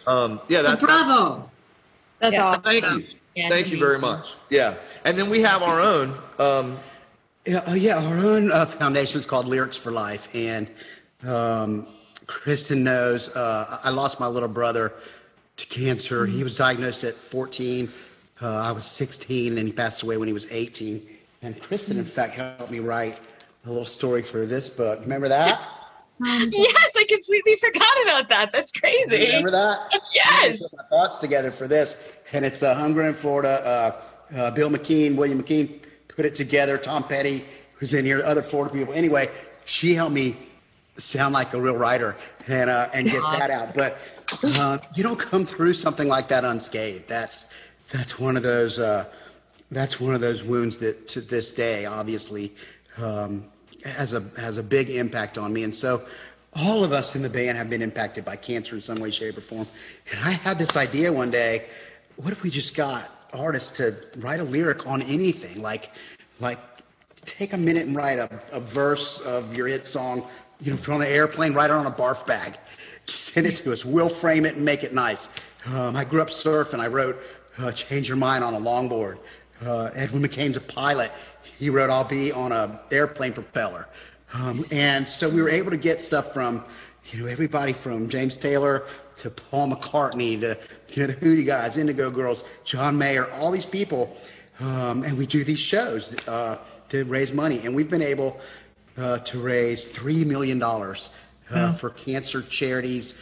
um, 0.06 0.40
yeah, 0.48 0.62
that, 0.62 0.80
Bravo. 0.80 1.50
That's 2.18 2.34
Yeah. 2.34 2.46
awesome. 2.46 2.62
Thank 2.62 2.84
you, 2.84 3.04
Yeah, 3.34 3.48
thank 3.48 3.68
you 3.68 3.78
very 3.78 3.98
much. 3.98 4.34
Yeah, 4.50 4.76
and 5.04 5.18
then 5.18 5.28
we 5.28 5.42
have 5.42 5.62
our 5.62 5.80
own. 5.80 6.14
Um, 6.38 6.78
Yeah, 7.44 7.58
uh, 7.66 7.74
yeah, 7.74 7.98
our 7.98 8.18
own 8.18 8.52
uh, 8.52 8.64
foundation 8.66 9.18
is 9.18 9.26
called 9.26 9.46
Lyrics 9.48 9.76
for 9.76 9.90
Life, 9.90 10.32
and 10.34 10.68
um, 11.24 11.86
Kristin 12.26 12.78
knows. 12.82 13.34
Uh, 13.36 13.78
I 13.82 13.90
lost 13.90 14.20
my 14.20 14.28
little 14.28 14.48
brother 14.48 14.92
to 15.56 15.66
cancer. 15.66 16.24
He 16.24 16.44
was 16.44 16.56
diagnosed 16.56 17.02
at 17.02 17.14
14. 17.16 17.90
Uh, 18.42 18.56
I 18.56 18.72
was 18.72 18.86
16, 18.86 19.56
and 19.56 19.68
he 19.68 19.72
passed 19.72 20.02
away 20.02 20.16
when 20.16 20.26
he 20.26 20.34
was 20.34 20.50
18. 20.50 21.06
And 21.42 21.60
Kristin, 21.60 21.92
in 21.92 22.04
fact, 22.04 22.34
helped 22.34 22.70
me 22.72 22.80
write 22.80 23.20
a 23.64 23.68
little 23.68 23.84
story 23.84 24.22
for 24.22 24.46
this 24.46 24.68
book. 24.68 25.00
Remember 25.00 25.28
that? 25.28 25.60
Yes, 26.20 26.92
I 26.96 27.04
completely 27.08 27.56
forgot 27.56 28.02
about 28.02 28.28
that. 28.28 28.50
That's 28.52 28.72
crazy. 28.72 29.26
Remember 29.26 29.50
that? 29.50 29.78
Yes. 30.14 30.60
Put 30.60 30.70
my 30.76 30.84
thoughts 30.90 31.20
together 31.20 31.50
for 31.50 31.66
this, 31.66 32.12
and 32.32 32.44
it's 32.44 32.62
uh, 32.62 32.74
Hunger 32.74 33.02
in 33.02 33.14
Florida. 33.14 34.02
Uh, 34.32 34.36
uh, 34.36 34.50
Bill 34.50 34.70
McKeen, 34.70 35.16
William 35.16 35.42
McKeen 35.42 35.80
put 36.08 36.24
it 36.24 36.34
together. 36.34 36.78
Tom 36.78 37.04
Petty, 37.04 37.44
who's 37.74 37.94
in 37.94 38.04
here, 38.04 38.22
other 38.24 38.42
Florida 38.42 38.74
people. 38.74 38.92
Anyway, 38.92 39.28
she 39.64 39.94
helped 39.94 40.14
me 40.14 40.36
sound 40.98 41.32
like 41.32 41.54
a 41.54 41.60
real 41.60 41.76
writer 41.76 42.16
and 42.46 42.68
uh, 42.68 42.88
and 42.92 43.10
get 43.10 43.22
that 43.22 43.50
out. 43.50 43.74
But 43.74 43.98
uh, 44.42 44.78
you 44.94 45.02
don't 45.02 45.18
come 45.18 45.46
through 45.46 45.74
something 45.74 46.08
like 46.08 46.28
that 46.28 46.44
unscathed. 46.44 47.08
That's 47.08 47.54
that's 47.92 48.18
one 48.18 48.36
of 48.36 48.42
those 48.42 48.78
uh, 48.78 49.04
that's 49.70 50.00
one 50.00 50.14
of 50.14 50.20
those 50.20 50.42
wounds 50.42 50.78
that 50.78 51.08
to 51.08 51.20
this 51.20 51.52
day, 51.52 51.86
obviously, 51.86 52.52
um, 52.98 53.44
has 53.84 54.14
a 54.14 54.20
has 54.36 54.56
a 54.56 54.62
big 54.62 54.90
impact 54.90 55.38
on 55.38 55.52
me. 55.52 55.62
And 55.62 55.74
so, 55.74 56.02
all 56.54 56.84
of 56.84 56.92
us 56.92 57.14
in 57.14 57.22
the 57.22 57.28
band 57.28 57.56
have 57.56 57.70
been 57.70 57.82
impacted 57.82 58.24
by 58.24 58.36
cancer 58.36 58.74
in 58.74 58.82
some 58.82 58.96
way, 58.96 59.10
shape, 59.10 59.36
or 59.38 59.42
form. 59.42 59.66
And 60.10 60.24
I 60.24 60.32
had 60.32 60.58
this 60.58 60.76
idea 60.76 61.12
one 61.12 61.30
day: 61.30 61.66
what 62.16 62.32
if 62.32 62.42
we 62.42 62.50
just 62.50 62.74
got 62.74 63.10
artists 63.32 63.76
to 63.78 63.94
write 64.18 64.40
a 64.40 64.44
lyric 64.44 64.86
on 64.86 65.02
anything, 65.02 65.62
like 65.62 65.90
like 66.40 66.58
take 67.24 67.52
a 67.52 67.58
minute 67.58 67.86
and 67.86 67.94
write 67.94 68.18
a, 68.18 68.28
a 68.52 68.60
verse 68.60 69.20
of 69.20 69.56
your 69.56 69.68
hit 69.68 69.86
song. 69.86 70.26
You 70.60 70.72
know, 70.72 70.78
if 70.78 70.86
you're 70.86 70.94
on 70.94 71.02
an 71.02 71.08
airplane, 71.08 71.54
write 71.54 71.70
it 71.70 71.74
on 71.74 71.86
a 71.86 71.90
barf 71.90 72.26
bag. 72.26 72.58
Send 73.06 73.46
it 73.46 73.56
to 73.56 73.72
us. 73.72 73.84
We'll 73.84 74.08
frame 74.08 74.46
it 74.46 74.56
and 74.56 74.64
make 74.64 74.84
it 74.84 74.94
nice. 74.94 75.34
Um, 75.66 75.96
I 75.96 76.04
grew 76.04 76.20
up 76.20 76.28
surfing. 76.28 76.80
I 76.80 76.88
wrote 76.88 77.20
uh, 77.58 77.72
"Change 77.72 78.08
Your 78.08 78.16
Mind" 78.16 78.44
on 78.44 78.54
a 78.54 78.60
longboard. 78.60 79.18
Uh, 79.64 79.90
Edwin 79.94 80.22
McCain's 80.22 80.56
a 80.56 80.60
pilot. 80.60 81.12
He 81.58 81.70
wrote 81.70 81.90
"I'll 81.90 82.04
Be" 82.04 82.32
on 82.32 82.52
a 82.52 82.80
airplane 82.90 83.32
propeller. 83.32 83.88
Um, 84.34 84.64
and 84.70 85.06
so 85.06 85.28
we 85.28 85.42
were 85.42 85.50
able 85.50 85.70
to 85.70 85.76
get 85.76 86.00
stuff 86.00 86.32
from, 86.32 86.64
you 87.10 87.22
know, 87.22 87.26
everybody 87.26 87.72
from 87.72 88.08
James 88.08 88.36
Taylor 88.36 88.84
to 89.16 89.30
Paul 89.30 89.70
McCartney 89.70 90.40
to 90.40 90.58
you 90.94 91.06
know 91.06 91.12
the 91.12 91.14
Hootie 91.14 91.46
guys, 91.46 91.78
Indigo 91.78 92.10
Girls, 92.10 92.44
John 92.64 92.96
Mayer, 92.96 93.30
all 93.32 93.50
these 93.50 93.66
people, 93.66 94.16
um, 94.60 95.02
and 95.04 95.16
we 95.16 95.26
do 95.26 95.44
these 95.44 95.58
shows 95.58 96.16
uh, 96.28 96.58
to 96.88 97.04
raise 97.04 97.32
money, 97.32 97.60
and 97.64 97.74
we've 97.74 97.90
been 97.90 98.02
able 98.02 98.40
uh, 98.96 99.18
to 99.18 99.38
raise 99.40 99.84
three 99.84 100.24
million 100.24 100.58
dollars 100.58 101.14
uh, 101.50 101.72
for 101.72 101.90
cancer 101.90 102.42
charities, 102.42 103.20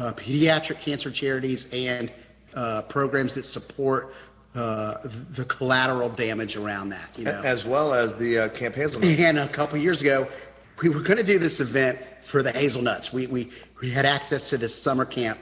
uh, 0.00 0.12
pediatric 0.12 0.80
cancer 0.80 1.10
charities, 1.10 1.72
and 1.72 2.10
uh, 2.54 2.82
programs 2.82 3.34
that 3.34 3.44
support 3.44 4.14
uh, 4.54 4.98
the 5.30 5.44
collateral 5.46 6.10
damage 6.10 6.56
around 6.56 6.90
that. 6.90 7.18
You 7.18 7.24
know, 7.24 7.40
as 7.42 7.64
well 7.64 7.94
as 7.94 8.16
the 8.16 8.38
uh, 8.38 8.48
Camp 8.50 8.74
Hazelnut. 8.74 9.08
and 9.18 9.38
a 9.38 9.48
couple 9.48 9.78
years 9.78 10.02
ago, 10.02 10.28
we 10.82 10.88
were 10.88 11.00
going 11.00 11.16
to 11.16 11.24
do 11.24 11.38
this 11.38 11.60
event 11.60 11.98
for 12.24 12.42
the 12.42 12.52
hazelnuts. 12.52 13.12
We, 13.12 13.26
we, 13.26 13.50
we 13.80 13.90
had 13.90 14.04
access 14.04 14.50
to 14.50 14.58
this 14.58 14.74
summer 14.74 15.04
camp 15.04 15.38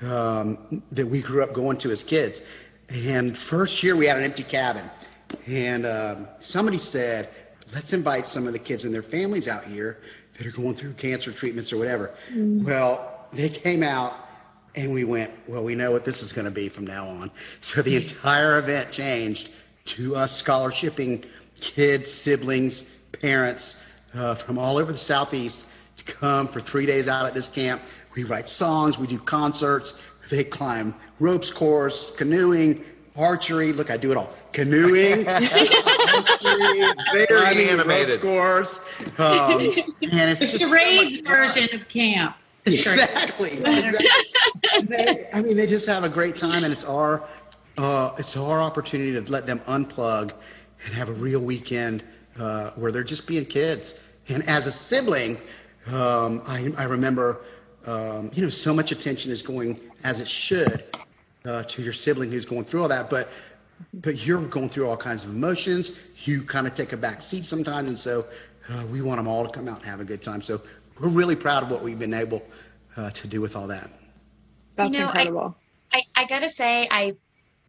um, 0.00 0.82
that 0.92 1.06
we 1.06 1.20
grew 1.20 1.42
up 1.42 1.52
going 1.52 1.78
to 1.78 1.90
as 1.90 2.02
kids. 2.02 2.46
And 2.88 3.36
first 3.36 3.82
year, 3.82 3.96
we 3.96 4.06
had 4.06 4.16
an 4.16 4.24
empty 4.24 4.42
cabin. 4.42 4.88
And 5.46 5.86
um, 5.86 6.28
somebody 6.40 6.78
said, 6.78 7.28
let's 7.74 7.92
invite 7.92 8.26
some 8.26 8.46
of 8.46 8.52
the 8.52 8.58
kids 8.58 8.84
and 8.84 8.94
their 8.94 9.02
families 9.02 9.46
out 9.46 9.64
here 9.64 10.00
that 10.36 10.46
are 10.46 10.52
going 10.52 10.74
through 10.74 10.94
cancer 10.94 11.32
treatments 11.32 11.72
or 11.72 11.76
whatever. 11.76 12.14
Well, 12.64 13.26
they 13.32 13.48
came 13.48 13.82
out 13.82 14.27
and 14.78 14.92
we 14.92 15.02
went, 15.02 15.30
well, 15.48 15.64
we 15.64 15.74
know 15.74 15.90
what 15.90 16.04
this 16.04 16.22
is 16.22 16.32
going 16.32 16.44
to 16.44 16.50
be 16.52 16.68
from 16.68 16.86
now 16.86 17.08
on. 17.08 17.30
So 17.60 17.82
the 17.82 17.96
entire 17.96 18.58
event 18.58 18.92
changed 18.92 19.48
to 19.86 20.14
us 20.14 20.40
scholarshiping 20.40 21.24
kids, 21.60 22.10
siblings, 22.10 22.82
parents 23.20 23.84
uh, 24.14 24.36
from 24.36 24.56
all 24.56 24.78
over 24.78 24.92
the 24.92 24.98
Southeast 24.98 25.66
to 25.96 26.04
come 26.04 26.46
for 26.46 26.60
three 26.60 26.86
days 26.86 27.08
out 27.08 27.26
at 27.26 27.34
this 27.34 27.48
camp. 27.48 27.82
We 28.14 28.22
write 28.22 28.48
songs, 28.48 28.98
we 28.98 29.08
do 29.08 29.18
concerts, 29.18 30.00
they 30.30 30.44
climb 30.44 30.94
ropes 31.18 31.50
course, 31.50 32.14
canoeing, 32.14 32.84
archery. 33.16 33.72
Look, 33.72 33.90
I 33.90 33.96
do 33.96 34.12
it 34.12 34.16
all. 34.16 34.32
Canoeing, 34.52 35.26
archery, 35.28 36.92
Very 37.12 37.68
animated. 37.68 38.22
ropes 38.22 38.22
course. 38.22 38.80
Um, 39.18 39.60
and 40.02 40.30
it's 40.30 40.40
The 40.40 40.46
just 40.46 40.58
so 40.60 40.68
charades 40.68 41.14
much 41.16 41.24
fun. 41.24 41.34
version 41.64 41.68
of 41.80 41.88
camp. 41.88 42.36
Exactly. 42.74 43.52
exactly. 43.52 44.06
They, 44.82 45.28
I 45.32 45.40
mean, 45.42 45.56
they 45.56 45.66
just 45.66 45.86
have 45.86 46.04
a 46.04 46.08
great 46.08 46.36
time, 46.36 46.64
and 46.64 46.72
it's 46.72 46.84
our 46.84 47.24
uh, 47.76 48.14
it's 48.18 48.36
our 48.36 48.60
opportunity 48.60 49.12
to 49.12 49.30
let 49.30 49.46
them 49.46 49.60
unplug 49.60 50.32
and 50.84 50.94
have 50.94 51.08
a 51.08 51.12
real 51.12 51.40
weekend 51.40 52.02
uh, 52.38 52.70
where 52.70 52.92
they're 52.92 53.04
just 53.04 53.26
being 53.26 53.44
kids. 53.44 54.00
And 54.28 54.46
as 54.48 54.66
a 54.66 54.72
sibling, 54.72 55.38
um, 55.86 56.42
I, 56.46 56.72
I 56.76 56.84
remember, 56.84 57.40
um, 57.86 58.30
you 58.34 58.42
know, 58.42 58.48
so 58.48 58.74
much 58.74 58.92
attention 58.92 59.30
is 59.30 59.42
going 59.42 59.80
as 60.04 60.20
it 60.20 60.28
should 60.28 60.84
uh, 61.44 61.62
to 61.64 61.82
your 61.82 61.92
sibling 61.92 62.30
who's 62.30 62.44
going 62.44 62.64
through 62.64 62.82
all 62.82 62.88
that, 62.88 63.10
but 63.10 63.30
but 63.94 64.26
you're 64.26 64.42
going 64.42 64.68
through 64.68 64.88
all 64.88 64.96
kinds 64.96 65.24
of 65.24 65.30
emotions. 65.30 65.98
You 66.24 66.42
kind 66.42 66.66
of 66.66 66.74
take 66.74 66.92
a 66.92 66.96
back 66.96 67.22
seat 67.22 67.44
sometimes, 67.44 67.88
and 67.88 67.98
so 67.98 68.26
uh, 68.68 68.84
we 68.90 69.02
want 69.02 69.18
them 69.18 69.28
all 69.28 69.46
to 69.46 69.50
come 69.50 69.68
out 69.68 69.78
and 69.78 69.86
have 69.86 70.00
a 70.00 70.04
good 70.04 70.22
time. 70.22 70.42
So 70.42 70.60
we're 71.00 71.08
really 71.08 71.36
proud 71.36 71.62
of 71.62 71.70
what 71.70 71.82
we've 71.82 71.98
been 71.98 72.14
able 72.14 72.42
uh, 72.96 73.10
to 73.10 73.28
do 73.28 73.40
with 73.40 73.56
all 73.56 73.68
that. 73.68 73.90
That's 74.76 74.92
You 74.92 75.00
know, 75.00 75.06
I- 75.06 75.08
incredible. 75.08 75.56
I, 75.92 76.02
I 76.14 76.26
gotta 76.26 76.48
say, 76.48 76.86
I 76.90 77.14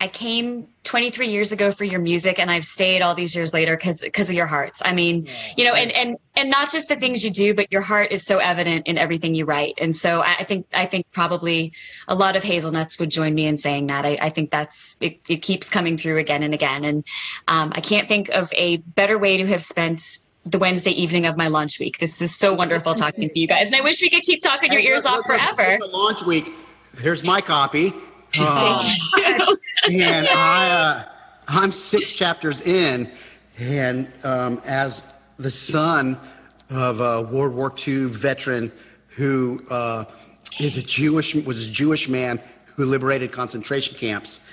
I 0.01 0.07
came 0.07 0.67
23 0.83 1.27
years 1.27 1.51
ago 1.51 1.73
for 1.73 1.83
your 1.83 1.99
music, 1.99 2.39
and 2.39 2.49
I've 2.49 2.63
stayed 2.63 3.01
all 3.01 3.15
these 3.15 3.35
years 3.35 3.53
later 3.53 3.75
because 3.75 4.01
because 4.01 4.29
of 4.29 4.35
your 4.35 4.45
hearts. 4.45 4.81
I 4.83 4.93
mean, 4.93 5.27
you 5.57 5.65
know, 5.65 5.73
and 5.73 5.91
and 5.91 6.17
and 6.37 6.49
not 6.49 6.71
just 6.71 6.87
the 6.87 6.95
things 6.95 7.23
you 7.23 7.31
do, 7.31 7.53
but 7.53 7.69
your 7.69 7.81
heart 7.81 8.13
is 8.13 8.23
so 8.23 8.37
evident 8.37 8.87
in 8.87 8.97
everything 8.97 9.35
you 9.35 9.43
write. 9.43 9.77
And 9.81 9.93
so 9.93 10.21
I, 10.21 10.37
I 10.39 10.43
think 10.45 10.67
I 10.73 10.85
think 10.85 11.05
probably 11.11 11.73
a 12.07 12.15
lot 12.15 12.37
of 12.37 12.43
hazelnuts 12.43 12.97
would 12.99 13.09
join 13.09 13.35
me 13.35 13.45
in 13.45 13.57
saying 13.57 13.87
that. 13.87 14.05
I, 14.05 14.17
I 14.21 14.29
think 14.29 14.51
that's 14.51 14.95
it, 15.01 15.19
it 15.27 15.41
keeps 15.41 15.69
coming 15.69 15.97
through 15.97 16.17
again 16.17 16.43
and 16.43 16.53
again. 16.53 16.85
And 16.85 17.03
um, 17.49 17.73
I 17.75 17.81
can't 17.81 18.07
think 18.07 18.29
of 18.29 18.53
a 18.53 18.77
better 18.77 19.17
way 19.17 19.37
to 19.37 19.47
have 19.47 19.63
spent 19.63 20.19
the 20.51 20.59
Wednesday 20.59 20.91
evening 20.91 21.25
of 21.25 21.37
my 21.37 21.47
launch 21.47 21.79
week. 21.79 21.99
This 21.99 22.21
is 22.21 22.35
so 22.35 22.53
wonderful 22.53 22.95
talking 22.95 23.29
to 23.29 23.39
you 23.39 23.47
guys, 23.47 23.67
and 23.67 23.75
I 23.75 23.81
wish 23.81 24.01
we 24.01 24.09
could 24.09 24.23
keep 24.23 24.41
talking 24.41 24.71
your 24.71 24.81
ears 24.81 25.03
look, 25.03 25.13
off 25.13 25.17
look, 25.29 25.39
look, 25.39 25.55
forever. 25.55 25.77
the 25.79 25.87
launch 25.87 26.23
week. 26.23 26.51
Here's 26.99 27.25
my 27.25 27.41
copy. 27.41 27.93
Um, 28.39 28.85
and 29.91 30.27
I, 30.27 30.69
uh, 30.69 31.03
I'm 31.47 31.71
six 31.71 32.11
chapters 32.11 32.61
in, 32.61 33.09
and 33.57 34.07
um, 34.23 34.61
as 34.65 35.11
the 35.39 35.49
son 35.49 36.15
of 36.69 36.99
a 36.99 37.23
World 37.23 37.55
War 37.55 37.73
II 37.87 38.05
veteran 38.05 38.71
who 39.07 39.65
uh, 39.71 40.05
is 40.59 40.77
a 40.77 40.83
Jewish 40.83 41.33
was 41.33 41.67
a 41.67 41.71
Jewish 41.71 42.07
man 42.07 42.39
who 42.75 42.85
liberated 42.85 43.31
concentration 43.31 43.97
camps, 43.97 44.47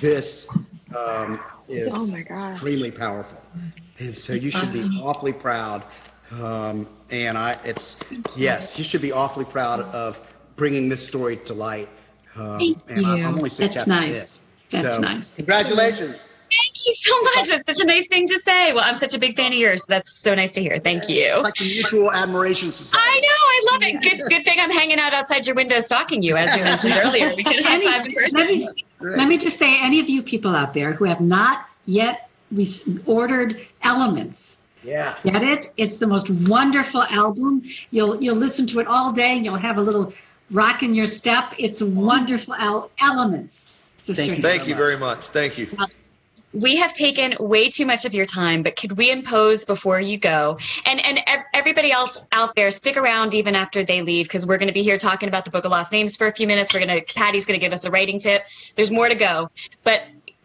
this 0.00 0.48
um, 0.96 1.40
is 1.68 1.88
Oh 1.94 2.06
my 2.06 2.22
gosh. 2.22 2.52
extremely 2.52 2.90
powerful, 2.90 3.40
and 3.98 4.16
so 4.16 4.32
you 4.32 4.50
should 4.50 4.72
be 4.72 5.00
awfully 5.00 5.32
proud. 5.32 5.82
Um, 6.32 6.86
and 7.10 7.38
I, 7.38 7.58
it's 7.64 8.00
yes, 8.36 8.78
you 8.78 8.84
should 8.84 9.02
be 9.02 9.12
awfully 9.12 9.44
proud 9.44 9.80
of 9.80 10.20
bringing 10.56 10.88
this 10.88 11.06
story 11.06 11.36
to 11.36 11.54
light. 11.54 11.88
Um, 12.36 12.58
Thank 12.58 12.78
and 12.88 13.06
I'm, 13.06 13.12
I'm 13.14 13.20
you. 13.20 13.38
only 13.38 13.50
six 13.50 13.74
That's 13.74 13.86
nice. 13.86 14.40
That's 14.70 14.96
So, 14.96 15.02
nice. 15.02 15.36
Congratulations. 15.36 16.26
Thank 16.50 16.86
you 16.86 16.92
so 16.92 17.20
much. 17.22 17.48
That's 17.48 17.78
such 17.78 17.84
a 17.84 17.86
nice 17.86 18.06
thing 18.06 18.26
to 18.28 18.38
say. 18.38 18.72
Well, 18.72 18.84
I'm 18.84 18.94
such 18.94 19.14
a 19.14 19.18
big 19.18 19.36
fan 19.36 19.52
of 19.52 19.58
yours. 19.58 19.84
That's 19.86 20.12
so 20.12 20.34
nice 20.34 20.52
to 20.52 20.60
hear. 20.60 20.78
Thank 20.78 21.08
you. 21.08 21.24
It's 21.34 21.42
like 21.42 21.54
the 21.56 21.64
Mutual 21.64 22.12
Admiration 22.12 22.70
Society. 22.72 23.04
I 23.04 23.20
know. 23.20 23.28
I 23.28 23.72
love 23.72 23.82
it. 23.82 24.02
Good, 24.02 24.28
good 24.28 24.44
thing 24.44 24.58
I'm 24.60 24.70
hanging 24.70 24.98
out 24.98 25.12
outside 25.12 25.46
your 25.46 25.56
window 25.56 25.80
stalking 25.80 26.22
you, 26.22 26.36
as 26.36 26.54
we 26.56 26.62
mentioned 26.62 26.94
earlier. 27.04 27.34
We 27.34 27.42
could 27.42 27.64
high 27.64 27.82
five 27.82 28.06
in 28.06 28.14
let, 28.32 28.48
me, 28.48 28.68
let 29.00 29.28
me 29.28 29.38
just 29.38 29.58
say, 29.58 29.78
any 29.80 29.98
of 30.00 30.08
you 30.08 30.22
people 30.22 30.54
out 30.54 30.72
there 30.72 30.92
who 30.92 31.04
have 31.04 31.20
not 31.20 31.66
yet 31.86 32.28
re- 32.52 32.66
ordered 33.06 33.66
Elements, 33.82 34.56
Yeah. 34.82 35.16
get 35.24 35.42
it? 35.42 35.72
It's 35.76 35.96
the 35.96 36.06
most 36.06 36.28
wonderful 36.30 37.02
album. 37.04 37.62
You'll 37.92 38.20
you'll 38.22 38.36
listen 38.36 38.66
to 38.68 38.80
it 38.80 38.86
all 38.88 39.12
day, 39.12 39.36
and 39.36 39.44
you'll 39.44 39.56
have 39.56 39.78
a 39.78 39.82
little 39.82 40.12
rock 40.50 40.82
in 40.82 40.94
your 40.94 41.06
step. 41.06 41.54
It's 41.58 41.82
wonderful 41.82 42.54
al- 42.54 42.90
Elements. 43.00 43.72
Sister 43.98 44.24
Thank 44.24 44.36
you. 44.38 44.42
Thank 44.42 44.66
you 44.68 44.74
very 44.74 44.96
much. 44.96 45.26
Thank 45.28 45.58
you. 45.58 45.68
We 46.56 46.76
have 46.76 46.94
taken 46.94 47.36
way 47.38 47.68
too 47.68 47.84
much 47.84 48.06
of 48.06 48.14
your 48.14 48.24
time, 48.24 48.62
but 48.62 48.76
could 48.76 48.92
we 48.92 49.10
impose 49.10 49.66
before 49.66 50.00
you 50.00 50.16
go? 50.16 50.58
And 50.86 51.04
and 51.04 51.20
everybody 51.52 51.92
else 51.92 52.26
out 52.32 52.54
there, 52.56 52.70
stick 52.70 52.96
around 52.96 53.34
even 53.34 53.54
after 53.54 53.84
they 53.84 54.00
leave 54.00 54.24
because 54.24 54.46
we're 54.46 54.56
going 54.56 54.68
to 54.68 54.74
be 54.74 54.82
here 54.82 54.96
talking 54.96 55.28
about 55.28 55.44
the 55.44 55.50
Book 55.50 55.66
of 55.66 55.70
Lost 55.70 55.92
Names 55.92 56.16
for 56.16 56.26
a 56.28 56.32
few 56.32 56.46
minutes. 56.46 56.72
We're 56.72 56.86
going 56.86 57.04
to 57.04 57.14
Patti's 57.14 57.44
going 57.44 57.60
to 57.60 57.64
give 57.64 57.74
us 57.74 57.84
a 57.84 57.90
writing 57.90 58.18
tip. 58.18 58.46
There's 58.74 58.90
more 58.90 59.06
to 59.06 59.14
go, 59.14 59.50
but 59.84 60.04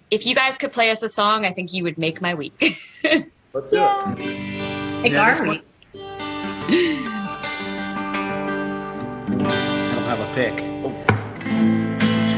if 0.09 0.25
you 0.25 0.35
guys 0.35 0.57
could 0.57 0.73
play 0.73 0.91
us 0.91 1.01
a 1.01 1.07
song, 1.07 1.45
I 1.45 1.53
think 1.53 1.71
you 1.71 1.83
would 1.83 1.97
make 1.97 2.21
my 2.21 2.35
week. 2.35 2.53
Let's 3.53 3.69
do 3.69 3.77
it. 3.77 3.79
Like, 3.81 5.13
Yeah, 5.13 5.31
are 5.31 5.45
this 5.45 5.61
I 5.93 6.83
don't 9.95 10.03
have 10.03 10.19
a 10.19 10.33
pick. 10.35 10.61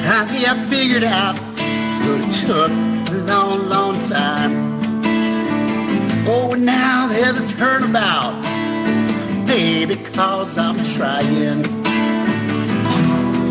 I 0.05 0.25
have 0.25 0.69
figured 0.69 1.03
out, 1.03 1.37
but 1.37 2.21
it 2.21 2.31
took 2.45 3.02
a 3.13 3.17
long, 3.25 3.69
long 3.69 4.03
time. 4.05 4.81
Oh, 6.25 6.55
now 6.57 7.07
there's 7.07 7.39
a 7.51 7.55
turnabout, 7.57 8.41
baby, 9.45 9.95
cause 9.95 10.57
I'm 10.57 10.77
trying. 10.95 11.61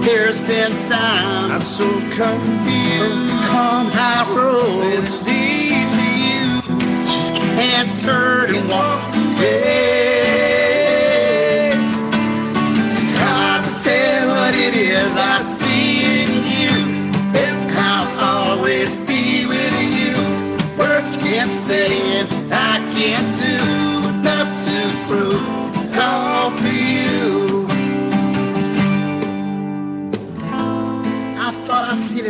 There's 0.03 0.41
been 0.41 0.73
times 0.73 1.53
I'm 1.53 1.61
so 1.61 1.89
confused. 2.17 3.31
on 3.55 3.87
high 3.93 4.27
roads, 4.35 4.99
It's 4.99 5.25
lead 5.27 5.89
to 5.97 6.07
you. 6.27 6.63
just 7.07 7.35
can't 7.35 7.99
turn 8.01 8.55
and 8.57 8.69
walk 8.69 9.15
away. 9.15 10.32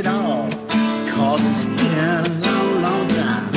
It 0.02 0.08
all, 0.08 0.50
cause 1.10 1.40
it's 1.46 1.64
been 1.64 2.26
a 2.26 2.44
long, 2.44 2.82
long 2.82 3.08
time. 3.08 3.48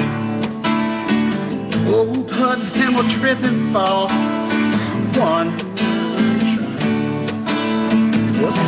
Oh, 1.87 2.23
but 2.29 2.59
then 2.73 2.93
we'll 2.93 3.09
trip 3.09 3.39
and 3.41 3.73
fall. 3.73 4.09
One. 5.17 5.51
Whoops. 8.39 8.65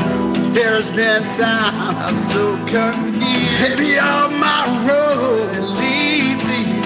There's 0.55 0.89
been 0.91 1.21
times 1.21 2.07
I'm 2.07 2.13
so 2.33 2.55
confused. 2.65 3.19
Maybe 3.61 3.99
on 3.99 4.39
my 4.39 4.63
road 4.87 5.57
leads 5.77 6.43
to 6.45 6.57
you. 6.71 6.81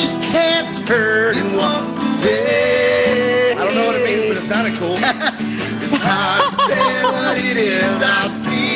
just 0.00 0.18
can't 0.32 0.86
turn 0.86 1.36
and 1.36 1.56
walk 1.56 1.84
away. 2.22 3.52
I 3.52 3.64
don't 3.64 3.74
know 3.74 3.86
what 3.86 3.96
it 3.96 4.04
means, 4.04 4.28
but 4.28 4.36
it 4.42 4.46
sounded 4.46 4.74
cool. 4.78 4.96
It's 5.88 5.94
hard 5.94 6.52
to 6.52 6.74
say 6.74 7.04
what 7.04 7.38
it 7.38 7.56
is 7.56 8.02
I 8.02 8.26
see 8.26 8.75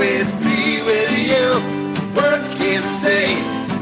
always 0.00 0.32
be 0.36 0.80
with 0.80 1.12
you. 1.28 1.46
Words 2.16 2.48
can't 2.56 2.84
say, 2.84 3.34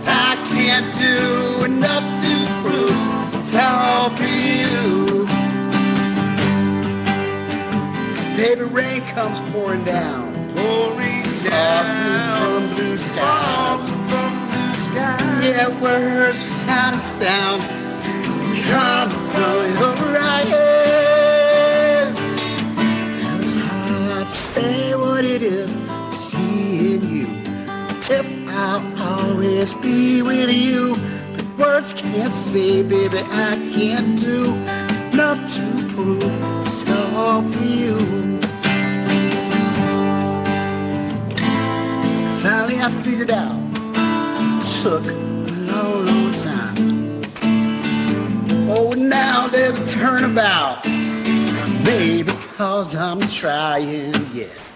I 0.04 0.34
can't 0.50 0.90
do 0.98 1.64
enough 1.64 2.06
to 2.22 2.32
prove 2.60 3.34
it's 3.34 3.54
all 3.54 4.10
for 4.16 4.24
you. 4.24 5.26
Baby, 8.36 8.62
rain 8.62 9.02
comes 9.14 9.38
pouring 9.52 9.84
down, 9.84 10.34
Pouring 10.56 11.22
down 11.44 12.68
from 12.68 12.74
blue 12.74 12.98
skies. 12.98 13.88
from 14.10 14.48
blue 14.48 14.74
skies. 14.74 15.44
Yeah, 15.46 15.80
words 15.80 16.42
without 16.42 16.94
a 16.94 16.98
sound 16.98 17.62
come 18.66 19.10
from 19.30 19.98
your 20.00 20.18
eyes. 20.18 20.67
Always 29.38 29.72
be 29.74 30.20
with 30.20 30.52
you, 30.52 30.96
but 31.36 31.58
words 31.58 31.94
can't 31.94 32.34
say, 32.34 32.82
baby, 32.82 33.18
I 33.18 33.54
can't 33.72 34.18
do 34.18 34.46
enough 35.12 35.38
to 35.54 35.62
prove 35.94 36.22
it's 36.66 36.90
all 37.14 37.42
for 37.42 37.64
you. 37.64 37.96
Finally, 42.42 42.80
I 42.80 42.90
figured 43.04 43.30
out 43.30 43.60
It 44.58 44.82
took 44.82 45.04
a 45.06 45.14
long, 45.70 46.06
long 46.06 46.32
time. 46.34 47.22
Oh, 48.68 48.92
now 48.96 49.46
there's 49.46 49.80
a 49.80 49.86
turnabout, 49.86 50.82
baby, 51.84 52.32
cause 52.56 52.96
I'm 52.96 53.20
trying, 53.20 54.14
yeah. 54.34 54.67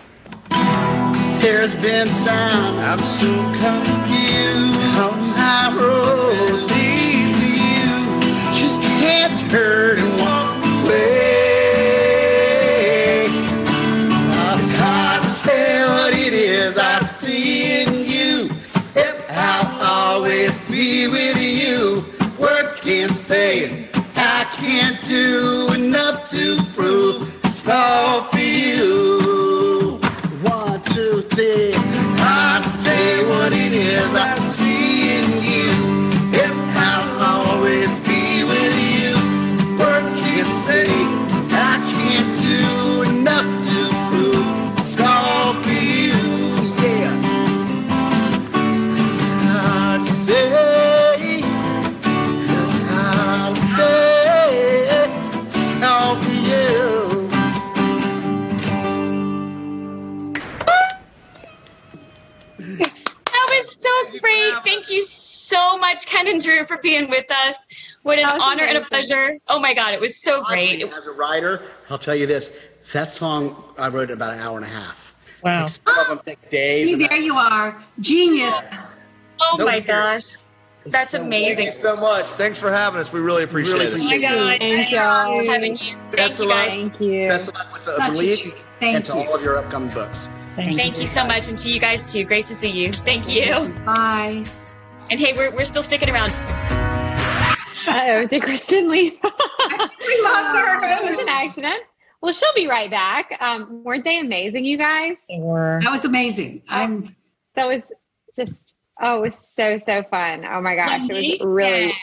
There's 1.43 1.74
been 1.74 2.07
times 2.07 2.78
I'm 2.78 3.01
so 3.01 3.26
confused. 3.59 4.78
on 4.97 5.18
high 5.34 5.76
roads 5.76 6.70
Lead 6.70 7.34
to 7.34 7.47
you. 7.66 7.90
just 8.55 8.80
can't 8.80 9.51
turn 9.51 9.99
and 9.99 10.20
walk 10.20 10.57
away. 10.84 11.16
It's 14.55 14.76
hard 14.76 15.22
to 15.24 15.30
say 15.30 15.84
what 15.84 16.12
it 16.14 16.32
is 16.32 16.78
I 16.78 17.01
see 17.01 17.82
in 17.82 17.93
you. 18.05 18.49
If 18.95 19.26
I'll 19.28 20.14
always 20.14 20.57
be 20.68 21.09
with 21.09 21.36
you, 21.43 22.05
words 22.38 22.76
can't 22.76 23.11
say 23.11 23.59
it. 23.64 23.97
I 24.14 24.45
can't 24.55 25.05
do 25.09 25.72
enough 25.74 26.30
to 26.30 26.62
prove 26.76 27.34
it's 27.43 27.66
all 27.68 28.22
for 66.77 66.83
being 66.83 67.09
with 67.11 67.31
us. 67.31 67.57
What 68.03 68.18
an 68.18 68.25
That 68.27 68.35
was 68.35 68.43
honor 68.45 68.64
and 68.64 68.79
a 68.79 68.83
pleasure. 68.83 69.39
Oh 69.49 69.59
my 69.59 69.75
God, 69.75 69.95
it 69.95 70.01
was 70.01 70.16
so 70.20 70.43
great. 70.45 70.83
As 70.83 71.07
a 71.07 71.12
writer, 71.12 71.62
I'll 71.91 71.99
tell 71.99 72.14
you 72.14 72.27
this: 72.27 72.59
that 72.93 73.09
song 73.09 73.62
I 73.79 73.89
wrote 73.89 74.11
in 74.11 74.16
about 74.16 74.35
an 74.35 74.41
hour 74.41 74.57
and 74.57 74.64
a 74.64 74.68
half. 74.68 75.14
Wow. 75.43 75.62
Like, 75.62 75.70
some 75.70 75.99
of 75.99 76.07
them 76.09 76.20
take 76.25 76.51
days. 76.51 76.89
See, 76.89 76.95
and 76.95 77.03
there 77.05 77.16
you 77.18 77.35
are. 77.35 77.83
Genius. 78.01 78.75
Oh 79.41 79.57
So 79.57 79.64
my 79.64 79.75
weird. 79.77 79.87
gosh. 79.87 80.37
That's 80.87 81.12
Thank 81.12 81.25
amazing. 81.27 81.66
you 81.66 81.73
so 81.73 81.95
much. 81.97 82.27
Thanks 82.27 82.59
for 82.59 82.70
having 82.70 82.99
us. 83.01 83.12
We 83.12 83.20
really 83.20 83.45
appreciate 83.45 83.75
Really 83.75 83.87
it. 83.87 83.93
appreciate 83.93 84.25
oh 84.25 84.47
Hi, 84.47 84.59
guys. 84.59 84.59
Thank 84.59 84.75
Thanks 84.75 84.91
y'all. 84.91 85.41
for 85.41 85.53
having 85.53 85.79
you. 85.79 85.97
Best 86.11 86.37
Thank 86.37 86.41
you 86.41 86.49
guys. 86.49 86.68
Thank 86.70 87.01
you. 87.01 87.29
Best 87.29 87.49
of 87.49 87.55
luck 87.55 87.73
with 87.73 87.85
the 87.85 87.97
Such 87.97 88.12
belief 88.12 88.64
and 88.81 89.05
to 89.05 89.12
you. 89.14 89.18
all 89.29 89.35
of 89.37 89.45
your 89.45 89.57
upcoming 89.59 89.91
books. 89.95 90.29
Thank 90.57 90.99
you 90.99 91.07
so 91.07 91.25
much. 91.25 91.49
And 91.49 91.57
to 91.59 91.70
you 91.70 91.79
guys 91.79 92.12
too. 92.12 92.25
Great 92.25 92.47
to 92.47 92.55
see 92.55 92.70
you. 92.70 92.93
Thank 92.93 93.29
you. 93.29 93.68
Bye. 93.87 94.45
And 95.11 95.20
hey, 95.20 95.32
we're, 95.34 95.50
we're 95.55 95.64
still 95.64 95.82
sticking 95.82 96.09
around. 96.09 96.30
Uh-oh, 97.86 98.26
did 98.26 98.42
Kristin 98.42 98.88
leave? 98.88 99.18
We 99.22 100.22
lost 100.24 100.57
our 100.57 100.84
it 100.84 101.05
was 101.11 101.18
an 101.20 101.28
accident. 101.28 101.82
Well, 102.20 102.32
she'll 102.32 102.55
be 102.55 102.66
right 102.66 102.90
back. 102.90 103.36
Um, 103.40 103.82
weren't 103.84 104.05
they 104.05 104.18
amazing, 104.18 104.64
you 104.64 104.76
guys? 104.76 105.16
Or 105.28 105.80
That 105.82 105.90
was 105.90 106.05
amazing. 106.05 106.62
I'm 106.68 107.14
That 107.55 107.66
was 107.66 107.90
just 108.36 108.74
oh, 109.00 109.18
it 109.18 109.20
was 109.22 109.38
so 109.55 109.76
so 109.76 110.03
fun. 110.05 110.44
Oh 110.44 110.61
my 110.61 110.74
gosh, 110.76 111.00
When 111.00 111.11
it 111.11 111.40
was 111.40 111.46
really 111.46 111.88
said 111.88 111.96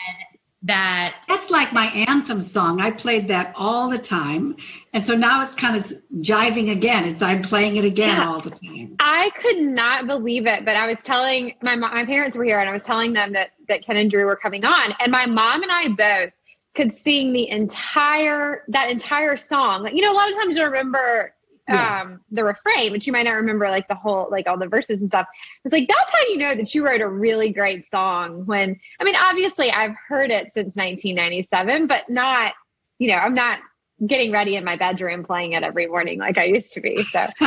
that 0.62 1.24
That's 1.26 1.50
like 1.50 1.72
my 1.72 1.86
anthem 1.86 2.40
song. 2.40 2.80
I 2.80 2.90
played 2.90 3.28
that 3.28 3.52
all 3.56 3.88
the 3.88 3.98
time. 3.98 4.56
And 4.92 5.04
so 5.04 5.16
now 5.16 5.42
it's 5.42 5.54
kind 5.54 5.74
of 5.74 5.90
jiving 6.20 6.70
again. 6.70 7.04
It's 7.06 7.22
I'm 7.22 7.42
playing 7.42 7.76
it 7.76 7.84
again 7.84 8.16
Yeah. 8.16 8.28
all 8.28 8.40
the 8.40 8.50
time. 8.50 8.96
I 9.00 9.30
could 9.40 9.58
not 9.58 10.06
believe 10.06 10.46
it, 10.46 10.66
but 10.66 10.76
I 10.76 10.86
was 10.86 10.98
telling 10.98 11.54
my 11.62 11.76
my 11.76 12.04
parents 12.04 12.36
were 12.36 12.44
here, 12.44 12.60
and 12.60 12.68
I 12.68 12.72
was 12.72 12.82
telling 12.82 13.14
them 13.14 13.32
that 13.32 13.50
that 13.68 13.82
Ken 13.84 13.96
and 13.96 14.10
Drew 14.10 14.26
were 14.26 14.36
coming 14.36 14.64
on, 14.64 14.94
and 15.00 15.10
my 15.10 15.24
mom 15.24 15.62
and 15.62 15.72
I 15.72 15.88
both 15.88 16.32
could 16.74 16.92
sing 16.92 17.32
the 17.32 17.48
entire 17.50 18.64
that 18.68 18.90
entire 18.90 19.36
song. 19.36 19.82
Like, 19.82 19.94
you 19.94 20.02
know, 20.02 20.12
a 20.12 20.14
lot 20.14 20.30
of 20.30 20.36
times 20.36 20.56
you 20.56 20.64
remember 20.64 21.32
Yes. 21.70 22.04
um 22.04 22.20
the 22.30 22.44
refrain, 22.44 22.92
but 22.92 23.06
you 23.06 23.12
might 23.12 23.24
not 23.24 23.32
remember 23.32 23.70
like 23.70 23.88
the 23.88 23.94
whole 23.94 24.28
like 24.30 24.46
all 24.46 24.58
the 24.58 24.66
verses 24.66 25.00
and 25.00 25.08
stuff. 25.08 25.26
It's 25.64 25.72
like 25.72 25.88
that's 25.88 26.12
how 26.12 26.20
you 26.28 26.38
know 26.38 26.54
that 26.54 26.74
you 26.74 26.84
wrote 26.84 27.00
a 27.00 27.08
really 27.08 27.52
great 27.52 27.90
song. 27.90 28.44
When 28.46 28.78
I 29.00 29.04
mean, 29.04 29.16
obviously 29.16 29.70
I've 29.70 29.94
heard 30.08 30.30
it 30.30 30.52
since 30.54 30.76
1997, 30.76 31.86
but 31.86 32.08
not 32.10 32.52
you 32.98 33.08
know 33.08 33.16
I'm 33.16 33.34
not 33.34 33.60
getting 34.06 34.32
ready 34.32 34.56
in 34.56 34.64
my 34.64 34.76
bedroom 34.76 35.24
playing 35.24 35.52
it 35.52 35.62
every 35.62 35.86
morning 35.86 36.18
like 36.18 36.38
I 36.38 36.44
used 36.44 36.72
to 36.72 36.80
be. 36.80 37.02
So. 37.04 37.26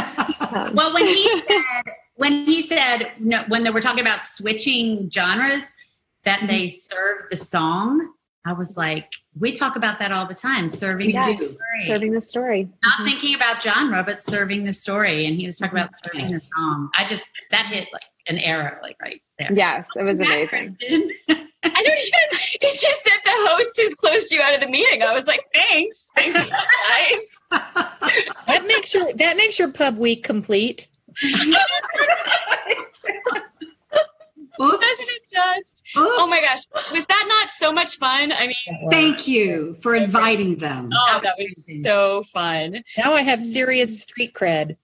Um, 0.54 0.76
well 0.76 0.94
when 0.94 1.06
he 1.08 1.42
said 1.48 1.94
when 2.16 2.46
he 2.46 2.62
said 2.62 3.14
no, 3.20 3.44
when 3.48 3.64
they 3.64 3.72
were 3.72 3.82
talking 3.82 4.02
about 4.02 4.24
switching 4.24 5.10
genres 5.10 5.64
that 6.26 6.40
Mm-hmm. 6.40 6.48
they 6.48 6.68
serve 6.68 7.24
the 7.32 7.38
song, 7.38 8.14
I 8.46 8.54
was 8.54 8.78
like, 8.78 9.10
we 9.40 9.52
talk 9.52 9.76
about 9.76 10.00
that 10.00 10.12
all 10.12 10.28
the 10.28 10.36
time, 10.36 10.70
serving 10.70 11.12
Yes. 11.12 11.26
the 11.26 11.34
story. 11.34 11.88
serving 11.88 12.12
the 12.12 12.22
story. 12.22 12.70
Not 12.84 12.94
mm-hmm. 12.94 13.06
thinking 13.06 13.36
about 13.36 13.62
genre, 13.62 14.04
but 14.04 14.22
serving 14.22 14.64
the 14.64 14.74
story. 14.74 15.26
And 15.26 15.36
he 15.36 15.46
was 15.46 15.58
talking 15.58 15.78
about 15.78 15.92
serving 16.04 16.32
the 16.32 16.40
song. 16.40 16.90
I 16.96 17.08
just 17.08 17.26
that 17.52 17.66
hit 17.68 17.88
like 17.92 18.04
an 18.28 18.38
arrow, 18.38 18.78
like 18.82 18.98
right 19.02 19.22
there. 19.40 19.52
Yes, 19.54 19.88
it 19.96 20.04
was 20.04 20.20
that, 20.20 20.28
amazing. 20.28 20.76
Kristin? 20.76 21.10
I 21.66 21.72
don't 21.72 22.00
even. 22.00 22.40
It's 22.62 22.82
just 22.82 23.04
that 23.06 23.22
the 23.24 23.50
host 23.50 23.80
has 23.82 23.96
closed 23.96 24.32
you 24.32 24.42
out 24.42 24.54
of 24.54 24.60
the 24.60 24.68
meeting. 24.68 25.02
I 25.02 25.14
was 25.14 25.28
like, 25.28 25.46
thanks, 25.54 26.10
thanks, 26.16 26.38
guys. 26.38 27.22
That 28.48 28.66
makes 28.68 28.94
your 28.94 29.14
that 29.14 29.38
makes 29.38 29.58
your 29.58 29.72
pub 29.72 29.98
week 29.98 30.24
complete. 30.24 30.88
Oops. 34.62 34.78
Doesn't 34.80 35.10
it 35.16 35.22
just? 35.32 35.84
Oh 35.96 36.28
my 36.28 36.42
gosh, 36.42 36.62
was 36.92 37.06
that 37.06 37.26
not 37.28 37.50
so 37.50 37.72
much 37.72 37.98
fun? 37.98 38.32
I 38.32 38.48
mean, 38.48 38.90
Thank 38.90 39.28
you 39.28 39.78
for 39.82 39.96
inviting 39.96 40.58
them. 40.58 40.90
oh, 40.94 41.20
that 41.24 41.36
was 41.38 41.84
so 41.84 42.24
fun. 42.32 42.84
Now 42.98 43.14
I 43.14 43.22
have 43.22 43.40
mm. 43.40 43.54
serious 43.54 44.02
street 44.02 44.34
cred. 44.34 44.78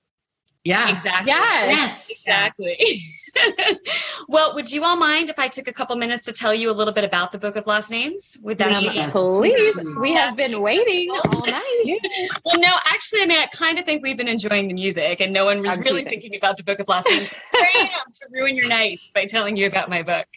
yeah. 0.64 0.90
Exactly. 0.90 1.32
Yes. 1.32 1.70
Yes. 1.70 2.10
Exactly. 2.10 3.02
well, 4.28 4.56
would 4.56 4.72
you 4.72 4.84
all 4.84 4.96
mind 4.96 5.30
if 5.30 5.40
I 5.40 5.48
took 5.48 5.68
a 5.68 5.74
couple 5.74 5.96
minutes 5.96 6.26
to 6.26 6.34
tell 6.34 6.54
you 6.54 6.70
a 6.70 6.74
little 6.74 6.94
bit 6.94 7.04
about 7.04 7.32
the 7.32 7.38
Book 7.38 7.56
of 7.56 7.68
Lost 7.68 7.90
Names? 7.92 8.38
Would 8.42 8.58
that 8.60 8.80
be 8.80 8.90
Yes. 8.94 9.14
Please, 9.14 9.78
we 10.00 10.14
have 10.14 10.36
been 10.36 10.62
waiting 10.62 11.10
all 11.12 11.46
night. 11.46 12.00
Well, 12.44 12.60
no, 12.60 12.76
actually, 12.86 13.22
I 13.22 13.26
mean, 13.26 13.38
I 13.40 13.46
kind 13.48 13.80
of 13.80 13.86
think 13.86 14.04
we've 14.04 14.18
been 14.18 14.28
enjoying 14.28 14.68
the 14.68 14.74
music, 14.74 15.22
and 15.22 15.32
no 15.32 15.46
one 15.46 15.62
was 15.62 15.72
I'm 15.72 15.82
really 15.82 16.04
teasing. 16.04 16.22
thinking 16.22 16.36
about 16.38 16.58
the 16.58 16.64
Book 16.64 16.80
of 16.80 16.88
Lost 16.88 17.08
Names. 17.10 17.30
Here 17.30 17.40
I 17.54 17.80
am 17.80 18.12
to 18.12 18.28
ruin 18.32 18.56
your 18.56 18.68
night 18.68 19.00
by 19.14 19.26
telling 19.26 19.56
you 19.56 19.68
about 19.68 19.90
my 19.90 20.04
book. 20.04 20.28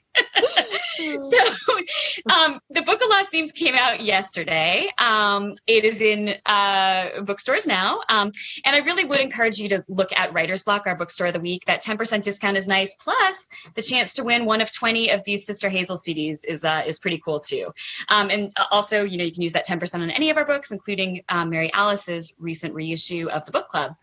So, 1.22 1.38
um, 2.30 2.60
the 2.70 2.82
Book 2.82 3.00
of 3.02 3.08
Lost 3.08 3.32
Names 3.32 3.52
came 3.52 3.74
out 3.74 4.02
yesterday. 4.02 4.88
Um, 4.98 5.54
it 5.66 5.84
is 5.84 6.00
in 6.00 6.34
uh, 6.46 7.22
bookstores 7.22 7.66
now, 7.66 8.00
um, 8.08 8.30
and 8.64 8.76
I 8.76 8.80
really 8.80 9.04
would 9.04 9.20
encourage 9.20 9.58
you 9.58 9.68
to 9.70 9.84
look 9.88 10.10
at 10.18 10.32
Writer's 10.32 10.62
Block, 10.62 10.86
our 10.86 10.96
bookstore 10.96 11.28
of 11.28 11.32
the 11.34 11.40
week. 11.40 11.64
That 11.66 11.80
ten 11.80 11.96
percent 11.96 12.24
discount 12.24 12.56
is 12.56 12.68
nice. 12.68 12.94
Plus, 12.96 13.48
the 13.74 13.82
chance 13.82 14.14
to 14.14 14.24
win 14.24 14.44
one 14.44 14.60
of 14.60 14.72
twenty 14.72 15.10
of 15.10 15.24
these 15.24 15.46
Sister 15.46 15.68
Hazel 15.68 15.96
CDs 15.96 16.44
is 16.46 16.64
uh, 16.64 16.82
is 16.86 16.98
pretty 17.00 17.18
cool 17.18 17.40
too. 17.40 17.72
Um, 18.08 18.30
and 18.30 18.52
also, 18.70 19.04
you 19.04 19.18
know, 19.18 19.24
you 19.24 19.32
can 19.32 19.42
use 19.42 19.52
that 19.52 19.66
10% 19.66 20.02
on 20.02 20.10
any 20.10 20.30
of 20.30 20.36
our 20.36 20.44
books, 20.44 20.70
including 20.70 21.22
um, 21.28 21.50
Mary 21.50 21.72
Alice's 21.72 22.34
recent 22.38 22.74
reissue 22.74 23.28
of 23.28 23.44
the 23.44 23.52
book 23.52 23.68
club. 23.68 23.94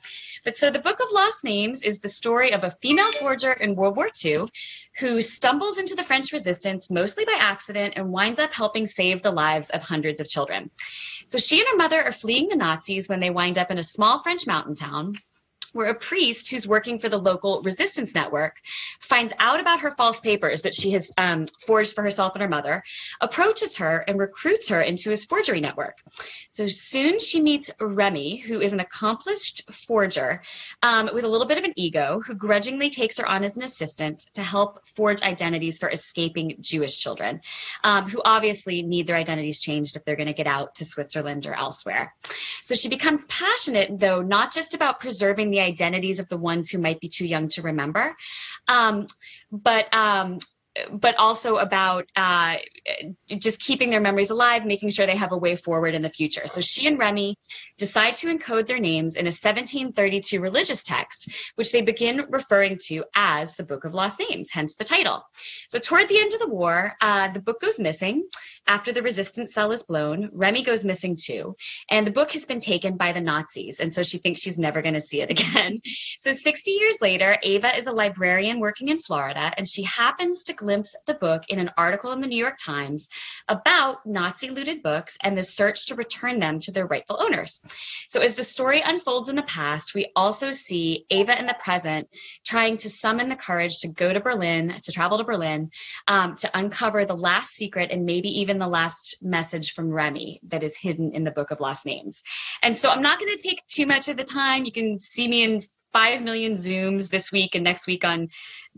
But 0.43 0.55
so 0.55 0.69
the 0.69 0.79
Book 0.79 0.99
of 0.99 1.11
Lost 1.11 1.43
Names 1.43 1.83
is 1.83 1.99
the 1.99 2.07
story 2.07 2.53
of 2.53 2.63
a 2.63 2.71
female 2.81 3.11
forger 3.11 3.51
in 3.51 3.75
World 3.75 3.97
War 3.97 4.09
II 4.23 4.45
who 4.99 5.21
stumbles 5.21 5.77
into 5.77 5.95
the 5.95 6.03
French 6.03 6.31
resistance 6.31 6.89
mostly 6.89 7.25
by 7.25 7.37
accident 7.39 7.93
and 7.97 8.11
winds 8.11 8.39
up 8.39 8.53
helping 8.53 8.85
save 8.85 9.21
the 9.21 9.31
lives 9.31 9.69
of 9.69 9.81
hundreds 9.81 10.19
of 10.19 10.29
children. 10.29 10.69
So 11.25 11.37
she 11.37 11.59
and 11.59 11.67
her 11.69 11.77
mother 11.77 12.01
are 12.01 12.11
fleeing 12.11 12.47
the 12.47 12.55
Nazis 12.55 13.09
when 13.09 13.19
they 13.19 13.29
wind 13.29 13.57
up 13.57 13.71
in 13.71 13.77
a 13.77 13.83
small 13.83 14.19
French 14.19 14.47
mountain 14.47 14.75
town 14.75 15.15
where 15.74 15.88
a 15.88 15.95
priest 15.95 16.49
who's 16.49 16.67
working 16.67 16.99
for 16.99 17.09
the 17.09 17.17
local 17.17 17.61
resistance 17.61 18.15
network 18.15 18.57
finds 18.99 19.34
out 19.39 19.59
about 19.59 19.82
her 19.82 19.91
false 19.91 20.20
papers 20.20 20.63
that 20.63 20.76
she 20.76 20.91
has 20.91 21.11
um, 21.17 21.45
forged 21.65 21.93
for 21.93 22.01
herself 22.01 22.34
and 22.36 22.41
her 22.41 22.49
mother, 22.49 22.84
approaches 23.22 23.78
her 23.78 23.99
and 24.07 24.20
recruits 24.20 24.70
her 24.70 24.82
into 24.82 25.09
his 25.09 25.26
forgery 25.26 25.61
network. 25.61 25.97
So 26.49 26.67
soon 26.67 27.20
she 27.20 27.41
meets 27.41 27.70
Remy, 27.80 28.38
who 28.38 28.61
is 28.61 28.74
an 28.74 28.80
accomplished 28.80 29.72
forger 29.72 30.41
um, 30.82 31.09
with 31.13 31.24
a 31.24 31.28
little 31.28 31.47
bit 31.47 31.57
of 31.57 31.63
an 31.63 31.74
ego, 31.76 32.22
who 32.26 32.34
grudgingly 32.34 32.89
takes 32.89 33.17
her 33.17 33.28
on 33.28 33.43
as 33.43 33.57
an 33.57 33.63
assistant 33.63 34.26
to 34.34 34.41
help 34.41 34.88
forge 34.95 35.22
identities 35.22 35.80
for 35.80 35.89
escaping 35.89 36.55
Jewish 36.59 36.97
children, 36.97 37.41
um, 37.84 38.09
who 38.09 38.22
obviously 38.26 38.82
need 38.82 39.07
their 39.07 39.15
identities 39.15 39.61
changed 39.61 39.95
if 39.95 40.03
they're 40.03 40.15
going 40.15 40.28
to 40.28 40.34
get 40.34 40.47
out 40.47 40.76
to 40.76 40.86
Switzerland 40.86 41.45
or 41.45 41.53
elsewhere. 41.53 42.13
So 42.63 42.76
she 42.76 42.89
becomes 42.89 43.26
passionate, 43.26 43.99
though, 43.99 44.22
not 44.22 44.53
just 44.53 44.74
about 44.74 44.99
preserving 44.99 45.51
the 45.51 45.59
identities 45.62 46.20
of 46.20 46.30
the 46.30 46.38
ones 46.38 46.70
who 46.70 46.78
might 46.78 46.99
be 46.99 47.10
too 47.10 47.26
young 47.26 47.49
to 47.49 47.62
remember, 47.62 48.16
um, 48.68 49.07
but 49.51 49.93
um, 49.95 50.39
but 50.91 51.15
also 51.17 51.57
about 51.57 52.05
uh, 52.15 52.57
just 53.28 53.59
keeping 53.59 53.89
their 53.89 54.01
memories 54.01 54.30
alive, 54.30 54.65
making 54.65 54.89
sure 54.89 55.05
they 55.05 55.15
have 55.15 55.32
a 55.32 55.38
way 55.38 55.55
forward 55.55 55.95
in 55.95 56.01
the 56.01 56.09
future. 56.09 56.47
So 56.47 56.61
she 56.61 56.88
and 56.88 56.97
Remy 56.97 57.36
decide 57.78 58.15
to 58.15 58.36
encode 58.36 58.67
their 58.67 58.80
names 58.80 59.15
in 59.15 59.26
a 59.26 59.34
1732 59.34 60.39
religious 60.39 60.84
text, 60.84 61.32
which 61.55 61.72
they 61.72 61.82
begin 61.82 62.26
referring 62.30 62.78
to 62.88 63.03
as 63.15 63.55
the 63.55 63.63
Book 63.63 63.86
of 63.86 63.93
Lost 63.93 64.22
Names, 64.30 64.49
hence 64.51 64.76
the 64.76 64.84
title. 64.84 65.24
So 65.70 65.80
toward 65.80 66.07
the 66.07 66.20
end 66.20 66.34
of 66.34 66.39
the 66.39 66.49
war, 66.49 66.93
uh, 67.01 67.32
the 67.32 67.41
book 67.41 67.61
goes 67.61 67.80
missing. 67.80 68.28
After 68.67 68.91
the 68.91 69.01
resistance 69.01 69.53
cell 69.53 69.72
is 69.72 69.84
blown, 69.84 70.30
Remy 70.32 70.63
goes 70.63 70.86
missing 70.86 71.17
too, 71.20 71.55
and 71.89 72.05
the 72.05 72.11
book 72.11 72.32
has 72.34 72.45
been 72.45 72.59
taken 72.59 72.97
by 72.97 73.13
the 73.13 73.22
Nazis, 73.22 73.80
and 73.80 73.91
so 73.91 74.03
she 74.03 74.20
thinks 74.20 74.41
she's 74.41 74.59
never 74.59 74.84
going 74.84 74.93
to 74.93 75.01
see 75.01 75.22
it 75.22 75.30
again. 75.36 75.80
So 76.20 76.32
60 76.32 76.72
years 76.72 77.01
later, 77.01 77.38
Ava 77.41 77.76
is 77.76 77.88
a 77.88 77.91
librarian 77.91 78.59
working 78.59 78.89
in 78.89 78.99
Florida, 78.99 79.51
and 79.57 79.67
she 79.67 79.84
happens 79.84 80.43
to 80.43 80.53
glimpse 80.60 80.95
the 81.07 81.14
book 81.14 81.43
in 81.47 81.57
an 81.57 81.72
article 81.78 82.12
in 82.12 82.20
the 82.20 82.28
New 82.28 82.38
York 82.38 82.57
Times 82.60 83.10
about 83.47 84.05
Nazi 84.05 84.49
looted 84.49 84.84
books 84.84 85.18
and 85.24 85.38
the 85.38 85.43
search 85.43 85.88
to 85.88 85.95
return 85.95 86.39
them 86.39 86.60
to 86.60 86.72
their 86.72 86.86
rightful 86.86 87.18
owners. 87.20 87.62
So 88.07 88.20
as 88.20 88.36
the 88.36 88.43
story 88.43 88.82
unfolds 88.82 89.30
in 89.30 89.38
the 89.38 89.43
past, 89.43 89.95
we 89.95 90.12
also 90.16 90.51
see 90.51 91.05
Ava 91.10 91.39
in 91.39 91.47
the 91.47 91.55
present 91.64 92.10
trying 92.45 92.76
to 92.78 92.89
summon 92.89 93.30
the 93.30 93.36
courage 93.36 93.80
to 93.80 93.88
go 93.88 94.12
to 94.12 94.20
Berlin, 94.20 94.76
to 94.84 94.91
travel 94.91 95.18
to 95.18 95.24
Berlin, 95.24 95.72
um, 96.07 96.36
to 96.36 96.49
uncover 96.53 97.05
the 97.05 97.16
last 97.16 97.51
secret 97.51 97.89
and 97.91 98.05
maybe 98.05 98.28
even 98.41 98.60
the 98.60 98.68
last 98.68 99.18
message 99.22 99.74
from 99.74 99.89
Remy 99.89 100.41
that 100.47 100.64
is 100.64 100.78
hidden 100.78 101.14
in 101.14 101.24
the 101.24 101.32
Book 101.32 101.51
of 101.51 101.62
Lost 101.62 101.86
Names. 101.86 102.22
And 102.62 102.76
so 102.76 102.89
I'm 102.89 103.01
not 103.01 103.20
going 103.20 103.36
to 103.36 103.41
take 103.41 103.66
too 103.66 103.86
much 103.86 104.10
of 104.10 104.18
the 104.18 104.24
time. 104.26 104.66
You 104.66 104.74
can 104.74 104.99
see 104.99 105.28
me 105.28 105.43
in 105.43 105.62
5 105.93 106.22
million 106.22 106.53
Zooms 106.53 107.10
this 107.10 107.32
week 107.32 107.55
and 107.55 107.64
next 107.64 107.88
week 107.88 108.05
on, 108.05 108.30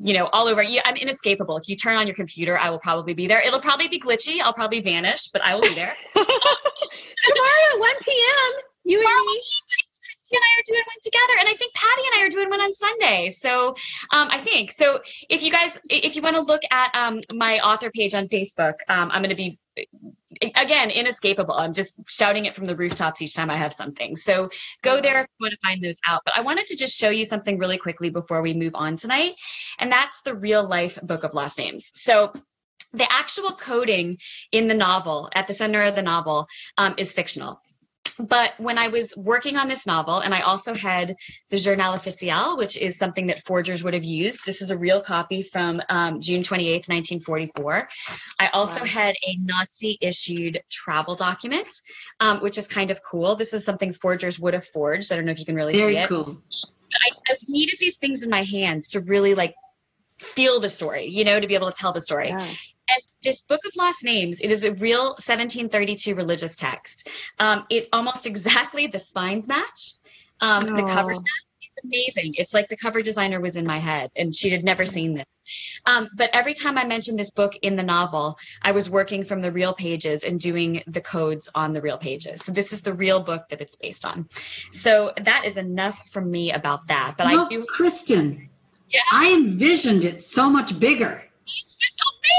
you 0.04 0.14
know, 0.14 0.28
all 0.28 0.48
over. 0.48 0.64
Yeah, 0.64 0.82
I'm 0.86 0.96
inescapable. 0.96 1.58
If 1.58 1.70
you 1.70 1.76
turn 1.76 1.98
on 1.98 2.08
your 2.08 2.16
computer, 2.16 2.58
I 2.58 2.70
will 2.70 2.80
probably 2.80 3.14
be 3.14 3.28
there. 3.28 3.40
It'll 3.42 3.62
probably 3.62 3.88
be 3.88 4.00
glitchy. 4.00 4.42
I'll 4.42 4.54
probably 4.54 4.82
vanish, 4.82 5.30
but 5.30 5.44
I 5.44 5.56
will 5.56 5.62
be 5.62 5.76
there. 5.76 5.96
Tomorrow 6.16 6.26
at 7.74 7.80
1 7.80 7.90
p.m. 8.04 8.62
You 8.84 9.00
and 9.00 9.26
me. 9.28 9.42
Kristy 10.32 10.38
and 10.38 10.44
I 10.44 10.60
are 10.60 10.64
doing 10.66 10.84
one 10.88 11.02
together, 11.04 11.40
and 11.40 11.50
I 11.50 11.54
think 11.56 11.74
Patti 11.74 12.02
and 12.12 12.22
I 12.22 12.26
are 12.26 12.30
doing 12.30 12.50
one 12.50 12.62
on 12.62 12.74
Sunday. 12.74 13.30
So 13.30 13.70
um, 14.12 14.30
I 14.32 14.40
think 14.40 14.72
so. 14.72 15.00
If 15.30 15.44
you 15.44 15.52
guys, 15.52 15.80
if 15.90 16.16
you 16.16 16.22
want 16.22 16.36
to 16.36 16.42
look 16.42 16.62
at 16.72 16.96
um, 16.96 17.20
my 17.34 17.60
author 17.60 17.92
page 17.92 18.14
on 18.14 18.28
Facebook, 18.28 18.74
um, 18.88 19.12
I'm 19.12 19.22
going 19.22 19.30
to 19.30 19.36
be 19.36 19.60
again 20.42 20.90
inescapable. 20.90 21.56
I'm 21.56 21.74
just 21.74 22.02
shouting 22.08 22.46
it 22.46 22.56
from 22.56 22.66
the 22.66 22.76
rooftops 22.76 23.22
each 23.22 23.36
time 23.36 23.50
I 23.50 23.58
have 23.58 23.74
something. 23.74 24.16
So 24.16 24.50
go 24.82 25.02
there 25.02 25.22
if 25.22 25.28
you 25.40 25.46
want 25.46 25.54
to 25.54 25.60
find 25.68 25.84
those 25.84 26.00
out. 26.06 26.22
But 26.26 26.38
I 26.38 26.42
wanted 26.42 26.66
to 26.68 26.76
just 26.76 26.98
show 26.98 27.10
you 27.10 27.26
something 27.26 27.58
really 27.58 27.78
quickly 27.78 28.10
before 28.10 28.42
we 28.42 28.54
move 28.54 28.76
on 28.76 28.98
tonight, 28.98 29.36
and 29.80 29.92
that's 29.92 30.22
the 30.22 30.36
real 30.36 30.68
life 30.68 31.00
Book 31.04 31.24
of 31.24 31.34
Lost 31.34 31.58
Names. 31.58 31.92
So 31.96 32.34
the 32.94 33.12
actual 33.12 33.52
coding 33.52 34.18
in 34.52 34.68
the 34.68 34.74
novel 34.74 35.30
at 35.34 35.48
the 35.48 35.54
center 35.54 35.84
of 35.84 35.96
the 35.96 36.02
novel 36.02 36.48
um, 36.78 36.96
is 36.98 37.14
fictional 37.14 37.62
but 38.22 38.54
when 38.58 38.78
I 38.78 38.88
was 38.88 39.16
working 39.18 39.58
on 39.58 39.68
this 39.68 39.86
novel, 39.86 40.20
and 40.20 40.34
I 40.34 40.42
also 40.42 40.74
had 40.74 41.16
the 41.50 41.58
Journal 41.58 41.94
Officiel, 41.94 42.58
which 42.58 42.78
is 42.78 42.98
something 42.98 43.28
that 43.28 43.44
forgers 43.44 43.84
would 43.84 43.94
have 43.94 44.04
used. 44.04 44.46
This 44.46 44.62
is 44.62 44.72
a 44.72 44.78
real 44.78 45.02
copy 45.02 45.44
from 45.44 45.82
um, 45.90 46.22
June 46.22 46.42
28th, 46.44 46.88
1944. 46.90 47.90
I 48.40 48.48
also 48.50 48.82
Wow. 48.82 48.86
had 48.86 49.16
a 49.28 49.38
Nazi 49.40 49.98
issued 50.02 50.62
travel 50.70 51.16
document, 51.16 51.68
um, 52.20 52.42
which 52.42 52.58
is 52.58 52.68
kind 52.68 52.92
of 52.92 53.00
cool. 53.04 53.36
This 53.36 53.54
is 53.54 53.66
something 53.66 53.94
forgers 53.94 54.40
would 54.40 54.54
have 54.54 54.66
forged. 54.66 55.12
I 55.12 55.16
don't 55.16 55.26
know 55.26 55.32
if 55.32 55.40
you 55.40 55.46
can 55.46 55.56
really 55.56 55.74
see 55.74 55.82
it. 55.82 55.94
Very 55.94 56.08
cool. 56.08 56.38
I, 56.94 57.10
I 57.30 57.38
needed 57.48 57.78
these 57.80 57.98
things 57.98 58.24
in 58.24 58.30
my 58.30 58.44
hands 58.44 58.90
to 58.90 59.00
really 59.00 59.36
like 59.36 59.56
feel 60.20 60.60
the 60.60 60.70
story, 60.70 61.08
you 61.08 61.24
know, 61.24 61.40
to 61.40 61.48
be 61.48 61.56
able 61.56 61.72
to 61.72 61.78
tell 61.78 61.94
the 61.94 62.02
story. 62.02 62.30
Yeah. 62.30 62.48
This 63.24 63.44
Book 63.44 63.62
of 63.66 63.72
Lost 63.76 64.04
Names, 64.04 64.42
it 64.42 64.52
is 64.52 64.64
a 64.64 64.74
real 64.74 65.10
1732 65.10 66.16
religious 66.16 66.56
text. 66.56 67.08
Um, 67.40 67.66
it 67.70 67.88
almost 67.94 68.26
exactly 68.26 68.88
the 68.88 69.00
spines 69.00 69.48
match. 69.48 69.94
Um, 70.40 70.74
the 70.74 70.84
covers 70.84 71.20
Aw. 71.20 71.52
It's 71.62 71.86
amazing. 71.86 72.34
It's 72.38 72.54
like 72.54 72.68
the 72.68 72.76
cover 72.76 73.02
designer 73.02 73.40
was 73.40 73.56
in 73.56 73.66
my 73.66 73.78
head 73.78 74.12
and 74.16 74.36
she 74.36 74.50
had 74.50 74.64
never 74.64 74.86
seen 74.86 75.14
this. 75.14 75.26
Um, 75.86 76.10
but 76.16 76.30
every 76.34 76.54
time 76.54 76.78
I 76.78 76.84
mentioned 76.84 77.18
this 77.18 77.32
book 77.32 77.54
in 77.62 77.76
the 77.76 77.84
novel, 77.84 78.38
I 78.64 78.72
was 78.72 78.90
working 78.90 79.24
from 79.24 79.40
the 79.40 79.52
real 79.52 79.74
pages 79.74 80.24
and 80.24 80.40
doing 80.40 80.84
the 80.88 81.02
codes 81.02 81.50
on 81.56 81.74
the 81.74 81.82
real 81.82 81.98
pages. 81.98 82.44
So 82.44 82.52
this 82.52 82.74
is 82.74 82.82
the 82.82 82.94
real 82.94 83.22
book 83.22 83.44
that 83.50 83.62
it's 83.62 83.76
based 83.76 84.04
on. 84.04 84.28
So 84.72 85.14
that 85.22 85.46
is 85.46 85.58
enough 85.58 86.10
from 86.10 86.30
me 86.30 86.52
about 86.52 86.88
that. 86.88 87.16
But 87.18 87.28
no, 87.28 87.46
I 87.46 87.50
do. 87.50 87.66
Kristin, 87.74 88.48
Yeah. 88.90 89.02
I 89.12 89.32
envisioned 89.32 90.04
it 90.04 90.22
so 90.22 90.50
much 90.50 90.78
bigger, 90.80 91.24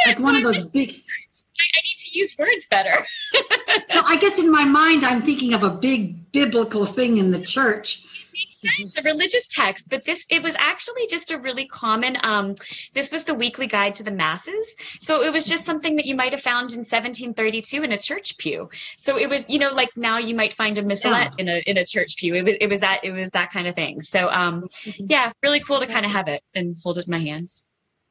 like 0.06 0.18
one 0.18 0.36
of 0.36 0.42
those 0.42 0.64
big. 0.64 0.90
I, 0.90 1.64
I 1.64 1.80
need 1.82 1.96
to 1.98 2.18
use 2.18 2.36
words 2.38 2.66
better. 2.68 3.04
Well, 3.94 4.04
I 4.06 4.16
guess 4.16 4.38
in 4.38 4.50
my 4.50 4.64
mind, 4.64 5.04
I'm 5.04 5.22
thinking 5.22 5.52
of 5.54 5.62
a 5.62 5.70
big 5.70 6.32
biblical 6.32 6.86
thing 6.86 7.18
in 7.18 7.30
the 7.30 7.40
church. 7.40 8.04
makes 8.32 8.58
sense 8.60 8.96
a 8.98 9.02
religious 9.02 9.48
text 9.48 9.88
but 9.90 10.04
this 10.04 10.26
it 10.30 10.42
was 10.42 10.56
actually 10.58 11.06
just 11.08 11.30
a 11.30 11.38
really 11.38 11.66
common 11.66 12.16
um 12.22 12.54
this 12.94 13.10
was 13.10 13.24
the 13.24 13.34
weekly 13.34 13.66
guide 13.66 13.94
to 13.94 14.02
the 14.02 14.10
masses. 14.10 14.76
So 15.00 15.22
it 15.22 15.32
was 15.32 15.44
just 15.44 15.64
something 15.66 15.96
that 15.96 16.06
you 16.06 16.14
might 16.14 16.32
have 16.32 16.42
found 16.42 16.72
in 16.72 16.78
1732 16.78 17.82
in 17.82 17.92
a 17.92 17.98
church 17.98 18.38
pew. 18.38 18.70
So 18.96 19.18
it 19.18 19.28
was 19.28 19.48
you 19.48 19.58
know 19.58 19.72
like 19.72 19.90
now 19.96 20.18
you 20.18 20.34
might 20.34 20.54
find 20.54 20.78
a 20.78 20.82
missalette 20.82 21.34
in 21.38 21.48
a 21.48 21.62
in 21.66 21.76
a 21.76 21.84
church 21.84 22.16
pew. 22.16 22.34
It 22.34 22.44
was, 22.44 22.54
it 22.60 22.68
was 22.68 22.80
that 22.80 23.00
it 23.04 23.12
was 23.12 23.30
that 23.30 23.50
kind 23.50 23.66
of 23.66 23.74
thing. 23.74 24.00
So 24.00 24.30
um 24.30 24.68
yeah 24.98 25.32
really 25.42 25.60
cool 25.60 25.80
to 25.80 25.86
kind 25.86 26.06
of 26.06 26.12
have 26.12 26.28
it 26.28 26.42
and 26.54 26.76
hold 26.82 26.98
it 26.98 27.06
in 27.06 27.10
my 27.10 27.20
hands 27.20 27.64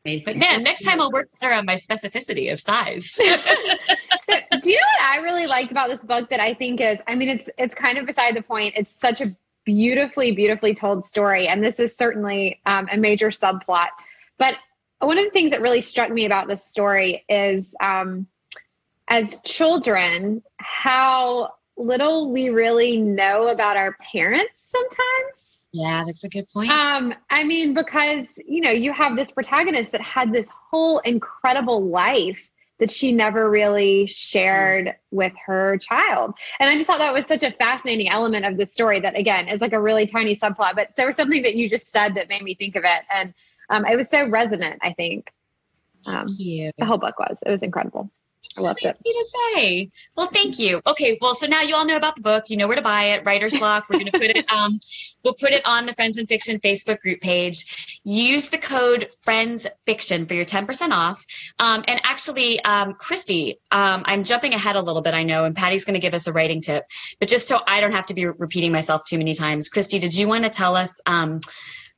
Amazing. 0.06 0.34
but 0.34 0.40
man 0.40 0.64
next 0.64 0.82
time 0.82 1.00
i'll 1.00 1.12
work 1.12 1.30
better 1.40 1.54
on 1.54 1.66
my 1.66 1.76
specificity 1.76 2.52
of 2.52 2.60
size 2.60 3.20
do 4.62 4.70
you 4.70 4.76
know 4.76 4.82
what 5.00 5.02
I 5.12 5.18
really 5.18 5.48
liked 5.48 5.72
about 5.72 5.90
this 5.90 6.04
book 6.04 6.30
that 6.30 6.40
I 6.40 6.54
think 6.54 6.82
is 6.82 7.00
I 7.08 7.16
mean 7.16 7.30
it's 7.30 7.50
it's 7.58 7.76
kind 7.76 7.98
of 7.98 8.06
beside 8.06 8.36
the 8.36 8.42
point. 8.42 8.76
It's 8.78 8.94
such 9.00 9.22
a 9.22 9.36
beautifully 9.66 10.34
beautifully 10.34 10.74
told 10.74 11.06
story 11.06 11.48
and 11.48 11.64
this 11.64 11.80
is 11.80 11.96
certainly 11.96 12.62
um, 12.66 12.88
a 12.92 12.98
major 12.98 13.30
subplot. 13.30 13.88
But 14.38 14.56
one 15.00 15.18
of 15.18 15.26
the 15.26 15.32
things 15.32 15.52
that 15.52 15.62
really 15.62 15.82
struck 15.82 16.12
me 16.12 16.26
about 16.26 16.48
this 16.48 16.64
story 16.66 17.26
is 17.28 17.76
um, 17.82 18.28
as 19.08 19.40
children 19.42 20.44
how 20.58 21.54
little 21.78 22.32
we 22.32 22.50
really 22.50 22.98
know 22.98 23.48
about 23.48 23.78
our 23.78 23.98
parents 24.12 24.70
sometimes. 24.70 25.60
Yeah 25.74 26.04
that's 26.06 26.24
a 26.24 26.30
good 26.30 26.48
point 26.50 26.70
Um, 26.72 27.14
I 27.30 27.44
mean, 27.44 27.74
because 27.74 28.28
you 28.46 28.62
know, 28.62 28.72
you 28.72 28.94
have 28.94 29.16
this 29.16 29.32
protagonist 29.32 29.92
that 29.94 30.02
had 30.02 30.32
this 30.32 30.50
whole 30.50 31.00
incredible 31.00 31.84
life 31.86 32.50
that 32.80 32.90
she 32.90 33.12
never 33.12 33.50
really 33.50 34.08
shared 34.08 34.96
with 35.12 35.34
her 35.46 35.78
child. 35.78 36.34
And 36.60 36.68
I 36.68 36.76
just 36.76 36.88
thought 36.88 36.98
that 36.98 37.14
was 37.14 37.28
such 37.28 37.44
a 37.44 37.52
fascinating 37.52 38.10
element 38.10 38.44
of 38.44 38.58
the 38.58 38.68
story 38.72 39.00
that 39.02 39.16
again 39.16 39.48
is 39.48 39.62
like 39.62 39.74
a 39.74 39.80
really 39.80 40.08
tiny 40.08 40.36
subplot. 40.36 40.76
But 40.76 40.90
there 40.98 41.06
was 41.06 41.16
something 41.16 41.44
that 41.44 41.56
you 41.56 41.70
just 41.70 41.88
said 41.88 42.16
that 42.16 42.28
made 42.28 42.42
me 42.42 42.56
think 42.56 42.76
of 42.76 42.84
it. 42.84 43.04
And 43.14 43.34
um, 43.70 43.86
it 43.86 43.96
was 43.96 44.10
so 44.10 44.28
resonant, 44.28 44.80
I 44.82 44.94
think. 44.94 45.32
Um, 46.08 46.28
Thank 46.28 46.40
you. 46.40 46.72
the 46.80 46.86
whole 46.86 46.98
book 46.98 47.20
was. 47.20 47.38
It 47.46 47.52
was 47.52 47.62
incredible. 47.62 48.10
I 48.58 48.62
loved 48.62 48.86
it. 48.86 48.98
Easy 49.06 49.18
to 49.18 49.26
say. 49.26 49.92
Well, 50.16 50.28
thank 50.28 50.60
you. 50.60 50.82
Okay, 50.86 51.18
well, 51.22 51.36
so 51.36 51.48
now 51.48 51.62
you 51.62 51.76
all 51.76 51.86
know 51.86 51.96
about 51.96 52.16
the 52.16 52.22
book. 52.22 52.50
You 52.50 52.58
know 52.58 52.68
where 52.68 52.76
to 52.76 52.82
buy 52.82 53.06
it. 53.06 53.26
Writer's 53.26 53.54
Block. 53.60 53.86
We're 53.90 54.00
going 54.00 54.12
to 54.12 54.20
put 54.20 54.24
it. 54.24 54.52
Um, 54.52 54.80
we'll 55.24 55.34
put 55.34 55.52
it 55.52 55.66
on 55.66 55.86
the 55.86 55.94
Friends 55.94 56.18
and 56.18 56.28
Fiction 56.28 56.60
Facebook 56.60 57.00
group 57.00 57.22
page. 57.22 58.00
Use 58.04 58.48
the 58.48 58.58
code 58.58 59.10
Friends 59.24 59.68
Fiction 59.86 60.26
for 60.26 60.34
your 60.34 60.46
ten 60.46 60.66
percent 60.66 60.94
off. 60.94 61.26
Um, 61.60 61.84
and 61.88 62.02
actually, 62.04 62.64
um, 62.64 62.94
Kristy, 62.94 63.56
um, 63.72 64.04
I'm 64.06 64.24
jumping 64.24 64.54
ahead 64.54 64.76
a 64.76 64.82
little 64.82 65.02
bit. 65.02 65.14
I 65.14 65.24
know, 65.24 65.46
and 65.46 65.56
Patti's 65.56 65.86
going 65.86 65.96
to 65.96 66.00
give 66.00 66.14
us 66.14 66.28
a 66.28 66.34
writing 66.34 66.62
tip. 66.62 66.86
But 67.20 67.30
just 67.30 67.48
so 67.48 67.60
I 67.66 67.82
don't 67.82 67.94
have 67.94 68.08
to 68.08 68.14
be 68.14 68.26
repeating 68.26 68.72
myself 68.72 69.04
too 69.06 69.18
many 69.18 69.34
times, 69.34 69.70
Kristy, 69.70 70.00
did 70.00 70.18
you 70.18 70.28
want 70.28 70.44
to 70.44 70.50
tell 70.50 70.76
us? 70.76 71.02
Um, 71.06 71.42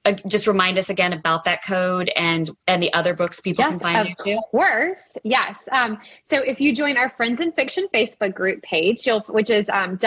uh, 0.05 0.13
just 0.27 0.47
remind 0.47 0.77
us 0.77 0.89
again 0.89 1.13
about 1.13 1.45
that 1.45 1.63
code 1.65 2.11
and 2.15 2.49
and 2.67 2.83
the 2.83 2.93
other 2.93 3.13
books 3.13 3.39
people 3.39 3.63
Yes, 3.63 3.73
can 3.73 3.79
find 3.79 3.97
of 3.99 4.07
you 4.07 4.15
too. 4.35 4.41
course. 4.51 5.17
Yes. 5.23 5.67
Um, 5.71 5.99
so 6.25 6.37
if 6.41 6.59
you 6.59 6.75
join 6.75 6.97
our 6.97 7.09
Friends 7.09 7.39
in 7.39 7.51
Fiction 7.51 7.87
Facebook 7.93 8.33
group 8.33 8.61
page, 8.61 9.05
you'll 9.07 9.21
which 9.21 9.49
is 9.49 9.69
um, 9.69 9.97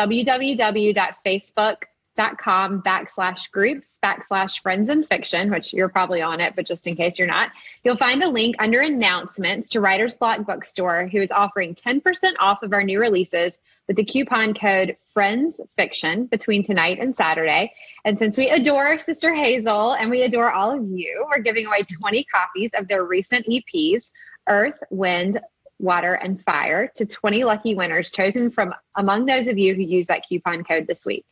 www.facebook.com 2.17 2.83
backslash 2.83 3.51
groups 3.51 3.99
backslash 4.03 4.61
friends 4.61 4.89
and 4.89 5.07
fiction, 5.07 5.51
which 5.51 5.73
you're 5.73 5.89
probably 5.89 6.23
on 6.23 6.41
it, 6.41 6.55
but 6.57 6.67
just 6.67 6.87
in 6.87 6.97
case 6.97 7.19
you're 7.19 7.29
not, 7.29 7.51
you'll 7.85 7.97
find 7.97 8.23
a 8.23 8.29
link 8.29 8.57
under 8.59 8.81
announcements 8.81 9.71
to 9.71 9.81
Writer's 9.81 10.17
Block 10.17 10.47
Bookstore, 10.47 11.09
who 11.09 11.21
is 11.21 11.31
offering 11.31 11.75
10% 11.75 12.03
off 12.39 12.63
of 12.63 12.73
our 12.73 12.83
new 12.83 13.01
releases 13.01 13.59
with 13.87 13.97
the 13.97 14.05
coupon 14.05 14.55
code 14.55 14.97
Friends 15.13 15.61
Fiction 15.77 16.27
between 16.27 16.65
tonight 16.65 16.99
and 17.01 17.17
Saturday. 17.17 17.73
And 18.05 18.19
since 18.19 18.37
we 18.37 18.51
adore 18.51 18.99
Sister 18.99 19.35
Hazel 19.35 19.93
and 19.93 20.11
we 20.11 20.23
adore 20.23 20.53
all 20.53 20.73
of 20.73 20.85
you, 20.85 21.25
we're 21.31 21.43
giving 21.43 21.67
away 21.67 21.83
20 21.83 22.25
copies 22.25 22.71
of 22.77 22.89
their 22.89 23.05
recent 23.05 23.47
EPs, 23.47 24.11
Earth, 24.49 24.79
Wind, 24.91 25.39
Water, 25.79 26.15
and 26.15 26.43
Fire, 26.45 26.91
to 26.97 27.07
20 27.07 27.45
lucky 27.45 27.75
winners 27.75 28.11
chosen 28.11 28.51
from 28.51 28.75
among 28.97 29.27
those 29.27 29.47
of 29.47 29.59
you 29.59 29.75
who 29.75 29.83
use 29.83 30.07
that 30.07 30.25
coupon 30.29 30.65
code 30.65 30.87
this 30.87 31.05
week. 31.05 31.25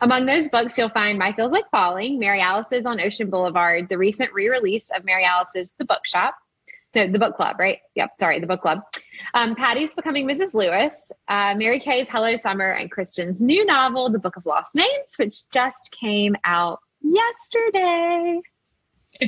Among 0.00 0.26
those 0.26 0.48
books, 0.48 0.76
you'll 0.76 0.90
find 0.90 1.18
My 1.18 1.32
Feels 1.32 1.52
Like 1.52 1.70
Falling, 1.70 2.18
Mary 2.18 2.40
Alice's 2.40 2.86
on 2.86 3.00
Ocean 3.00 3.30
Boulevard, 3.30 3.88
the 3.88 3.98
recent 3.98 4.32
re 4.32 4.48
release 4.48 4.88
of 4.94 5.04
Mary 5.04 5.24
Alice's 5.24 5.72
The 5.78 5.84
Bookshop. 5.84 6.34
No, 6.94 7.06
the 7.06 7.18
book 7.18 7.36
club, 7.36 7.56
right? 7.58 7.78
Yep, 7.94 8.10
sorry, 8.20 8.38
the 8.38 8.46
book 8.46 8.60
club. 8.60 8.80
Um, 9.32 9.54
Patti's 9.54 9.94
Becoming 9.94 10.28
Mrs. 10.28 10.52
Lewis, 10.52 10.94
uh, 11.26 11.54
Mary 11.56 11.80
Kay's 11.80 12.08
Hello 12.08 12.36
Summer, 12.36 12.70
and 12.70 12.90
Kristin's 12.92 13.40
new 13.40 13.64
novel, 13.64 14.10
The 14.10 14.18
Book 14.18 14.36
of 14.36 14.44
Lost 14.44 14.74
Names, 14.74 15.14
which 15.16 15.48
just 15.50 15.96
came 15.98 16.36
out 16.44 16.80
yesterday. 17.00 18.40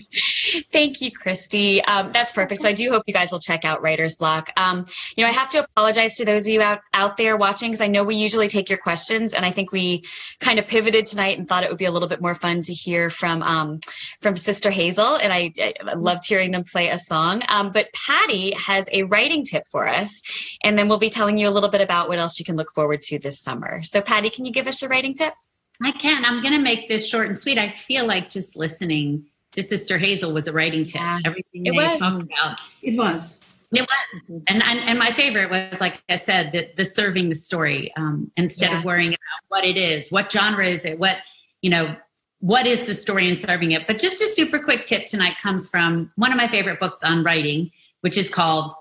Thank 0.73 1.01
you, 1.01 1.11
Kristy. 1.11 1.83
Um, 1.87 2.11
that's 2.13 2.33
perfect. 2.33 2.63
So 2.63 2.69
I 2.69 2.73
do 2.73 2.91
hope 2.91 3.05
you 3.07 3.15
guys 3.15 3.33
will 3.33 3.41
check 3.41 3.65
out 3.65 3.83
Writer's 3.83 4.15
Block. 4.17 4.51
Um, 4.57 4.87
you 5.17 5.25
know, 5.25 5.31
I 5.31 5.33
have 5.33 5.51
to 5.51 5.65
apologize 5.65 6.17
to 6.17 6.25
those 6.25 6.47
of 6.47 6.53
you 6.53 6.63
out, 6.63 6.81
out 6.93 7.17
there 7.17 7.37
watching 7.37 7.71
because 7.71 7.81
I 7.81 7.87
know 7.87 8.05
we 8.05 8.17
usually 8.17 8.49
take 8.49 8.69
your 8.69 8.79
questions, 8.79 9.35
and 9.35 9.45
I 9.45 9.53
think 9.53 9.73
we 9.73 10.05
kind 10.41 10.59
of 10.59 10.67
pivoted 10.67 11.07
tonight 11.07 11.39
and 11.39 11.49
thought 11.49 11.65
it 11.65 11.71
would 11.71 11.79
be 11.79 11.85
a 11.85 11.91
little 11.91 12.09
bit 12.09 12.21
more 12.21 12.35
fun 12.35 12.63
to 12.63 12.73
hear 12.73 13.11
from 13.11 13.43
um, 13.43 13.81
from 14.21 14.37
Sister 14.37 14.71
Hazel, 14.71 15.17
and 15.17 15.33
I, 15.33 15.53
I 15.59 15.95
loved 15.95 16.27
hearing 16.27 16.51
them 16.51 16.65
play 16.65 16.91
a 16.91 16.99
song. 16.99 17.43
Um, 17.49 17.73
but 17.73 17.93
Patti 17.93 18.53
has 18.55 18.89
a 18.93 19.05
writing 19.05 19.45
tip 19.45 19.67
for 19.69 19.89
us, 19.89 20.23
and 20.63 20.79
then 20.79 20.89
we'll 20.89 20.99
be 20.99 21.11
telling 21.11 21.37
you 21.37 21.49
a 21.49 21.51
little 21.51 21.71
bit 21.71 21.81
about 21.81 22.09
what 22.09 22.19
else 22.19 22.39
you 22.39 22.45
can 22.45 22.57
look 22.57 22.73
forward 22.75 23.03
to 23.03 23.19
this 23.19 23.41
summer. 23.41 23.83
So, 23.83 24.01
Patti, 24.01 24.31
can 24.31 24.45
you 24.45 24.53
give 24.53 24.67
us 24.67 24.83
your 24.83 24.91
writing 24.91 25.15
tip? 25.15 25.35
I 25.83 25.91
can. 25.93 26.25
I'm 26.25 26.41
going 26.41 26.55
to 26.55 26.61
make 26.61 26.89
this 26.89 27.07
short 27.09 27.27
and 27.27 27.39
sweet. 27.39 27.59
I 27.59 27.69
feel 27.69 28.07
like 28.07 28.31
just 28.31 28.57
listening 28.57 29.27
to 29.55 29.63
Sister 29.63 29.99
Hazel 29.99 30.33
was 30.33 30.47
a 30.47 30.53
writing 30.53 30.85
tip. 30.85 31.01
Yeah, 31.01 31.21
Everything 31.25 31.67
it 31.67 31.71
they 31.73 31.77
was. 31.77 31.99
talked 31.99 32.23
about. 32.23 32.61
It 32.83 32.97
was. 32.97 33.41
It 33.73 33.81
was. 33.83 34.43
And, 34.47 34.63
and 34.63 34.79
and 34.81 34.99
my 34.99 35.11
favorite 35.13 35.51
was, 35.51 35.81
like 35.81 36.01
I 36.09 36.17
said, 36.17 36.53
the, 36.53 36.69
the 36.77 36.85
serving 36.85 37.29
the 37.29 37.35
story 37.35 37.93
um, 37.97 38.31
instead 38.37 38.71
Yeah. 38.71 38.79
of 38.79 38.85
worrying 38.85 39.09
about 39.09 39.41
what 39.49 39.65
it 39.65 39.77
is, 39.77 40.09
what 40.11 40.31
genre 40.31 40.67
is 40.67 40.85
it, 40.85 40.99
what, 40.99 41.17
you 41.63 41.71
know, 41.71 41.97
what 42.41 42.67
is 42.67 42.85
the 42.87 42.95
story 42.95 43.27
and 43.27 43.39
serving 43.39 43.73
it. 43.73 43.87
But 43.87 43.99
just 43.99 44.21
a 44.21 44.29
super 44.29 44.59
quick 44.59 44.87
tip 44.87 45.07
tonight 45.07 45.39
comes 45.43 45.69
from 45.69 46.11
one 46.17 46.31
of 46.31 46.37
my 46.37 46.47
favorite 46.47 46.79
books 46.79 47.03
on 47.03 47.25
writing, 47.25 47.71
which 48.03 48.17
is 48.19 48.29
called 48.29 48.75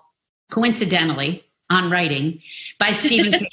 Coincidentally 0.51 1.43
on 1.69 1.89
Writing 1.89 2.41
by 2.79 2.91
Stephen 3.03 3.31
King. 3.31 3.47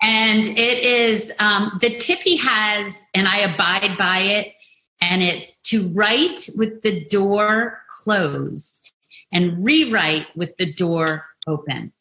And 0.00 0.46
it 0.46 0.84
is 0.84 1.32
um, 1.40 1.76
the 1.80 1.98
tip 1.98 2.20
he 2.20 2.36
has, 2.36 2.94
and 3.14 3.26
I 3.26 3.38
abide 3.38 3.98
by 3.98 4.18
it. 4.18 4.54
And 5.00 5.22
it's 5.22 5.58
to 5.62 5.88
write 5.88 6.48
with 6.56 6.82
the 6.82 7.04
door 7.04 7.82
closed 8.02 8.92
and 9.32 9.64
rewrite 9.64 10.26
with 10.36 10.56
the 10.56 10.72
door 10.72 11.24
open. 11.46 11.92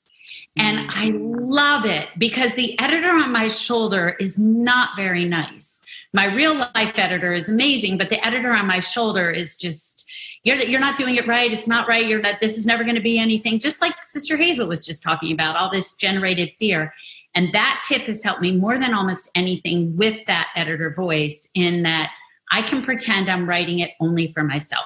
And 0.58 0.80
mm. 0.80 0.89
I 0.89 1.12
love 1.16 1.86
it 1.86 2.08
because 2.18 2.56
the 2.56 2.80
editor 2.80 3.10
on 3.10 3.32
my 3.32 3.48
shoulder 3.48 4.16
is 4.20 4.39
not 4.39 4.95
very 4.95 5.26
nice. 5.26 5.82
My 6.14 6.26
real 6.34 6.56
life 6.56 6.93
editor 6.95 7.34
is 7.34 7.50
amazing, 7.50 7.98
but 7.98 8.10
the 8.10 8.26
editor 8.26 8.52
on 8.52 8.66
my 8.66 8.80
shoulder 8.80 9.30
is 9.30 9.56
just 9.56 10.10
you're 10.43 10.58
you're 10.58 10.80
not 10.80 10.98
doing 10.98 11.16
it 11.16 11.28
right. 11.28 11.52
It's 11.52 11.68
not 11.68 11.88
right. 11.88 12.08
You're 12.08 12.22
not. 12.22 12.39
This 12.39 12.58
is 12.58 12.66
never 12.66 12.84
going 12.84 12.95
to 12.95 13.02
be 13.02 13.20
anything. 13.20 13.60
Just 13.60 13.82
like 13.82 13.93
Sister 14.04 14.38
Hazel 14.38 14.68
was 14.68 14.86
just 14.86 15.04
talking 15.04 15.32
about, 15.32 15.58
all 15.58 15.70
this 15.70 15.93
generated 15.95 16.52
fear. 16.58 16.93
And 17.36 17.54
that 17.54 17.84
tip 17.88 18.04
has 18.04 18.24
helped 18.24 18.41
me 18.41 18.52
more 18.52 18.80
than 18.80 18.93
almost 18.93 19.30
anything 19.36 19.95
with 19.98 20.26
that 20.28 20.50
editor 20.56 20.91
voice. 20.91 21.50
In 21.54 21.84
that 21.84 22.12
I 22.52 22.62
can 22.62 22.82
pretend 22.82 23.30
I'm 23.30 23.48
writing 23.48 23.80
it 23.80 23.91
only 24.00 24.32
for 24.32 24.43
myself. 24.43 24.86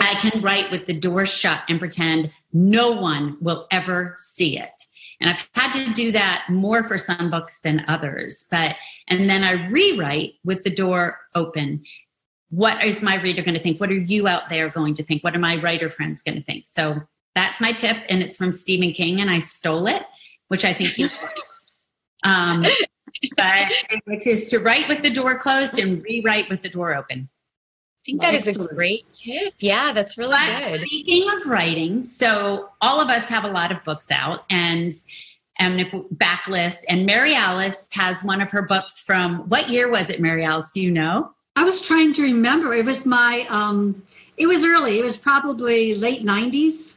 I 0.00 0.14
can 0.14 0.42
write 0.42 0.70
with 0.70 0.86
the 0.86 0.98
door 0.98 1.24
shut 1.24 1.62
and 1.68 1.78
pretend 1.78 2.30
no 2.52 2.90
one 2.90 3.36
will 3.40 3.66
ever 3.70 4.16
see 4.18 4.58
it. 4.58 4.84
And 5.20 5.30
I've 5.30 5.48
had 5.54 5.72
to 5.72 5.92
do 5.92 6.12
that 6.12 6.44
more 6.48 6.84
for 6.84 6.98
some 6.98 7.30
books 7.30 7.60
than 7.60 7.84
others. 7.88 8.46
But 8.50 8.76
and 9.08 9.28
then 9.28 9.42
I 9.42 9.68
rewrite 9.68 10.34
with 10.44 10.64
the 10.64 10.74
door 10.74 11.18
open. 11.34 11.84
what 12.50 12.82
is 12.82 13.02
my 13.02 13.20
reader 13.20 13.42
going 13.42 13.54
to 13.54 13.62
think? 13.62 13.78
What 13.78 13.90
are 13.90 13.94
you 13.94 14.26
out 14.26 14.48
there 14.48 14.70
going 14.70 14.94
to 14.94 15.02
think? 15.02 15.22
What 15.22 15.34
are 15.34 15.38
my 15.38 15.56
writer 15.56 15.90
friends 15.90 16.22
going 16.22 16.36
to 16.36 16.44
think? 16.44 16.66
So 16.66 17.02
that's 17.34 17.60
my 17.60 17.72
tip, 17.72 17.98
and 18.08 18.22
it's 18.22 18.36
from 18.36 18.52
Stephen 18.52 18.92
King, 18.92 19.20
and 19.20 19.30
I 19.30 19.38
stole 19.38 19.86
it, 19.86 20.02
which 20.48 20.64
I 20.64 20.72
think 20.72 20.96
you. 20.98 21.08
um, 22.24 22.64
but 23.36 23.68
which 24.04 24.26
is 24.26 24.50
to 24.50 24.58
write 24.58 24.88
with 24.88 25.02
the 25.02 25.10
door 25.10 25.38
closed 25.38 25.78
and 25.78 26.02
rewrite 26.02 26.48
with 26.48 26.62
the 26.62 26.68
door 26.68 26.94
open. 26.94 27.28
I 28.00 28.02
think 28.04 28.20
that 28.22 28.34
is 28.34 28.56
a 28.56 28.66
great 28.66 29.12
tip. 29.12 29.54
Yeah, 29.58 29.92
that's 29.92 30.16
really 30.16 30.30
but 30.30 30.62
good. 30.62 30.80
Speaking 30.86 31.28
of 31.28 31.46
writing, 31.46 32.02
so 32.02 32.70
all 32.80 33.00
of 33.00 33.08
us 33.08 33.28
have 33.28 33.44
a 33.44 33.50
lot 33.50 33.70
of 33.70 33.84
books 33.84 34.10
out, 34.10 34.44
and 34.48 34.90
and 35.58 35.80
if 35.80 35.90
backlist, 35.90 36.84
and 36.88 37.04
Mary 37.04 37.34
Alice 37.34 37.88
has 37.92 38.22
one 38.22 38.40
of 38.40 38.48
her 38.50 38.62
books 38.62 39.00
from 39.00 39.48
what 39.48 39.68
year 39.68 39.90
was 39.90 40.08
it? 40.08 40.20
Mary 40.20 40.44
Alice, 40.44 40.70
do 40.70 40.80
you 40.80 40.90
know? 40.90 41.32
I 41.56 41.64
was 41.64 41.82
trying 41.82 42.12
to 42.14 42.22
remember. 42.22 42.72
It 42.72 42.84
was 42.84 43.04
my, 43.04 43.44
um, 43.48 44.00
it 44.36 44.46
was 44.46 44.64
early. 44.64 45.00
It 45.00 45.02
was 45.02 45.16
probably 45.16 45.96
late 45.96 46.24
90s. 46.24 46.94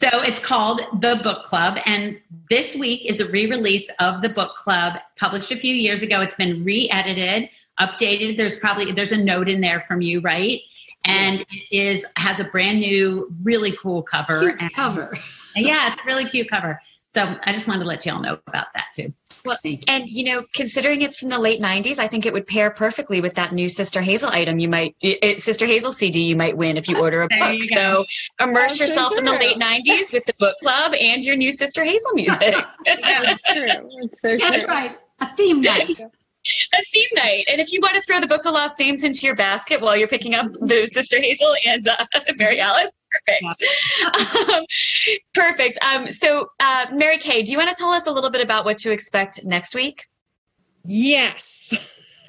So 0.00 0.08
it's 0.22 0.38
called 0.38 0.80
The 1.00 1.18
Book 1.24 1.46
Club. 1.46 1.76
And 1.84 2.20
this 2.50 2.76
week 2.76 3.04
is 3.04 3.18
a 3.18 3.26
re 3.26 3.50
release 3.50 3.90
of 3.98 4.22
The 4.22 4.28
Book 4.28 4.54
Club, 4.54 5.00
published 5.18 5.50
a 5.50 5.56
few 5.56 5.74
years 5.74 6.02
ago. 6.02 6.20
It's 6.20 6.36
been 6.36 6.62
re 6.62 6.88
edited, 6.90 7.50
updated. 7.80 8.36
There's 8.36 8.60
probably, 8.60 8.92
there's 8.92 9.10
a 9.10 9.16
note 9.16 9.48
in 9.48 9.60
there 9.60 9.80
from 9.88 10.00
you, 10.00 10.20
right? 10.20 10.60
And 11.04 11.38
yes. 11.38 11.46
it 11.50 11.76
is, 11.76 12.06
has 12.14 12.38
a 12.38 12.44
brand 12.44 12.78
new, 12.78 13.34
really 13.42 13.76
cool 13.76 14.04
cover. 14.04 14.52
Cute 14.52 14.72
cover. 14.72 15.18
yeah, 15.56 15.92
it's 15.92 16.00
a 16.00 16.06
really 16.06 16.26
cute 16.26 16.48
cover. 16.48 16.80
So 17.08 17.36
I 17.42 17.52
just 17.52 17.66
wanted 17.66 17.80
to 17.80 17.86
let 17.86 18.06
y'all 18.06 18.20
know 18.20 18.38
about 18.46 18.68
that 18.74 18.84
too. 18.94 19.12
Well, 19.44 19.58
and 19.88 20.08
you 20.08 20.24
know, 20.24 20.44
considering 20.54 21.02
it's 21.02 21.18
from 21.18 21.28
the 21.28 21.38
late 21.38 21.60
'90s, 21.60 21.98
I 21.98 22.08
think 22.08 22.26
it 22.26 22.32
would 22.32 22.46
pair 22.46 22.70
perfectly 22.70 23.20
with 23.20 23.34
that 23.34 23.52
new 23.52 23.68
Sister 23.68 24.00
Hazel 24.00 24.30
item. 24.30 24.58
You 24.58 24.68
might, 24.68 24.96
it, 25.00 25.40
Sister 25.40 25.66
Hazel 25.66 25.92
CD, 25.92 26.22
you 26.22 26.36
might 26.36 26.56
win 26.56 26.76
if 26.76 26.88
you 26.88 26.96
ah, 26.96 27.00
order 27.00 27.22
a 27.22 27.28
book. 27.28 27.62
So 27.64 28.04
immerse 28.40 28.78
That's 28.78 28.80
yourself 28.80 29.12
so 29.12 29.18
in 29.18 29.24
the 29.24 29.32
late 29.32 29.58
'90s 29.58 30.12
with 30.12 30.24
the 30.24 30.34
book 30.38 30.56
club 30.60 30.94
and 30.94 31.24
your 31.24 31.36
new 31.36 31.52
Sister 31.52 31.84
Hazel 31.84 32.12
music. 32.14 32.54
That's 32.84 33.42
true. 33.52 33.90
So 34.22 34.36
That's 34.36 34.62
true. 34.62 34.66
right. 34.68 34.96
A 35.20 35.36
theme 35.36 35.60
night. 35.60 36.00
a 36.72 36.82
theme 36.92 37.08
night. 37.14 37.46
And 37.50 37.60
if 37.60 37.72
you 37.72 37.80
want 37.80 37.94
to 37.96 38.02
throw 38.02 38.20
the 38.20 38.26
Book 38.26 38.44
of 38.44 38.54
Lost 38.54 38.78
Names 38.78 39.04
into 39.04 39.26
your 39.26 39.36
basket 39.36 39.80
while 39.80 39.96
you're 39.96 40.08
picking 40.08 40.34
up 40.34 40.46
those 40.60 40.92
Sister 40.92 41.20
Hazel 41.20 41.54
and 41.66 41.86
uh, 41.88 42.06
Mary 42.36 42.60
Alice, 42.60 42.92
perfect. 43.10 43.64
Um, 44.48 44.64
perfect. 45.34 45.78
Um, 45.82 46.10
so, 46.10 46.48
uh, 46.60 46.86
Mary 46.92 47.18
Kay, 47.18 47.42
do 47.42 47.52
you 47.52 47.58
want 47.58 47.70
to 47.70 47.76
tell 47.76 47.90
us 47.90 48.06
a 48.06 48.10
little 48.10 48.30
bit 48.30 48.40
about 48.40 48.64
what 48.64 48.78
to 48.78 48.92
expect 48.92 49.44
next 49.44 49.74
week? 49.74 50.06
Yes. 50.84 51.74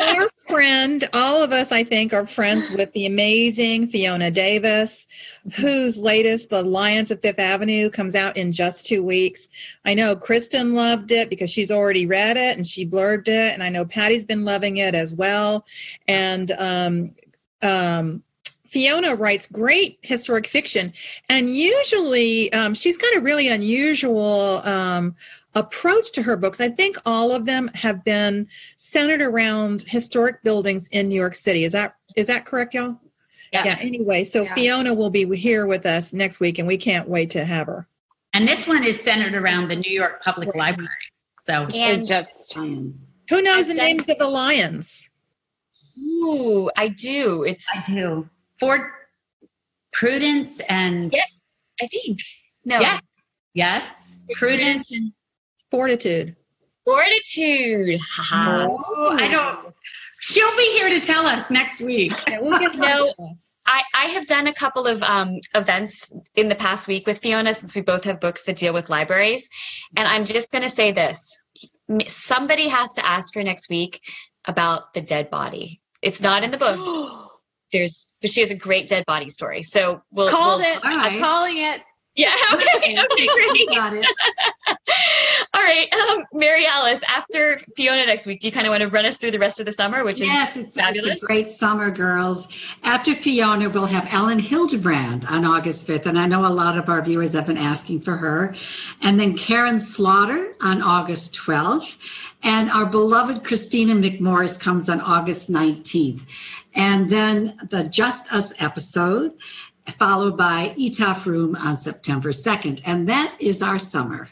Our 0.00 0.28
friend, 0.46 1.08
all 1.12 1.42
of 1.42 1.52
us, 1.52 1.72
I 1.72 1.82
think, 1.82 2.12
are 2.12 2.26
friends 2.26 2.70
with 2.70 2.92
the 2.92 3.06
amazing 3.06 3.88
Fiona 3.88 4.30
Davis, 4.30 5.06
whose 5.56 5.98
latest, 5.98 6.50
The 6.50 6.62
Lions 6.62 7.10
of 7.10 7.20
Fifth 7.20 7.38
Avenue, 7.38 7.90
comes 7.90 8.14
out 8.14 8.36
in 8.36 8.52
just 8.52 8.86
two 8.86 9.02
weeks. 9.02 9.48
I 9.84 9.94
know 9.94 10.14
Kristin 10.14 10.74
loved 10.74 11.10
it 11.10 11.28
because 11.28 11.50
she's 11.50 11.72
already 11.72 12.06
read 12.06 12.36
it 12.36 12.56
and 12.56 12.66
she 12.66 12.86
blurbed 12.86 13.28
it. 13.28 13.54
And 13.54 13.62
I 13.62 13.70
know 13.70 13.84
Patti's 13.84 14.24
been 14.24 14.44
loving 14.44 14.76
it 14.76 14.94
as 14.94 15.14
well. 15.14 15.66
And 16.06 16.52
um, 16.52 17.14
um, 17.62 18.22
Fiona 18.68 19.14
writes 19.14 19.46
great 19.46 19.98
historic 20.02 20.46
fiction, 20.46 20.92
and 21.30 21.48
usually 21.48 22.52
um, 22.52 22.74
she's 22.74 22.98
got 22.98 23.16
a 23.16 23.20
really 23.20 23.48
unusual 23.48 24.60
um, 24.64 25.16
approach 25.54 26.12
to 26.12 26.22
her 26.22 26.36
books. 26.36 26.60
I 26.60 26.68
think 26.68 26.96
all 27.06 27.32
of 27.32 27.46
them 27.46 27.68
have 27.74 28.04
been 28.04 28.48
centered 28.76 29.22
around 29.22 29.82
historic 29.82 30.42
buildings 30.42 30.88
in 30.88 31.08
New 31.08 31.16
York 31.16 31.34
City. 31.34 31.64
Is 31.64 31.72
that 31.72 31.96
is 32.16 32.26
that 32.26 32.46
correct, 32.46 32.74
y'all? 32.74 32.98
Yeah. 33.52 33.64
yeah 33.64 33.78
anyway, 33.80 34.24
so 34.24 34.42
yeah. 34.42 34.54
Fiona 34.54 34.94
will 34.94 35.10
be 35.10 35.24
here 35.36 35.66
with 35.66 35.86
us 35.86 36.12
next 36.12 36.40
week, 36.40 36.58
and 36.58 36.68
we 36.68 36.76
can't 36.76 37.08
wait 37.08 37.30
to 37.30 37.44
have 37.44 37.66
her. 37.66 37.86
And 38.34 38.46
this 38.46 38.66
one 38.66 38.84
is 38.84 39.00
centered 39.00 39.34
around 39.34 39.68
the 39.68 39.76
New 39.76 39.90
York 39.90 40.22
Public 40.22 40.48
right. 40.48 40.58
Library. 40.58 40.90
So 41.40 41.66
and 41.66 42.06
just 42.06 42.56
lions. 42.56 43.10
Who 43.30 43.42
knows 43.42 43.60
I've 43.60 43.68
the 43.68 43.74
done- 43.74 43.84
names 43.86 44.08
of 44.08 44.18
the 44.18 44.28
lions? 44.28 45.08
Ooh, 45.98 46.70
I 46.76 46.88
do. 46.88 47.44
It's 47.44 47.66
I 47.74 47.92
do. 47.92 48.28
For 48.60 48.92
Prudence 49.92 50.60
and 50.68 51.10
yes, 51.12 51.38
I 51.80 51.86
think. 51.86 52.20
No. 52.64 52.80
Yes. 52.80 53.02
Yes. 53.54 54.12
Prudence 54.34 54.92
and 54.92 55.12
fortitude. 55.70 56.36
Fortitude. 56.84 58.00
Oh, 58.32 59.16
I 59.18 59.28
don't. 59.28 59.74
She'll 60.20 60.56
be 60.56 60.72
here 60.72 60.88
to 60.88 61.00
tell 61.00 61.26
us 61.26 61.50
next 61.50 61.80
week. 61.80 62.12
Yeah, 62.28 62.40
we'll 62.40 62.58
get 62.58 62.74
no, 62.74 63.12
I, 63.68 63.82
I 63.94 64.04
have 64.06 64.26
done 64.26 64.46
a 64.46 64.54
couple 64.54 64.86
of 64.86 65.02
um, 65.02 65.40
events 65.54 66.12
in 66.34 66.48
the 66.48 66.54
past 66.54 66.88
week 66.88 67.06
with 67.06 67.18
Fiona 67.18 67.52
since 67.52 67.76
we 67.76 67.82
both 67.82 68.04
have 68.04 68.18
books 68.18 68.42
that 68.44 68.56
deal 68.56 68.72
with 68.72 68.88
libraries. 68.88 69.50
And 69.96 70.08
I'm 70.08 70.24
just 70.24 70.50
going 70.50 70.62
to 70.62 70.70
say 70.70 70.92
this 70.92 71.36
somebody 72.06 72.68
has 72.68 72.94
to 72.94 73.06
ask 73.06 73.34
her 73.34 73.42
next 73.42 73.68
week 73.68 74.00
about 74.46 74.94
the 74.94 75.00
dead 75.00 75.30
body. 75.30 75.80
It's 76.02 76.20
not 76.20 76.42
in 76.42 76.50
the 76.50 76.56
book. 76.56 77.30
there's 77.72 78.06
but 78.20 78.30
she 78.30 78.40
has 78.40 78.50
a 78.50 78.56
great 78.56 78.88
dead 78.88 79.04
body 79.06 79.28
story. 79.28 79.62
So 79.62 80.02
we'll 80.10 80.30
call 80.30 80.58
we'll, 80.58 80.66
it. 80.66 80.82
Right. 80.82 81.12
I'm 81.12 81.20
calling 81.20 81.58
it. 81.58 81.82
Yeah. 82.18 82.34
Okay. 82.52 82.96
Okay. 82.98 83.26
Great. 83.48 83.68
Got 83.68 83.94
it. 83.94 84.06
All 85.54 85.62
right, 85.62 85.92
um, 85.92 86.24
Mary 86.32 86.66
Alice. 86.66 87.00
After 87.08 87.58
Fiona 87.76 88.06
next 88.06 88.26
week, 88.26 88.40
do 88.40 88.48
you 88.48 88.52
kind 88.52 88.66
of 88.66 88.70
want 88.70 88.82
to 88.82 88.88
run 88.88 89.04
us 89.04 89.16
through 89.16 89.30
the 89.30 89.38
rest 89.38 89.60
of 89.60 89.66
the 89.66 89.72
summer, 89.72 90.04
which 90.04 90.20
yes, 90.20 90.56
is 90.56 90.76
it's, 90.76 91.06
it's 91.06 91.22
a 91.22 91.26
great 91.26 91.50
summer, 91.50 91.90
girls. 91.90 92.48
After 92.82 93.14
Fiona, 93.14 93.68
we'll 93.68 93.86
have 93.86 94.08
Elin 94.10 94.38
Hilderbrand 94.38 95.30
on 95.30 95.44
August 95.44 95.86
fifth, 95.86 96.06
and 96.06 96.18
I 96.18 96.26
know 96.26 96.46
a 96.46 96.48
lot 96.48 96.76
of 96.76 96.88
our 96.88 97.02
viewers 97.02 97.32
have 97.34 97.46
been 97.46 97.58
asking 97.58 98.00
for 98.00 98.16
her. 98.16 98.54
And 99.02 99.18
then 99.20 99.36
Karin 99.36 99.78
Slaughter 99.78 100.54
on 100.60 100.82
August 100.82 101.34
twelfth, 101.34 101.98
and 102.42 102.70
our 102.70 102.86
beloved 102.86 103.44
Kristina 103.44 103.92
McMorris 103.92 104.60
comes 104.60 104.88
on 104.88 105.00
August 105.00 105.50
nineteenth. 105.50 106.26
And 106.74 107.10
then 107.10 107.58
the 107.70 107.84
Just 107.84 108.32
Us 108.32 108.54
episode, 108.60 109.32
followed 109.92 110.36
by 110.36 110.74
Etaf 110.78 111.26
Rum 111.26 111.56
on 111.56 111.76
September 111.76 112.30
2nd. 112.30 112.82
And 112.84 113.08
that 113.08 113.34
is 113.40 113.62
our 113.62 113.78
summer. 113.78 114.28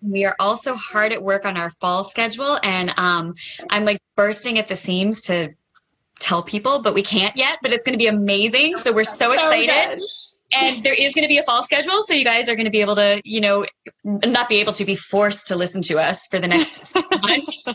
We 0.00 0.24
are 0.24 0.34
also 0.40 0.74
hard 0.74 1.12
at 1.12 1.22
work 1.22 1.44
on 1.44 1.56
our 1.56 1.70
fall 1.80 2.02
schedule. 2.02 2.58
And 2.62 2.92
um, 2.96 3.34
I'm 3.70 3.84
like 3.84 4.00
bursting 4.16 4.58
at 4.58 4.68
the 4.68 4.76
seams 4.76 5.22
to 5.22 5.50
tell 6.18 6.42
people, 6.42 6.82
but 6.82 6.94
we 6.94 7.02
can't 7.02 7.36
yet. 7.36 7.58
But 7.62 7.72
it's 7.72 7.84
going 7.84 7.94
to 7.94 7.98
be 7.98 8.08
amazing. 8.08 8.76
So 8.76 8.92
we're 8.92 9.04
so, 9.04 9.16
so 9.16 9.32
excited. 9.32 9.98
Good 9.98 10.04
and 10.54 10.82
there 10.82 10.94
is 10.94 11.14
going 11.14 11.22
to 11.22 11.28
be 11.28 11.38
a 11.38 11.42
fall 11.42 11.62
schedule 11.62 12.02
so 12.02 12.14
you 12.14 12.24
guys 12.24 12.48
are 12.48 12.54
going 12.54 12.64
to 12.64 12.70
be 12.70 12.80
able 12.80 12.96
to 12.96 13.20
you 13.24 13.40
know 13.40 13.66
not 14.04 14.48
be 14.48 14.56
able 14.56 14.72
to 14.72 14.84
be 14.84 14.96
forced 14.96 15.48
to 15.48 15.56
listen 15.56 15.82
to 15.82 15.98
us 15.98 16.26
for 16.26 16.38
the 16.38 16.48
next 16.48 16.94
months. 17.22 17.68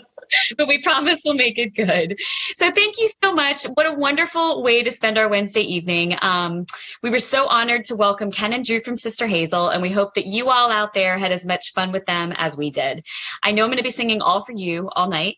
But 0.57 0.67
we 0.67 0.81
promise 0.81 1.21
we'll 1.23 1.35
make 1.35 1.57
it 1.57 1.73
good. 1.73 2.19
So 2.57 2.69
thank 2.69 2.99
you 2.99 3.07
so 3.23 3.33
much. 3.33 3.63
What 3.75 3.85
a 3.85 3.93
wonderful 3.93 4.61
way 4.61 4.83
to 4.83 4.91
spend 4.91 5.17
our 5.17 5.29
wednesday 5.29 5.61
evening. 5.61 6.15
Um, 6.21 6.65
we 7.01 7.09
were 7.09 7.19
so 7.19 7.47
honored 7.47 7.85
to 7.85 7.95
welcome 7.95 8.31
ken 8.31 8.53
and 8.53 8.65
drew 8.65 8.79
from 8.81 8.97
sister 8.97 9.27
hazel 9.27 9.69
and 9.69 9.81
we 9.81 9.89
hope 9.89 10.13
that 10.15 10.25
you 10.25 10.49
all 10.49 10.71
out 10.71 10.93
there 10.93 11.17
had 11.17 11.31
as 11.31 11.45
much 11.45 11.73
fun 11.73 11.91
with 11.91 12.05
them 12.05 12.33
as 12.35 12.57
we 12.57 12.69
did. 12.69 13.05
I 13.43 13.51
know 13.51 13.63
i'm 13.63 13.69
going 13.69 13.77
to 13.77 13.83
be 13.83 13.89
singing 13.89 14.21
all 14.21 14.43
for 14.43 14.51
you 14.51 14.89
all 14.95 15.09
night. 15.09 15.37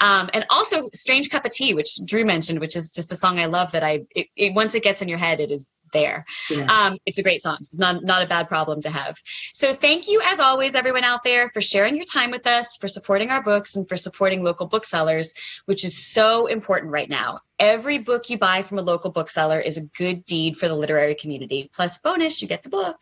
Um, 0.00 0.30
and 0.32 0.44
also 0.50 0.88
strange 0.94 1.30
cup 1.30 1.44
of 1.44 1.52
tea 1.52 1.74
which 1.74 1.98
drew 2.04 2.24
mentioned 2.24 2.60
which 2.60 2.76
is 2.76 2.90
just 2.92 3.12
a 3.12 3.16
song 3.16 3.40
i 3.40 3.46
love 3.46 3.72
that 3.72 3.82
i 3.82 4.00
it, 4.14 4.28
it, 4.36 4.54
once 4.54 4.74
it 4.74 4.82
gets 4.82 5.02
in 5.02 5.08
your 5.08 5.18
head 5.18 5.40
it 5.40 5.50
is 5.50 5.72
there. 5.92 6.24
Yes. 6.50 6.70
Um, 6.70 6.98
it's 7.06 7.18
a 7.18 7.22
great 7.22 7.42
song. 7.42 7.58
It's 7.60 7.76
not, 7.76 8.04
not 8.04 8.22
a 8.22 8.26
bad 8.26 8.48
problem 8.48 8.80
to 8.82 8.90
have. 8.90 9.16
So 9.54 9.74
thank 9.74 10.08
you, 10.08 10.20
as 10.24 10.40
always, 10.40 10.74
everyone 10.74 11.04
out 11.04 11.24
there, 11.24 11.48
for 11.48 11.60
sharing 11.60 11.96
your 11.96 12.04
time 12.04 12.30
with 12.30 12.46
us, 12.46 12.76
for 12.76 12.88
supporting 12.88 13.30
our 13.30 13.42
books, 13.42 13.76
and 13.76 13.88
for 13.88 13.96
supporting 13.96 14.42
local 14.42 14.66
booksellers, 14.66 15.34
which 15.66 15.84
is 15.84 15.96
so 15.96 16.46
important 16.46 16.92
right 16.92 17.08
now. 17.08 17.40
Every 17.58 17.98
book 17.98 18.30
you 18.30 18.38
buy 18.38 18.62
from 18.62 18.78
a 18.78 18.82
local 18.82 19.10
bookseller 19.10 19.60
is 19.60 19.76
a 19.76 19.86
good 19.96 20.24
deed 20.24 20.56
for 20.56 20.68
the 20.68 20.74
literary 20.74 21.14
community. 21.14 21.68
Plus, 21.74 21.98
bonus, 21.98 22.40
you 22.40 22.46
get 22.46 22.62
the 22.62 22.68
book. 22.68 22.96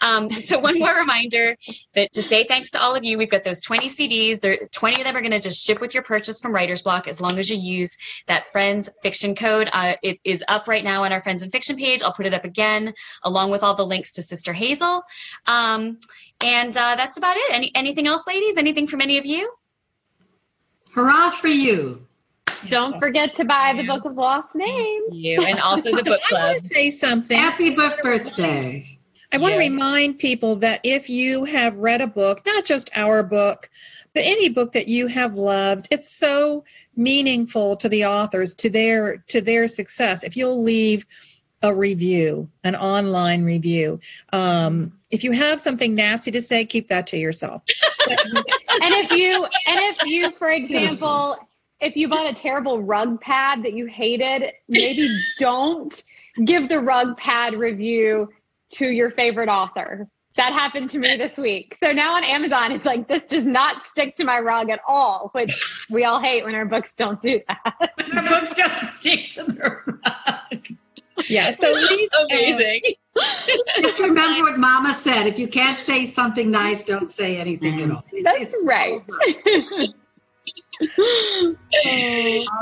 Um, 0.00 0.30
so, 0.40 0.58
one 0.58 0.78
more 0.78 0.94
reminder 0.94 1.56
that 1.94 2.12
to 2.12 2.22
say 2.22 2.44
thanks 2.44 2.70
to 2.70 2.80
all 2.80 2.94
of 2.94 3.04
you, 3.04 3.18
we've 3.18 3.30
got 3.30 3.42
those 3.42 3.60
20 3.60 3.88
CDs. 3.88 4.40
There, 4.40 4.58
20 4.72 5.00
of 5.00 5.04
them 5.04 5.16
are 5.16 5.20
going 5.20 5.32
to 5.32 5.40
just 5.40 5.64
ship 5.64 5.80
with 5.80 5.92
your 5.92 6.02
purchase 6.02 6.40
from 6.40 6.52
Writer's 6.52 6.82
Block 6.82 7.08
as 7.08 7.20
long 7.20 7.38
as 7.38 7.50
you 7.50 7.56
use 7.56 7.96
that 8.26 8.48
Friends 8.48 8.88
Fiction 9.02 9.34
code. 9.34 9.68
Uh, 9.72 9.94
it 10.02 10.18
is 10.24 10.44
up 10.48 10.68
right 10.68 10.84
now 10.84 11.04
on 11.04 11.12
our 11.12 11.20
Friends 11.20 11.42
and 11.42 11.50
Fiction 11.50 11.76
page. 11.76 12.02
I'll 12.02 12.12
put 12.12 12.26
it 12.26 12.34
up 12.34 12.44
again, 12.44 12.94
along 13.24 13.50
with 13.50 13.62
all 13.62 13.74
the 13.74 13.86
links 13.86 14.12
to 14.12 14.22
Sister 14.22 14.52
Hazel. 14.52 15.02
Um, 15.46 15.98
and 16.44 16.76
uh, 16.76 16.94
that's 16.96 17.16
about 17.16 17.36
it. 17.36 17.52
Any 17.52 17.74
anything 17.74 18.06
else, 18.06 18.26
ladies? 18.26 18.56
Anything 18.56 18.86
from 18.86 19.00
any 19.00 19.18
of 19.18 19.26
you? 19.26 19.52
Hurrah 20.94 21.30
for 21.30 21.48
you! 21.48 22.05
Don't 22.68 22.98
forget 22.98 23.34
to 23.34 23.44
buy 23.44 23.74
the 23.76 23.84
Book 23.84 24.04
of 24.04 24.14
Lost 24.16 24.54
Names. 24.54 25.14
You 25.14 25.42
and 25.44 25.58
also 25.60 25.94
the 25.94 26.02
book 26.04 26.22
club. 26.22 26.42
I 26.42 26.52
want 26.52 26.64
to 26.64 26.74
say 26.74 26.90
something. 26.90 27.38
Happy 27.38 27.74
book 27.74 28.00
birthday. 28.02 28.98
I 29.32 29.38
want 29.38 29.54
yeah. 29.54 29.60
to 29.60 29.66
remind 29.68 30.18
people 30.18 30.56
that 30.56 30.80
if 30.84 31.10
you 31.10 31.44
have 31.44 31.76
read 31.76 32.00
a 32.00 32.06
book, 32.06 32.42
not 32.46 32.64
just 32.64 32.90
our 32.94 33.22
book, 33.22 33.68
but 34.14 34.24
any 34.24 34.48
book 34.48 34.72
that 34.72 34.88
you 34.88 35.08
have 35.08 35.34
loved, 35.34 35.88
it's 35.90 36.10
so 36.10 36.64
meaningful 36.96 37.76
to 37.76 37.88
the 37.88 38.06
authors 38.06 38.54
to 38.54 38.70
their 38.70 39.18
to 39.28 39.40
their 39.40 39.68
success 39.68 40.24
if 40.24 40.36
you'll 40.36 40.62
leave 40.62 41.06
a 41.62 41.74
review 41.74 42.48
an 42.64 42.74
online 42.74 43.44
review 43.44 44.00
um, 44.32 44.92
if 45.10 45.22
you 45.22 45.32
have 45.32 45.60
something 45.60 45.94
nasty 45.94 46.30
to 46.30 46.40
say 46.40 46.64
keep 46.64 46.88
that 46.88 47.06
to 47.06 47.18
yourself 47.18 47.62
and 48.10 48.94
if 48.94 49.10
you 49.10 49.44
and 49.44 49.78
if 49.80 50.06
you 50.06 50.30
for 50.32 50.50
example 50.50 51.36
if 51.80 51.96
you 51.96 52.08
bought 52.08 52.26
a 52.30 52.34
terrible 52.34 52.82
rug 52.82 53.20
pad 53.20 53.62
that 53.62 53.72
you 53.72 53.86
hated 53.86 54.52
maybe 54.68 55.08
don't 55.38 56.04
give 56.44 56.68
the 56.68 56.80
rug 56.80 57.16
pad 57.16 57.54
review 57.54 58.28
to 58.70 58.86
your 58.86 59.10
favorite 59.10 59.48
author 59.48 60.08
that 60.36 60.52
happened 60.52 60.90
to 60.90 60.98
me 60.98 61.16
this 61.16 61.36
week. 61.36 61.76
So 61.80 61.92
now 61.92 62.14
on 62.14 62.24
Amazon, 62.24 62.70
it's 62.70 62.84
like 62.84 63.08
this 63.08 63.22
does 63.24 63.44
not 63.44 63.82
stick 63.82 64.14
to 64.16 64.24
my 64.24 64.38
rug 64.38 64.70
at 64.70 64.80
all, 64.86 65.30
which 65.32 65.86
we 65.90 66.04
all 66.04 66.20
hate 66.20 66.44
when 66.44 66.54
our 66.54 66.66
books 66.66 66.92
don't 66.96 67.20
do 67.22 67.40
that. 67.48 67.92
When 67.96 68.18
our 68.18 68.28
books 68.28 68.54
don't 68.54 68.78
stick 68.80 69.30
to 69.30 69.44
the 69.44 69.80
rug. 69.86 70.66
Yeah, 71.28 71.52
so 71.52 71.72
leave, 71.72 72.08
amazing. 72.30 72.82
Um, 73.16 73.24
just 73.80 73.98
remember 73.98 74.42
what 74.42 74.58
Mama 74.58 74.92
said: 74.92 75.26
if 75.26 75.38
you 75.38 75.48
can't 75.48 75.78
say 75.78 76.04
something 76.04 76.50
nice, 76.50 76.84
don't 76.84 77.10
say 77.10 77.38
anything 77.38 77.80
at 77.80 77.90
all. 77.90 78.04
That's 78.22 78.52
It's 78.52 78.56
right. 78.62 79.02
all 80.82 81.56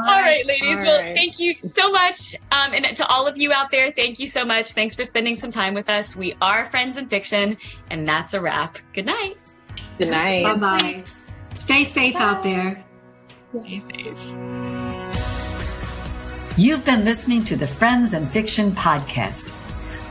right, 0.06 0.46
ladies. 0.46 0.78
All 0.78 0.84
well, 0.84 1.00
right. 1.00 1.16
thank 1.16 1.40
you 1.40 1.54
so 1.60 1.90
much. 1.90 2.36
Um, 2.52 2.72
and 2.72 2.96
to 2.96 3.06
all 3.06 3.26
of 3.26 3.36
you 3.38 3.52
out 3.52 3.70
there, 3.70 3.90
thank 3.92 4.18
you 4.18 4.26
so 4.26 4.44
much. 4.44 4.72
Thanks 4.72 4.94
for 4.94 5.04
spending 5.04 5.34
some 5.34 5.50
time 5.50 5.74
with 5.74 5.88
us. 5.88 6.14
We 6.14 6.36
are 6.40 6.66
Friends 6.66 6.96
in 6.96 7.08
Fiction, 7.08 7.56
and 7.90 8.06
that's 8.06 8.34
a 8.34 8.40
wrap. 8.40 8.78
Good 8.92 9.06
night. 9.06 9.34
Good 9.98 10.10
night. 10.10 10.44
Bye 10.44 10.54
bye. 10.56 11.04
Stay 11.54 11.84
safe 11.84 12.16
out 12.16 12.42
there. 12.42 12.84
Stay 13.56 13.80
safe. 13.80 14.18
You've 16.56 16.84
been 16.84 17.04
listening 17.04 17.42
to 17.44 17.56
the 17.56 17.66
Friends 17.66 18.14
and 18.14 18.28
Fiction 18.28 18.72
podcast. 18.72 19.52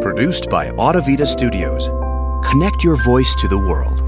Produced 0.00 0.48
by 0.48 0.70
Audavita 0.70 1.26
Studios. 1.26 1.88
Connect 2.48 2.84
your 2.84 3.02
voice 3.02 3.34
to 3.40 3.48
the 3.48 3.58
world. 3.58 4.05